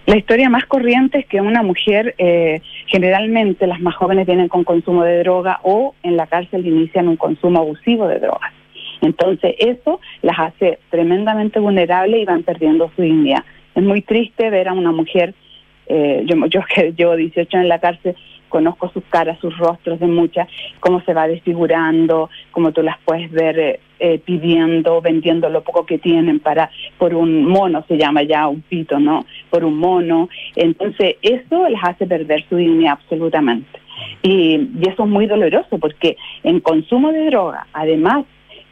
La 0.08 0.18
historia 0.18 0.50
más 0.50 0.66
corriente 0.66 1.20
es 1.20 1.26
que 1.28 1.40
una 1.40 1.64
mujer, 1.64 2.16
eh, 2.18 2.60
generalmente 2.88 3.66
las 3.66 3.80
más 3.80 3.96
jóvenes 3.96 4.28
vienen 4.28 4.50
con 4.50 4.66
consumo 4.66 5.06
de 5.06 5.20
droga 5.20 5.62
o 5.64 5.96
en 6.04 6.18
la 6.18 6.28
cárcel 6.28 6.68
inician 6.68 7.08
un 7.08 7.16
consumo 7.16 7.60
abusivo 7.60 8.10
de 8.10 8.20
drogas. 8.20 8.52
Entonces 9.02 9.56
eso 9.58 10.02
las 10.22 10.38
hace 10.38 10.80
tremendamente 10.90 11.60
vulnerables 11.62 12.22
y 12.22 12.26
van 12.26 12.44
perdiendo 12.44 12.92
su 12.94 13.04
dignidad. 13.04 13.46
Es 13.74 13.84
muy 13.84 14.02
triste 14.02 14.50
ver 14.50 14.68
a 14.68 14.74
una 14.74 14.92
mujer, 14.92 15.34
eh, 15.88 16.26
yo, 16.26 16.46
yo 16.48 16.60
que 16.76 16.92
llevo 16.92 17.16
18 17.16 17.56
años 17.56 17.64
en 17.64 17.70
la 17.70 17.80
cárcel, 17.80 18.18
conozco 18.52 18.92
sus 18.92 19.04
caras, 19.06 19.40
sus 19.40 19.58
rostros 19.58 20.00
de 20.00 20.06
muchas, 20.06 20.48
cómo 20.80 21.02
se 21.02 21.16
va 21.16 21.28
desfigurando, 21.28 22.30
cómo 22.52 22.72
tú 22.72 22.84
las 22.84 22.98
puedes 23.04 23.32
ver 23.32 23.58
eh, 23.58 23.80
eh, 24.00 24.20
pidiendo, 24.20 25.02
vendiendo 25.02 25.50
lo 25.50 25.64
poco 25.64 25.86
que 25.88 25.98
tienen 25.98 26.40
para 26.40 26.70
por 27.00 27.16
un 27.16 27.46
mono, 27.46 27.84
se 27.88 27.98
llama 27.98 28.22
ya 28.24 28.48
un 28.48 28.62
pito, 28.62 29.00
¿no? 29.00 29.26
Por 29.50 29.64
un 29.64 29.78
mono. 29.78 30.30
Entonces, 30.56 31.16
eso 31.24 31.68
les 31.68 31.80
hace 31.84 32.06
perder 32.06 32.46
su 32.48 32.58
dignidad 32.58 32.94
absolutamente. 32.94 33.80
Y, 34.22 34.70
y 34.80 34.90
eso 34.90 35.04
es 35.04 35.10
muy 35.10 35.26
doloroso 35.26 35.80
porque 35.80 36.18
en 36.44 36.60
consumo 36.60 37.12
de 37.12 37.26
droga, 37.26 37.68
además, 37.74 38.26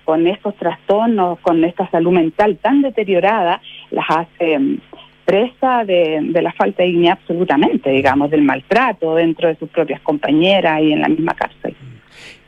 con 0.09 0.25
estos 0.25 0.55
trastornos, 0.55 1.39
con 1.41 1.63
esta 1.63 1.87
salud 1.91 2.11
mental 2.11 2.57
tan 2.57 2.81
deteriorada, 2.81 3.61
las 3.91 4.05
hace 4.09 4.59
presa 5.29 5.85
de, 5.85 6.41
la 6.41 6.51
falta 6.53 6.81
de 6.81 6.89
dignidad 6.89 7.19
absolutamente, 7.21 7.91
digamos, 7.91 8.31
del 8.31 8.41
maltrato 8.41 9.13
dentro 9.13 9.47
de 9.47 9.55
sus 9.57 9.69
propias 9.69 10.01
compañeras 10.01 10.81
y 10.81 10.93
en 10.93 11.01
la 11.01 11.07
misma 11.07 11.35
cárcel. 11.35 11.75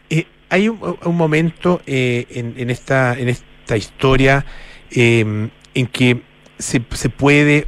Eh, 0.09 0.25
hay 0.49 0.67
un, 0.67 0.79
un 1.05 1.15
momento 1.15 1.81
eh, 1.85 2.25
en, 2.31 2.55
en, 2.57 2.71
esta, 2.71 3.13
en 3.19 3.29
esta 3.29 3.77
historia 3.77 4.43
eh, 4.89 5.49
en 5.75 5.87
que 5.87 6.21
se, 6.57 6.81
se 6.89 7.09
puede 7.09 7.67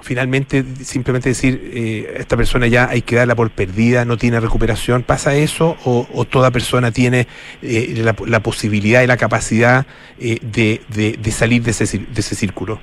finalmente 0.00 0.64
simplemente 0.82 1.28
decir 1.28 1.70
eh, 1.72 2.14
esta 2.18 2.36
persona 2.36 2.66
ya 2.66 2.88
hay 2.88 3.02
que 3.02 3.16
darla 3.16 3.34
por 3.36 3.50
perdida, 3.50 4.04
no 4.04 4.16
tiene 4.16 4.40
recuperación, 4.40 5.02
¿pasa 5.02 5.36
eso 5.36 5.76
o, 5.84 6.06
o 6.12 6.24
toda 6.24 6.50
persona 6.50 6.90
tiene 6.90 7.26
eh, 7.62 7.94
la, 7.96 8.16
la, 8.26 8.40
posibilidad 8.40 9.02
y 9.02 9.06
la 9.06 9.18
capacidad 9.18 9.86
eh, 10.18 10.38
de, 10.42 10.80
de, 10.88 11.12
de, 11.12 11.30
salir 11.30 11.62
de 11.62 11.72
ese, 11.72 11.98
de 11.98 12.20
ese 12.20 12.34
círculo? 12.34 12.80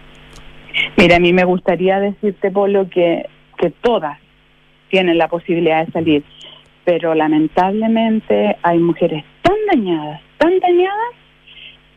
Mira, 0.97 1.17
a 1.17 1.19
mí 1.19 1.33
me 1.33 1.43
gustaría 1.43 1.99
decirte, 1.99 2.51
Polo, 2.51 2.89
que, 2.89 3.27
que 3.57 3.69
todas 3.69 4.19
tienen 4.89 5.17
la 5.17 5.27
posibilidad 5.27 5.85
de 5.85 5.91
salir, 5.91 6.23
pero 6.83 7.15
lamentablemente 7.15 8.57
hay 8.61 8.79
mujeres 8.79 9.23
tan 9.41 9.55
dañadas, 9.71 10.21
tan 10.37 10.59
dañadas, 10.59 11.13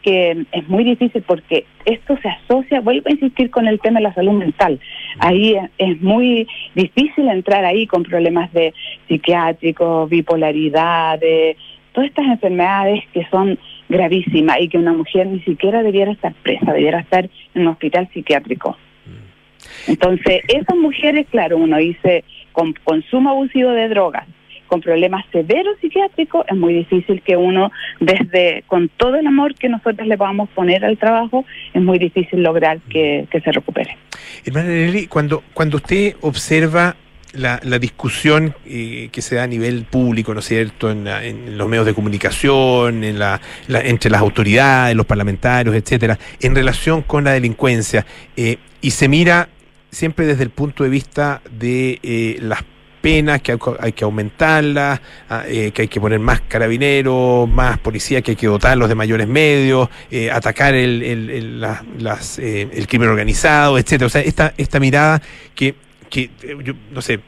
que 0.02 0.46
es 0.52 0.68
muy 0.68 0.84
difícil 0.84 1.22
porque 1.22 1.66
esto 1.84 2.16
se 2.22 2.28
asocia, 2.28 2.80
vuelvo 2.80 3.08
a 3.08 3.12
insistir 3.12 3.50
con 3.50 3.66
el 3.66 3.80
tema 3.80 3.98
de 3.98 4.04
la 4.04 4.14
salud 4.14 4.32
mental. 4.32 4.80
Ahí 5.18 5.56
es 5.76 6.00
muy 6.00 6.46
difícil 6.74 7.28
entrar 7.28 7.64
ahí 7.64 7.86
con 7.86 8.04
problemas 8.04 8.52
de 8.52 8.72
psiquiátricos, 9.08 10.08
bipolaridad, 10.08 11.20
todas 11.92 12.10
estas 12.10 12.26
enfermedades 12.26 13.02
que 13.12 13.26
son 13.30 13.58
gravísimas 13.88 14.60
y 14.60 14.68
que 14.68 14.78
una 14.78 14.92
mujer 14.92 15.26
ni 15.26 15.40
siquiera 15.40 15.82
debiera 15.82 16.12
estar 16.12 16.34
presa, 16.42 16.72
debiera 16.72 17.00
estar 17.00 17.28
en 17.54 17.62
un 17.62 17.68
hospital 17.68 18.08
psiquiátrico. 18.12 18.76
Entonces, 19.86 20.42
esas 20.48 20.76
mujeres, 20.76 21.26
claro, 21.30 21.56
uno 21.56 21.78
dice, 21.78 22.24
con 22.52 22.74
consumo 22.84 23.30
abusivo 23.30 23.70
de 23.70 23.88
drogas, 23.88 24.26
con 24.66 24.80
problemas 24.80 25.24
severos 25.32 25.78
psiquiátricos, 25.80 26.44
es 26.48 26.56
muy 26.56 26.74
difícil 26.74 27.22
que 27.22 27.36
uno, 27.36 27.72
desde 28.00 28.62
con 28.66 28.88
todo 28.88 29.16
el 29.16 29.26
amor 29.26 29.54
que 29.54 29.68
nosotros 29.68 30.06
le 30.06 30.18
podamos 30.18 30.48
poner 30.50 30.84
al 30.84 30.98
trabajo, 30.98 31.44
es 31.72 31.82
muy 31.82 31.98
difícil 31.98 32.42
lograr 32.42 32.78
que, 32.90 33.26
que 33.30 33.40
se 33.40 33.50
recupere. 33.50 33.96
Hermana 34.44 34.68
Nelly, 34.68 35.06
cuando, 35.06 35.42
cuando 35.54 35.78
usted 35.78 36.16
observa 36.20 36.96
la, 37.32 37.60
la 37.62 37.78
discusión 37.78 38.54
eh, 38.66 39.08
que 39.12 39.22
se 39.22 39.36
da 39.36 39.44
a 39.44 39.46
nivel 39.46 39.84
público, 39.84 40.32
¿no 40.34 40.40
es 40.40 40.46
cierto?, 40.46 40.90
en, 40.90 41.04
la, 41.04 41.24
en 41.24 41.58
los 41.58 41.68
medios 41.68 41.86
de 41.86 41.94
comunicación, 41.94 43.04
en 43.04 43.18
la, 43.18 43.40
entre 43.68 44.10
las 44.10 44.20
autoridades, 44.20 44.96
los 44.96 45.06
parlamentarios, 45.06 45.74
etcétera, 45.74 46.18
en 46.40 46.54
relación 46.54 47.02
con 47.02 47.24
la 47.24 47.32
delincuencia, 47.32 48.06
eh, 48.36 48.58
y 48.80 48.90
se 48.90 49.08
mira 49.08 49.48
siempre 49.90 50.26
desde 50.26 50.42
el 50.42 50.50
punto 50.50 50.84
de 50.84 50.90
vista 50.90 51.40
de 51.50 51.98
eh, 52.02 52.38
las 52.40 52.64
penas, 53.00 53.40
que 53.40 53.56
hay, 53.80 53.92
que 53.92 54.04
aumentarlas, 54.04 55.00
eh, 55.46 55.70
que 55.72 55.82
hay 55.82 55.88
que 55.88 56.00
poner 56.00 56.18
más 56.18 56.40
carabineros, 56.42 57.48
más 57.48 57.78
policía, 57.78 58.22
que 58.22 58.32
hay 58.32 58.36
que 58.36 58.48
dotarlos 58.48 58.88
de 58.88 58.96
mayores 58.96 59.28
medios, 59.28 59.88
eh, 60.10 60.30
atacar 60.30 60.74
el, 60.74 61.02
el, 61.02 61.30
el, 61.30 61.60
la, 61.60 61.84
las, 61.98 62.38
eh, 62.40 62.68
el 62.72 62.86
crimen 62.88 63.08
organizado, 63.08 63.78
etcétera. 63.78 64.06
O 64.06 64.10
sea, 64.10 64.20
esta, 64.22 64.52
esta 64.56 64.80
mirada 64.80 65.22
que, 65.54 65.76
que 66.08 66.30
yo 66.62 66.74
no 66.92 67.02
sé, 67.02 67.20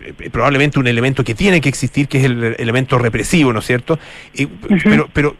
eh, 0.00 0.30
probablemente 0.30 0.78
un 0.78 0.86
elemento 0.86 1.24
que 1.24 1.34
tiene 1.34 1.60
que 1.60 1.68
existir, 1.68 2.08
que 2.08 2.18
es 2.18 2.24
el 2.24 2.56
elemento 2.58 2.98
represivo, 2.98 3.52
¿no 3.52 3.60
es 3.60 3.66
cierto? 3.66 3.98
Pero, 4.84 5.08
pero 5.12 5.36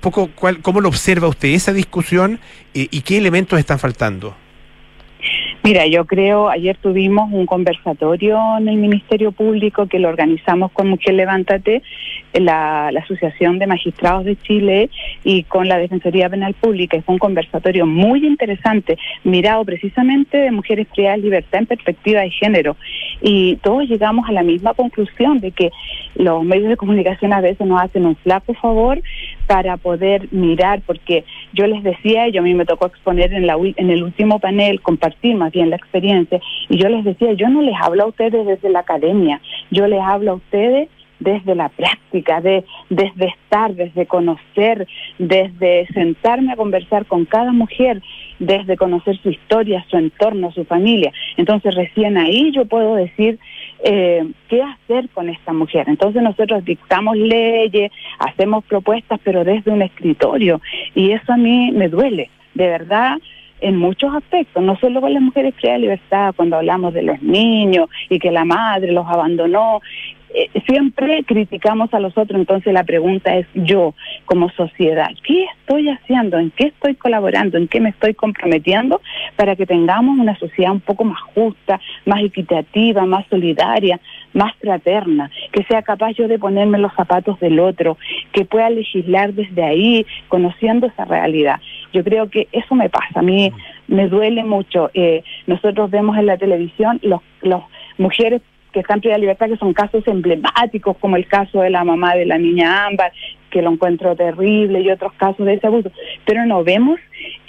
poco, 0.00 0.30
cuál, 0.34 0.60
¿cómo 0.60 0.80
lo 0.80 0.88
observa 0.88 1.28
usted 1.28 1.48
esa 1.48 1.72
discusión 1.72 2.40
y 2.74 3.00
qué 3.02 3.18
elementos 3.18 3.58
están 3.58 3.78
faltando? 3.78 4.36
Mira, 5.64 5.86
yo 5.86 6.06
creo, 6.06 6.48
ayer 6.48 6.76
tuvimos 6.76 7.30
un 7.30 7.46
conversatorio 7.46 8.36
en 8.58 8.66
el 8.66 8.78
Ministerio 8.78 9.30
Público 9.30 9.86
que 9.86 10.00
lo 10.00 10.08
organizamos 10.08 10.72
con 10.72 10.88
Mujer 10.88 11.14
Levántate, 11.14 11.82
la, 12.32 12.90
la 12.90 13.00
Asociación 13.00 13.60
de 13.60 13.68
Magistrados 13.68 14.24
de 14.24 14.34
Chile 14.34 14.90
y 15.22 15.44
con 15.44 15.68
la 15.68 15.78
Defensoría 15.78 16.28
Penal 16.28 16.54
Pública. 16.54 17.00
fue 17.02 17.12
un 17.12 17.20
conversatorio 17.20 17.86
muy 17.86 18.26
interesante, 18.26 18.98
mirado 19.22 19.64
precisamente 19.64 20.36
de 20.36 20.50
mujeres 20.50 20.88
privadas 20.88 21.18
de 21.18 21.22
libertad 21.22 21.60
en 21.60 21.66
perspectiva 21.66 22.22
de 22.22 22.30
género. 22.30 22.76
Y 23.20 23.54
todos 23.62 23.88
llegamos 23.88 24.28
a 24.28 24.32
la 24.32 24.42
misma 24.42 24.74
conclusión 24.74 25.38
de 25.38 25.52
que 25.52 25.70
los 26.16 26.42
medios 26.44 26.70
de 26.70 26.76
comunicación 26.76 27.32
a 27.32 27.40
veces 27.40 27.64
nos 27.68 27.80
hacen 27.80 28.04
un 28.04 28.16
flaco 28.16 28.52
favor 28.54 29.00
para 29.46 29.76
poder 29.76 30.28
mirar, 30.32 30.82
porque 30.86 31.24
yo 31.52 31.66
les 31.66 31.82
decía, 31.82 32.28
yo 32.28 32.40
a 32.40 32.44
mí 32.44 32.54
me 32.54 32.64
tocó 32.64 32.86
exponer 32.86 33.32
en, 33.32 33.46
la, 33.46 33.56
en 33.56 33.90
el 33.90 34.02
último 34.02 34.38
panel, 34.38 34.80
compartir 34.80 35.36
más 35.36 35.52
bien 35.52 35.70
la 35.70 35.76
experiencia, 35.76 36.40
y 36.68 36.78
yo 36.78 36.88
les 36.88 37.04
decía, 37.04 37.32
yo 37.32 37.48
no 37.48 37.62
les 37.62 37.74
hablo 37.80 38.04
a 38.04 38.08
ustedes 38.08 38.46
desde 38.46 38.70
la 38.70 38.80
academia, 38.80 39.40
yo 39.70 39.86
les 39.86 40.00
hablo 40.00 40.32
a 40.32 40.34
ustedes 40.34 40.88
desde 41.22 41.54
la 41.54 41.68
práctica, 41.68 42.40
de, 42.40 42.64
desde 42.90 43.26
estar, 43.26 43.74
desde 43.74 44.06
conocer, 44.06 44.86
desde 45.18 45.86
sentarme 45.94 46.52
a 46.52 46.56
conversar 46.56 47.06
con 47.06 47.24
cada 47.24 47.52
mujer, 47.52 48.02
desde 48.38 48.76
conocer 48.76 49.16
su 49.22 49.30
historia, 49.30 49.84
su 49.88 49.96
entorno, 49.96 50.50
su 50.52 50.64
familia. 50.64 51.12
Entonces 51.36 51.74
recién 51.74 52.18
ahí 52.18 52.50
yo 52.52 52.64
puedo 52.64 52.96
decir 52.96 53.38
eh, 53.82 54.26
qué 54.48 54.62
hacer 54.62 55.08
con 55.10 55.28
esta 55.28 55.52
mujer. 55.52 55.88
Entonces 55.88 56.22
nosotros 56.22 56.64
dictamos 56.64 57.16
leyes, 57.16 57.90
hacemos 58.18 58.64
propuestas, 58.64 59.20
pero 59.24 59.44
desde 59.44 59.70
un 59.70 59.82
escritorio. 59.82 60.60
Y 60.94 61.12
eso 61.12 61.32
a 61.32 61.36
mí 61.36 61.70
me 61.72 61.88
duele, 61.88 62.30
de 62.54 62.68
verdad 62.68 63.18
en 63.62 63.76
muchos 63.76 64.14
aspectos, 64.14 64.62
no 64.62 64.76
solo 64.76 65.00
con 65.00 65.14
las 65.14 65.22
mujeres 65.22 65.54
que 65.54 65.70
hay 65.70 65.80
libertad, 65.80 66.34
cuando 66.36 66.56
hablamos 66.56 66.92
de 66.92 67.02
los 67.02 67.22
niños 67.22 67.88
y 68.10 68.18
que 68.18 68.30
la 68.30 68.44
madre 68.44 68.92
los 68.92 69.06
abandonó 69.06 69.80
eh, 70.34 70.48
siempre 70.66 71.24
criticamos 71.24 71.92
a 71.92 72.00
los 72.00 72.16
otros, 72.16 72.40
entonces 72.40 72.72
la 72.72 72.84
pregunta 72.84 73.36
es 73.36 73.46
yo 73.54 73.94
como 74.24 74.48
sociedad, 74.50 75.08
¿qué 75.24 75.44
estoy 75.44 75.90
haciendo? 75.90 76.38
¿En 76.38 76.50
qué 76.50 76.68
estoy 76.68 76.94
colaborando? 76.94 77.58
¿En 77.58 77.68
qué 77.68 77.80
me 77.80 77.90
estoy 77.90 78.14
comprometiendo 78.14 79.02
para 79.36 79.56
que 79.56 79.66
tengamos 79.66 80.18
una 80.18 80.38
sociedad 80.38 80.72
un 80.72 80.80
poco 80.80 81.04
más 81.04 81.20
justa, 81.34 81.80
más 82.06 82.22
equitativa, 82.22 83.04
más 83.04 83.26
solidaria, 83.28 84.00
más 84.32 84.54
fraterna, 84.56 85.30
que 85.52 85.64
sea 85.64 85.82
capaz 85.82 86.12
yo 86.12 86.28
de 86.28 86.38
ponerme 86.38 86.78
los 86.78 86.94
zapatos 86.94 87.38
del 87.38 87.60
otro, 87.60 87.98
que 88.32 88.46
pueda 88.46 88.70
legislar 88.70 89.34
desde 89.34 89.62
ahí, 89.62 90.06
conociendo 90.28 90.86
esa 90.86 91.04
realidad? 91.04 91.60
Yo 91.92 92.02
creo 92.04 92.28
que 92.30 92.48
eso 92.52 92.74
me 92.74 92.88
pasa, 92.88 93.20
a 93.20 93.22
mí 93.22 93.52
me 93.88 94.08
duele 94.08 94.44
mucho. 94.44 94.90
Eh, 94.94 95.22
nosotros 95.46 95.90
vemos 95.90 96.16
en 96.16 96.26
la 96.26 96.36
televisión 96.36 96.98
los, 97.02 97.20
los 97.42 97.62
mujeres 97.98 98.42
que 98.72 98.80
están 98.80 99.00
en 99.04 99.20
libertad, 99.20 99.48
que 99.48 99.56
son 99.56 99.74
casos 99.74 100.02
emblemáticos, 100.06 100.96
como 100.98 101.16
el 101.16 101.26
caso 101.26 101.60
de 101.60 101.70
la 101.70 101.84
mamá 101.84 102.14
de 102.14 102.26
la 102.26 102.38
niña 102.38 102.86
Ámbar, 102.86 103.12
que 103.50 103.62
lo 103.62 103.70
encuentro 103.70 104.16
terrible, 104.16 104.80
y 104.80 104.90
otros 104.90 105.12
casos 105.14 105.44
de 105.44 105.54
ese 105.54 105.66
abuso. 105.66 105.92
Pero 106.24 106.46
no 106.46 106.64
vemos 106.64 106.98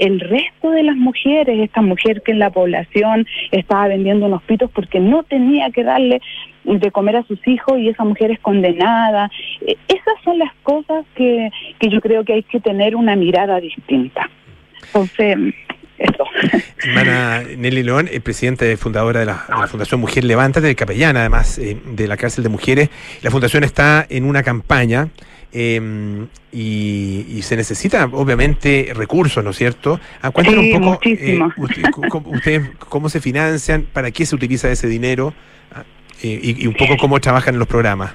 el 0.03 0.19
resto 0.19 0.69
de 0.71 0.83
las 0.83 0.97
mujeres, 0.97 1.59
esta 1.59 1.81
mujer 1.81 2.21
que 2.23 2.33
en 2.33 2.39
la 2.39 2.49
población 2.49 3.25
estaba 3.51 3.87
vendiendo 3.87 4.25
unos 4.25 4.43
pitos 4.43 4.69
porque 4.71 4.99
no 4.99 5.23
tenía 5.23 5.71
que 5.71 5.83
darle 5.83 6.21
de 6.65 6.91
comer 6.91 7.17
a 7.17 7.23
sus 7.23 7.39
hijos 7.47 7.79
y 7.79 7.89
esa 7.89 8.03
mujer 8.03 8.31
es 8.31 8.39
condenada. 8.39 9.29
E, 9.61 9.77
esas 9.87 10.15
son 10.23 10.39
las 10.39 10.53
cosas 10.63 11.05
que, 11.15 11.49
que 11.79 11.89
yo 11.89 12.01
creo 12.01 12.25
que 12.25 12.33
hay 12.33 12.43
que 12.43 12.59
tener 12.59 12.95
una 12.95 13.15
mirada 13.15 13.61
distinta. 13.61 14.29
Entonces, 14.87 15.37
eso. 15.97 16.25
Hermana 16.83 17.43
Nelly 17.57 17.83
León, 17.83 18.09
eh, 18.11 18.19
presidenta 18.19 18.69
y 18.69 18.75
fundadora 18.75 19.21
de 19.21 19.25
la, 19.25 19.35
Fundación 19.67 20.01
Mujer 20.01 20.25
Levántate, 20.25 20.67
de 20.67 20.75
capellana 20.75 21.21
además 21.21 21.57
eh, 21.59 21.77
de 21.85 22.07
la 22.07 22.17
cárcel 22.17 22.43
de 22.43 22.49
mujeres. 22.49 22.89
La 23.21 23.31
fundación 23.31 23.63
está 23.63 24.05
en 24.09 24.25
una 24.25 24.43
campaña 24.43 25.07
em, 25.53 26.27
y, 26.51 27.39
se 27.41 27.55
necesita 27.55 28.05
obviamente 28.11 28.91
recursos, 28.95 29.43
¿no 29.43 29.51
es 29.51 29.57
cierto? 29.57 29.99
Ah, 30.21 30.31
cuéntanos 30.31 30.63
un 30.63 30.81
poco 30.81 30.99
eh, 31.03 31.39
ustedes 32.27 32.69
cómo 32.79 33.09
se 33.09 33.19
financian, 33.19 33.85
para 33.91 34.11
qué 34.11 34.25
se 34.25 34.35
utiliza 34.35 34.71
ese 34.71 34.87
dinero 34.87 35.33
ah, 35.73 35.83
y, 36.21 36.63
y, 36.63 36.67
un 36.67 36.73
poco 36.73 36.97
cómo 36.97 37.19
trabajan 37.19 37.55
en 37.55 37.59
los 37.59 37.67
programas. 37.67 38.13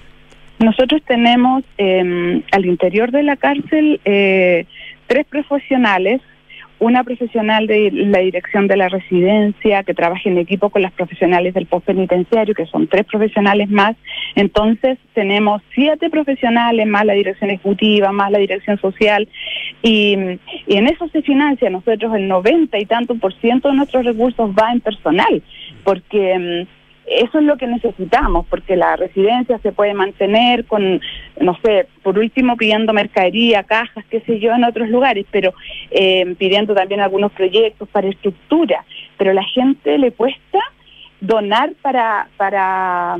Nosotros 0.58 1.02
tenemos 1.06 1.62
em, 1.76 2.42
al 2.50 2.66
interior 2.66 3.12
de 3.12 3.22
la 3.22 3.36
cárcel 3.36 4.00
tres 4.04 5.26
profesionales 5.30 6.20
una 6.80 7.04
profesional 7.04 7.66
de 7.66 7.90
la 7.92 8.20
dirección 8.20 8.68
de 8.68 8.76
la 8.76 8.88
residencia 8.88 9.82
que 9.82 9.94
trabaja 9.94 10.28
en 10.28 10.38
equipo 10.38 10.70
con 10.70 10.82
las 10.82 10.92
profesionales 10.92 11.54
del 11.54 11.66
postpenitenciario, 11.66 12.54
que 12.54 12.66
son 12.66 12.86
tres 12.86 13.04
profesionales 13.06 13.68
más. 13.68 13.96
Entonces 14.34 14.98
tenemos 15.14 15.62
siete 15.74 16.10
profesionales 16.10 16.86
más 16.86 17.04
la 17.04 17.14
dirección 17.14 17.50
ejecutiva, 17.50 18.12
más 18.12 18.30
la 18.30 18.38
dirección 18.38 18.78
social, 18.78 19.28
y, 19.82 20.16
y 20.66 20.76
en 20.76 20.86
eso 20.86 21.08
se 21.08 21.22
financia. 21.22 21.70
Nosotros 21.70 22.14
el 22.14 22.28
90 22.28 22.78
y 22.78 22.86
tanto 22.86 23.14
por 23.16 23.34
ciento 23.40 23.68
de 23.68 23.74
nuestros 23.74 24.04
recursos 24.04 24.50
va 24.50 24.72
en 24.72 24.80
personal, 24.80 25.42
porque 25.84 26.38
mm, 26.38 26.77
eso 27.10 27.38
es 27.38 27.44
lo 27.44 27.56
que 27.56 27.66
necesitamos, 27.66 28.46
porque 28.48 28.76
la 28.76 28.96
residencia 28.96 29.58
se 29.58 29.72
puede 29.72 29.94
mantener 29.94 30.64
con, 30.66 31.00
no 31.40 31.58
sé, 31.64 31.86
por 32.02 32.18
último 32.18 32.56
pidiendo 32.56 32.92
mercadería, 32.92 33.62
cajas, 33.62 34.04
qué 34.10 34.20
sé 34.20 34.38
yo, 34.38 34.52
en 34.52 34.64
otros 34.64 34.88
lugares, 34.88 35.26
pero 35.30 35.54
eh, 35.90 36.34
pidiendo 36.38 36.74
también 36.74 37.00
algunos 37.00 37.32
proyectos 37.32 37.88
para 37.88 38.08
estructura. 38.08 38.84
Pero 39.16 39.32
la 39.32 39.44
gente 39.44 39.98
le 39.98 40.12
cuesta 40.12 40.58
donar 41.20 41.72
para, 41.82 42.28
para, 42.36 43.16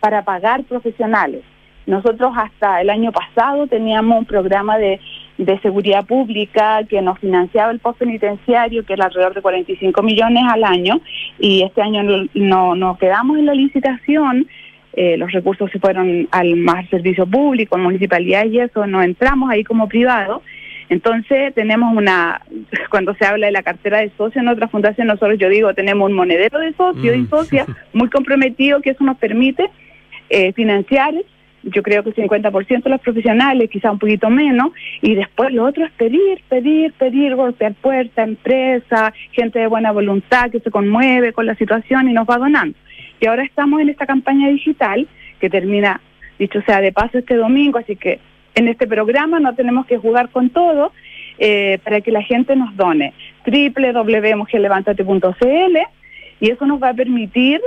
para 0.00 0.22
pagar 0.22 0.64
profesionales. 0.64 1.42
Nosotros 1.86 2.32
hasta 2.36 2.80
el 2.82 2.90
año 2.90 3.12
pasado 3.12 3.66
teníamos 3.66 4.18
un 4.18 4.26
programa 4.26 4.76
de 4.76 5.00
de 5.38 5.58
seguridad 5.60 6.04
pública 6.04 6.80
que 6.88 7.00
nos 7.00 7.18
financiaba 7.20 7.70
el 7.70 7.78
post 7.78 8.00
penitenciario, 8.00 8.84
que 8.84 8.92
era 8.92 9.06
alrededor 9.06 9.34
de 9.34 9.42
45 9.42 10.02
millones 10.02 10.42
al 10.50 10.64
año, 10.64 11.00
y 11.38 11.62
este 11.62 11.80
año 11.80 12.02
no, 12.34 12.74
nos 12.74 12.98
quedamos 12.98 13.38
en 13.38 13.46
la 13.46 13.54
licitación. 13.54 14.48
Eh, 14.94 15.16
los 15.16 15.30
recursos 15.30 15.70
se 15.70 15.78
fueron 15.78 16.28
al 16.32 16.56
más 16.56 16.88
servicio 16.88 17.24
público, 17.24 17.78
municipalidad 17.78 18.46
y 18.46 18.58
eso, 18.58 18.84
no 18.86 19.00
entramos 19.00 19.48
ahí 19.48 19.62
como 19.62 19.88
privado. 19.88 20.42
Entonces 20.88 21.54
tenemos 21.54 21.96
una, 21.96 22.42
cuando 22.90 23.14
se 23.14 23.24
habla 23.24 23.46
de 23.46 23.52
la 23.52 23.62
cartera 23.62 23.98
de 23.98 24.10
socios 24.16 24.42
en 24.42 24.48
otra 24.48 24.66
fundación, 24.66 25.06
nosotros 25.06 25.38
yo 25.38 25.48
digo, 25.48 25.72
tenemos 25.72 26.10
un 26.10 26.16
monedero 26.16 26.58
de 26.58 26.72
socios 26.72 27.16
y 27.16 27.20
mm. 27.20 27.30
socias 27.30 27.66
muy 27.92 28.10
comprometido 28.10 28.80
que 28.80 28.90
eso 28.90 29.04
nos 29.04 29.18
permite 29.18 29.70
eh, 30.30 30.52
financiar 30.54 31.14
yo 31.70 31.82
creo 31.82 32.02
que 32.02 32.14
50% 32.14 32.82
de 32.82 32.90
los 32.90 33.00
profesionales, 33.00 33.70
quizá 33.70 33.90
un 33.90 33.98
poquito 33.98 34.30
menos, 34.30 34.72
y 35.00 35.14
después 35.14 35.52
lo 35.52 35.64
otro 35.64 35.84
es 35.84 35.92
pedir, 35.92 36.42
pedir, 36.48 36.92
pedir, 36.94 37.34
golpear 37.34 37.74
puerta, 37.74 38.22
empresa, 38.22 39.12
gente 39.32 39.58
de 39.58 39.66
buena 39.66 39.92
voluntad 39.92 40.50
que 40.50 40.60
se 40.60 40.70
conmueve 40.70 41.32
con 41.32 41.46
la 41.46 41.54
situación 41.54 42.08
y 42.08 42.12
nos 42.12 42.26
va 42.26 42.38
donando. 42.38 42.76
Y 43.20 43.26
ahora 43.26 43.44
estamos 43.44 43.80
en 43.80 43.88
esta 43.88 44.06
campaña 44.06 44.48
digital 44.48 45.08
que 45.40 45.50
termina, 45.50 46.00
dicho 46.38 46.60
sea 46.62 46.80
de 46.80 46.92
paso, 46.92 47.18
este 47.18 47.34
domingo, 47.34 47.78
así 47.78 47.96
que 47.96 48.20
en 48.54 48.68
este 48.68 48.86
programa 48.86 49.40
no 49.40 49.54
tenemos 49.54 49.86
que 49.86 49.98
jugar 49.98 50.30
con 50.30 50.50
todo 50.50 50.92
eh, 51.38 51.78
para 51.84 52.00
que 52.00 52.10
la 52.10 52.22
gente 52.22 52.56
nos 52.56 52.74
done 52.76 53.12
www.mujerlevantate.cl 53.46 55.76
y 56.40 56.50
eso 56.50 56.66
nos 56.66 56.82
va 56.82 56.88
a 56.90 56.94
permitir 56.94 57.60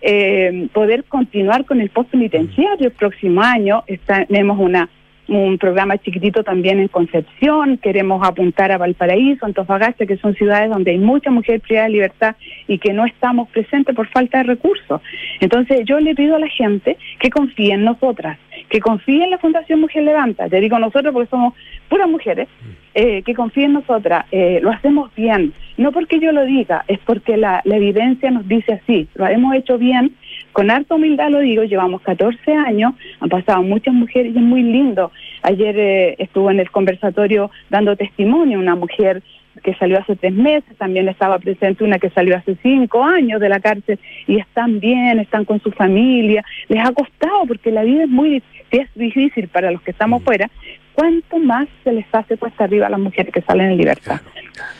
eh, 0.00 0.68
poder 0.72 1.04
continuar 1.04 1.64
con 1.64 1.80
el 1.80 1.90
post 1.90 2.10
penitenciario 2.10 2.86
el 2.86 2.92
próximo 2.92 3.42
año. 3.42 3.84
tenemos 4.06 4.58
una 4.58 4.88
un 5.28 5.58
programa 5.58 5.96
chiquitito 5.98 6.44
también 6.44 6.80
en 6.80 6.88
Concepción, 6.88 7.78
queremos 7.78 8.26
apuntar 8.26 8.70
a 8.72 8.78
Valparaíso, 8.78 9.46
Antofagasta, 9.46 10.06
que 10.06 10.16
son 10.18 10.34
ciudades 10.34 10.70
donde 10.70 10.90
hay 10.92 10.98
mucha 10.98 11.30
mujer 11.30 11.60
privada 11.60 11.86
de 11.86 11.92
libertad 11.92 12.36
y 12.68 12.78
que 12.78 12.92
no 12.92 13.06
estamos 13.06 13.48
presentes 13.48 13.94
por 13.94 14.08
falta 14.08 14.38
de 14.38 14.44
recursos. 14.44 15.00
Entonces 15.40 15.82
yo 15.86 15.98
le 16.00 16.14
pido 16.14 16.36
a 16.36 16.38
la 16.38 16.48
gente 16.48 16.98
que 17.18 17.30
confíe 17.30 17.72
en 17.72 17.84
nosotras, 17.84 18.38
que 18.68 18.80
confíe 18.80 19.24
en 19.24 19.30
la 19.30 19.38
Fundación 19.38 19.80
Mujer 19.80 20.02
Levanta, 20.04 20.48
te 20.48 20.60
digo 20.60 20.78
nosotros 20.78 21.12
porque 21.12 21.30
somos 21.30 21.54
puras 21.88 22.08
mujeres, 22.08 22.48
eh, 22.94 23.22
que 23.22 23.34
confíe 23.34 23.64
en 23.64 23.72
nosotras, 23.72 24.26
eh, 24.30 24.60
lo 24.62 24.70
hacemos 24.70 25.14
bien, 25.14 25.52
no 25.76 25.90
porque 25.90 26.20
yo 26.20 26.32
lo 26.32 26.44
diga, 26.44 26.84
es 26.86 26.98
porque 27.00 27.36
la, 27.36 27.60
la 27.64 27.76
evidencia 27.76 28.30
nos 28.30 28.46
dice 28.46 28.74
así, 28.74 29.08
lo 29.14 29.26
hemos 29.26 29.54
hecho 29.54 29.78
bien, 29.78 30.14
con 30.54 30.70
harta 30.70 30.94
humildad 30.94 31.30
lo 31.30 31.40
digo, 31.40 31.64
llevamos 31.64 32.00
14 32.02 32.52
años, 32.54 32.94
han 33.20 33.28
pasado 33.28 33.62
muchas 33.62 33.92
mujeres 33.92 34.32
y 34.34 34.38
es 34.38 34.42
muy 34.42 34.62
lindo. 34.62 35.10
Ayer 35.42 35.76
eh, 35.76 36.14
estuvo 36.18 36.48
en 36.50 36.60
el 36.60 36.70
conversatorio 36.70 37.50
dando 37.68 37.96
testimonio 37.96 38.60
una 38.60 38.76
mujer 38.76 39.22
que 39.62 39.74
salió 39.74 39.98
hace 39.98 40.14
tres 40.14 40.32
meses, 40.32 40.76
también 40.78 41.08
estaba 41.08 41.38
presente 41.40 41.82
una 41.82 41.98
que 41.98 42.10
salió 42.10 42.36
hace 42.36 42.56
cinco 42.62 43.02
años 43.02 43.40
de 43.40 43.48
la 43.48 43.58
cárcel 43.58 43.98
y 44.28 44.38
están 44.38 44.78
bien, 44.78 45.18
están 45.18 45.44
con 45.44 45.60
su 45.60 45.72
familia. 45.72 46.44
Les 46.68 46.84
ha 46.84 46.92
costado 46.92 47.46
porque 47.48 47.72
la 47.72 47.82
vida 47.82 48.04
es 48.04 48.08
muy 48.08 48.42
es 48.70 48.88
difícil 48.94 49.48
para 49.48 49.70
los 49.70 49.82
que 49.82 49.90
estamos 49.90 50.22
fuera. 50.22 50.50
¿Cuánto 50.94 51.38
más 51.38 51.66
se 51.82 51.92
les 51.92 52.06
hace 52.12 52.36
cuesta 52.36 52.64
arriba 52.64 52.86
a 52.86 52.90
las 52.90 53.00
mujeres 53.00 53.32
que 53.32 53.42
salen 53.42 53.72
en 53.72 53.76
libertad? 53.76 54.20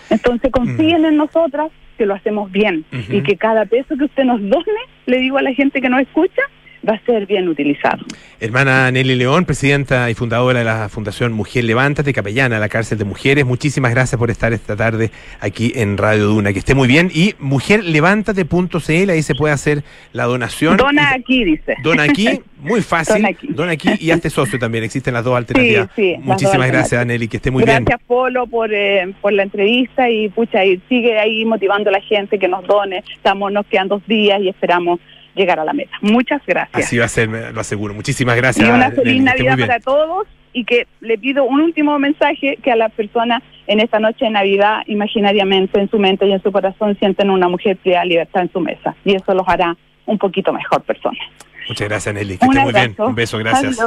Entonces 0.08 0.52
confíen 0.52 1.04
en 1.04 1.16
nosotras 1.16 1.70
que 1.96 2.06
lo 2.06 2.14
hacemos 2.14 2.50
bien. 2.50 2.84
Y 3.08 3.22
que 3.22 3.36
cada 3.36 3.66
peso 3.66 3.96
que 3.96 4.04
usted 4.04 4.24
nos 4.24 4.40
done, 4.40 4.80
le 5.06 5.18
digo 5.18 5.38
a 5.38 5.42
la 5.42 5.52
gente 5.54 5.80
que 5.80 5.88
nos 5.88 6.00
escucha, 6.00 6.42
va 6.88 6.94
a 6.94 7.04
ser 7.04 7.26
bien 7.26 7.48
utilizado. 7.48 8.04
Hermana 8.40 8.90
Nelly 8.90 9.14
León, 9.14 9.44
presidenta 9.44 10.10
y 10.10 10.14
fundadora 10.14 10.58
de 10.58 10.64
la 10.64 10.88
Fundación 10.88 11.32
Mujer 11.32 11.64
Levántate, 11.64 12.12
capellana 12.12 12.56
de 12.56 12.60
la 12.60 12.68
cárcel 12.68 12.98
de 12.98 13.04
mujeres, 13.04 13.44
muchísimas 13.44 13.92
gracias 13.92 14.18
por 14.18 14.30
estar 14.30 14.52
esta 14.52 14.76
tarde 14.76 15.10
aquí 15.40 15.72
en 15.74 15.96
Radio 15.96 16.26
Duna. 16.26 16.52
Que 16.52 16.58
esté 16.58 16.74
muy 16.74 16.88
bien. 16.88 17.10
Y 17.14 17.34
mujerlevántate.cl, 17.38 19.10
ahí 19.10 19.22
se 19.22 19.34
puede 19.34 19.54
hacer 19.54 19.82
la 20.12 20.24
donación. 20.24 20.76
Dona 20.76 21.12
aquí, 21.12 21.44
dice. 21.44 21.76
Dona 21.82 22.04
aquí, 22.04 22.40
muy 22.60 22.80
fácil. 22.82 23.16
Dona 23.16 23.28
aquí. 23.28 23.48
Dona 23.48 23.72
aquí 23.72 23.88
y 24.00 24.10
hazte 24.10 24.30
socio 24.30 24.58
también. 24.58 24.84
Existen 24.84 25.14
las 25.14 25.24
dos 25.24 25.36
alternativas. 25.36 25.88
Sí, 25.96 26.14
sí, 26.14 26.20
muchísimas 26.22 26.68
gracias, 26.68 27.06
Nelly, 27.06 27.28
que 27.28 27.38
esté 27.38 27.50
muy 27.50 27.64
bien. 27.64 27.84
Gracias, 27.84 28.06
Polo, 28.06 28.46
por, 28.46 28.72
eh, 28.72 29.12
por 29.20 29.32
la 29.32 29.42
entrevista 29.42 30.10
y 30.10 30.28
pucha, 30.28 30.64
y 30.64 30.80
sigue 30.88 31.18
ahí 31.18 31.44
motivando 31.44 31.90
a 31.90 31.92
la 31.92 32.00
gente 32.00 32.38
que 32.38 32.48
nos 32.48 32.66
done. 32.66 33.02
Estamos, 33.14 33.52
nos 33.52 33.66
quedan 33.66 33.88
dos 33.88 34.06
días 34.06 34.40
y 34.40 34.48
esperamos 34.48 35.00
llegar 35.34 35.58
a 35.58 35.64
la 35.64 35.72
meta. 35.72 35.96
Muchas 36.00 36.42
gracias. 36.46 36.84
Así 36.84 36.98
va 36.98 37.06
a 37.06 37.08
ser, 37.08 37.28
lo 37.28 37.60
aseguro. 37.60 37.94
Muchísimas 37.94 38.36
gracias. 38.36 38.68
Y 38.68 38.70
una 38.70 38.90
feliz 38.90 39.22
Navidad 39.22 39.58
para 39.58 39.80
todos 39.80 40.26
y 40.52 40.64
que 40.64 40.86
le 41.00 41.18
pido 41.18 41.44
un 41.44 41.60
último 41.60 41.98
mensaje 41.98 42.58
que 42.62 42.70
a 42.70 42.76
las 42.76 42.92
personas 42.92 43.42
en 43.66 43.80
esta 43.80 43.98
noche 43.98 44.26
de 44.26 44.30
Navidad 44.30 44.82
imaginariamente 44.86 45.80
en 45.80 45.90
su 45.90 45.98
mente 45.98 46.26
y 46.26 46.32
en 46.32 46.42
su 46.42 46.52
corazón 46.52 46.96
sienten 46.98 47.28
una 47.30 47.48
mujer 47.48 47.76
plena 47.78 48.04
libertad 48.04 48.42
en 48.42 48.52
su 48.52 48.60
mesa 48.60 48.94
y 49.04 49.14
eso 49.14 49.34
los 49.34 49.46
hará 49.48 49.76
un 50.06 50.18
poquito 50.18 50.52
mejor 50.52 50.82
personas. 50.82 51.20
Muchas 51.68 51.88
gracias 51.88 52.14
Nelly, 52.14 52.38
que 52.38 52.46
esté 52.46 52.60
muy 52.60 52.72
bien. 52.72 52.94
Un 52.98 53.14
beso, 53.14 53.38
gracias. 53.38 53.78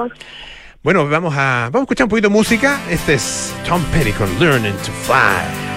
Bueno, 0.83 1.07
vamos 1.07 1.33
a, 1.35 1.69
vamos 1.71 1.81
a 1.81 1.83
escuchar 1.83 2.05
un 2.05 2.09
poquito 2.09 2.27
de 2.27 2.33
música. 2.33 2.79
Este 2.89 3.13
es 3.13 3.55
Tom 3.67 3.83
Petty 3.91 4.11
con 4.11 4.27
Learning 4.39 4.73
to 4.73 4.91
Fly. 5.05 5.76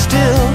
still. 0.00 0.49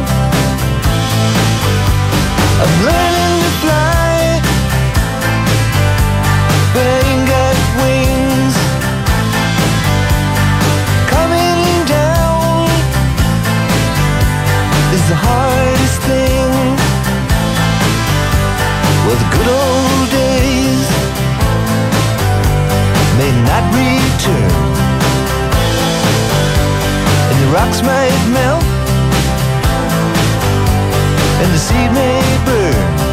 And 31.42 31.52
the 31.54 31.58
seed 31.58 31.92
may 31.92 32.22
burn. 32.46 33.05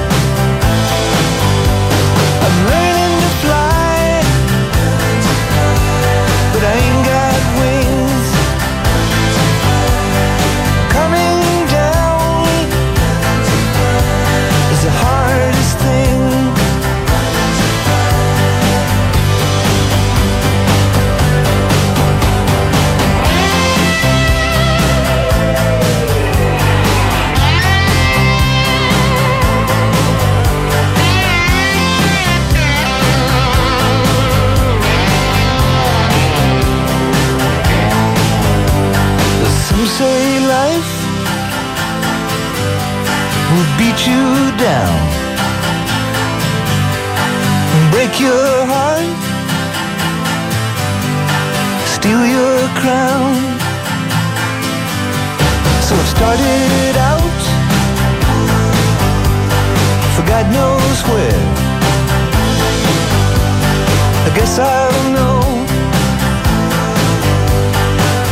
Down. 44.62 44.96
Break 47.90 48.20
your 48.20 48.48
heart. 48.70 49.18
Steal 51.94 52.22
your 52.36 52.58
crown. 52.80 53.34
So 55.86 55.92
I 56.02 56.04
started 56.14 56.94
out. 57.10 57.42
For 60.14 60.24
God 60.32 60.46
knows 60.56 60.98
where. 61.10 61.44
I 64.26 64.30
guess 64.36 64.60
I'll 64.60 65.04
know. 65.16 65.40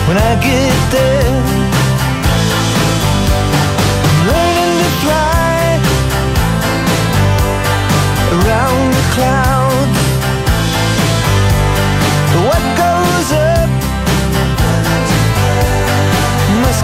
When 0.06 0.16
I 0.16 0.32
get 0.40 0.90
there. 0.92 1.49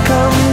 Come 0.07 0.46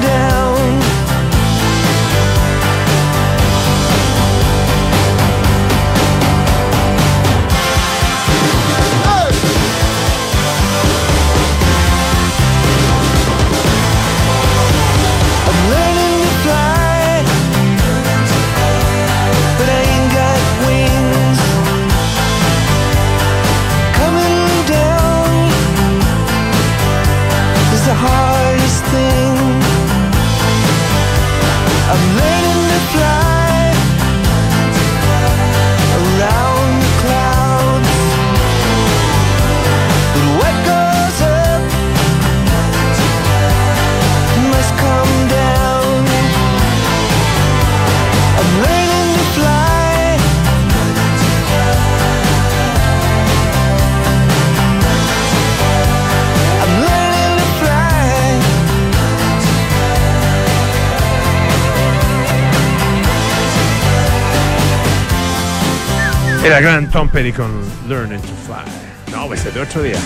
Era 66.53 66.61
gran 66.61 66.87
Tom 66.91 67.09
Petty 67.09 67.31
con 67.31 67.49
Learning 67.89 68.21
to 68.21 68.27
Fly. 68.45 69.11
No, 69.11 69.25
pues 69.25 69.43
es 69.43 69.55
de 69.55 69.61
otro 69.61 69.81
día. 69.81 69.97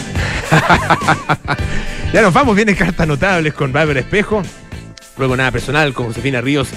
ya 2.14 2.22
nos 2.22 2.34
vamos, 2.34 2.56
vienen 2.56 2.74
cartas 2.74 3.06
notables 3.06 3.54
con 3.54 3.74
Bárbara 3.74 4.00
Espejo. 4.00 4.41
Luego 5.18 5.36
nada 5.36 5.52
personal 5.52 5.91
con 5.91 6.06
Josefina 6.06 6.39
Ríos, 6.39 6.70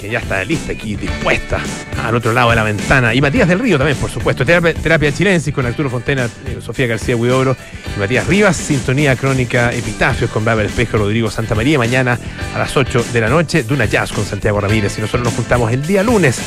que 0.00 0.08
ya 0.08 0.18
está 0.20 0.42
lista 0.44 0.72
aquí, 0.72 0.96
dispuesta 0.96 1.60
al 2.02 2.16
otro 2.16 2.32
lado 2.32 2.48
de 2.48 2.56
la 2.56 2.62
ventana. 2.62 3.12
Y 3.12 3.20
Matías 3.20 3.48
del 3.48 3.58
Río 3.58 3.76
también, 3.76 3.98
por 3.98 4.10
supuesto. 4.10 4.46
Terapia, 4.46 4.72
terapia 4.72 5.12
chilensis 5.12 5.52
con 5.52 5.66
Arturo 5.66 5.90
Fontena, 5.90 6.24
eh, 6.46 6.60
Sofía 6.62 6.86
García 6.86 7.14
Huidobro 7.14 7.54
y 7.94 8.00
Matías 8.00 8.26
Rivas. 8.26 8.56
Sintonía 8.56 9.14
crónica 9.14 9.74
Epitafios 9.74 10.30
con 10.30 10.42
Bárbara 10.42 10.68
Espejo, 10.68 10.96
Rodrigo 10.96 11.30
Santa 11.30 11.54
María. 11.54 11.76
Mañana 11.76 12.18
a 12.54 12.58
las 12.58 12.74
8 12.74 13.04
de 13.12 13.20
la 13.20 13.28
noche, 13.28 13.62
Duna 13.62 13.84
Jazz 13.84 14.10
con 14.10 14.24
Santiago 14.24 14.58
Ramírez. 14.58 14.96
Y 14.96 15.02
nosotros 15.02 15.24
nos 15.24 15.34
juntamos 15.34 15.70
el 15.70 15.86
día 15.86 16.02
lunes 16.02 16.40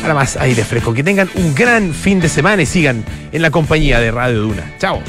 para 0.00 0.14
más 0.14 0.36
aire 0.36 0.64
fresco. 0.64 0.92
Que 0.94 1.02
tengan 1.02 1.28
un 1.34 1.54
gran 1.54 1.92
fin 1.94 2.20
de 2.20 2.28
semana 2.28 2.62
y 2.62 2.66
sigan 2.66 3.04
en 3.32 3.42
la 3.42 3.50
compañía 3.50 4.00
de 4.00 4.10
Radio 4.10 4.42
Duna. 4.42 4.72
Chao. 4.78 5.00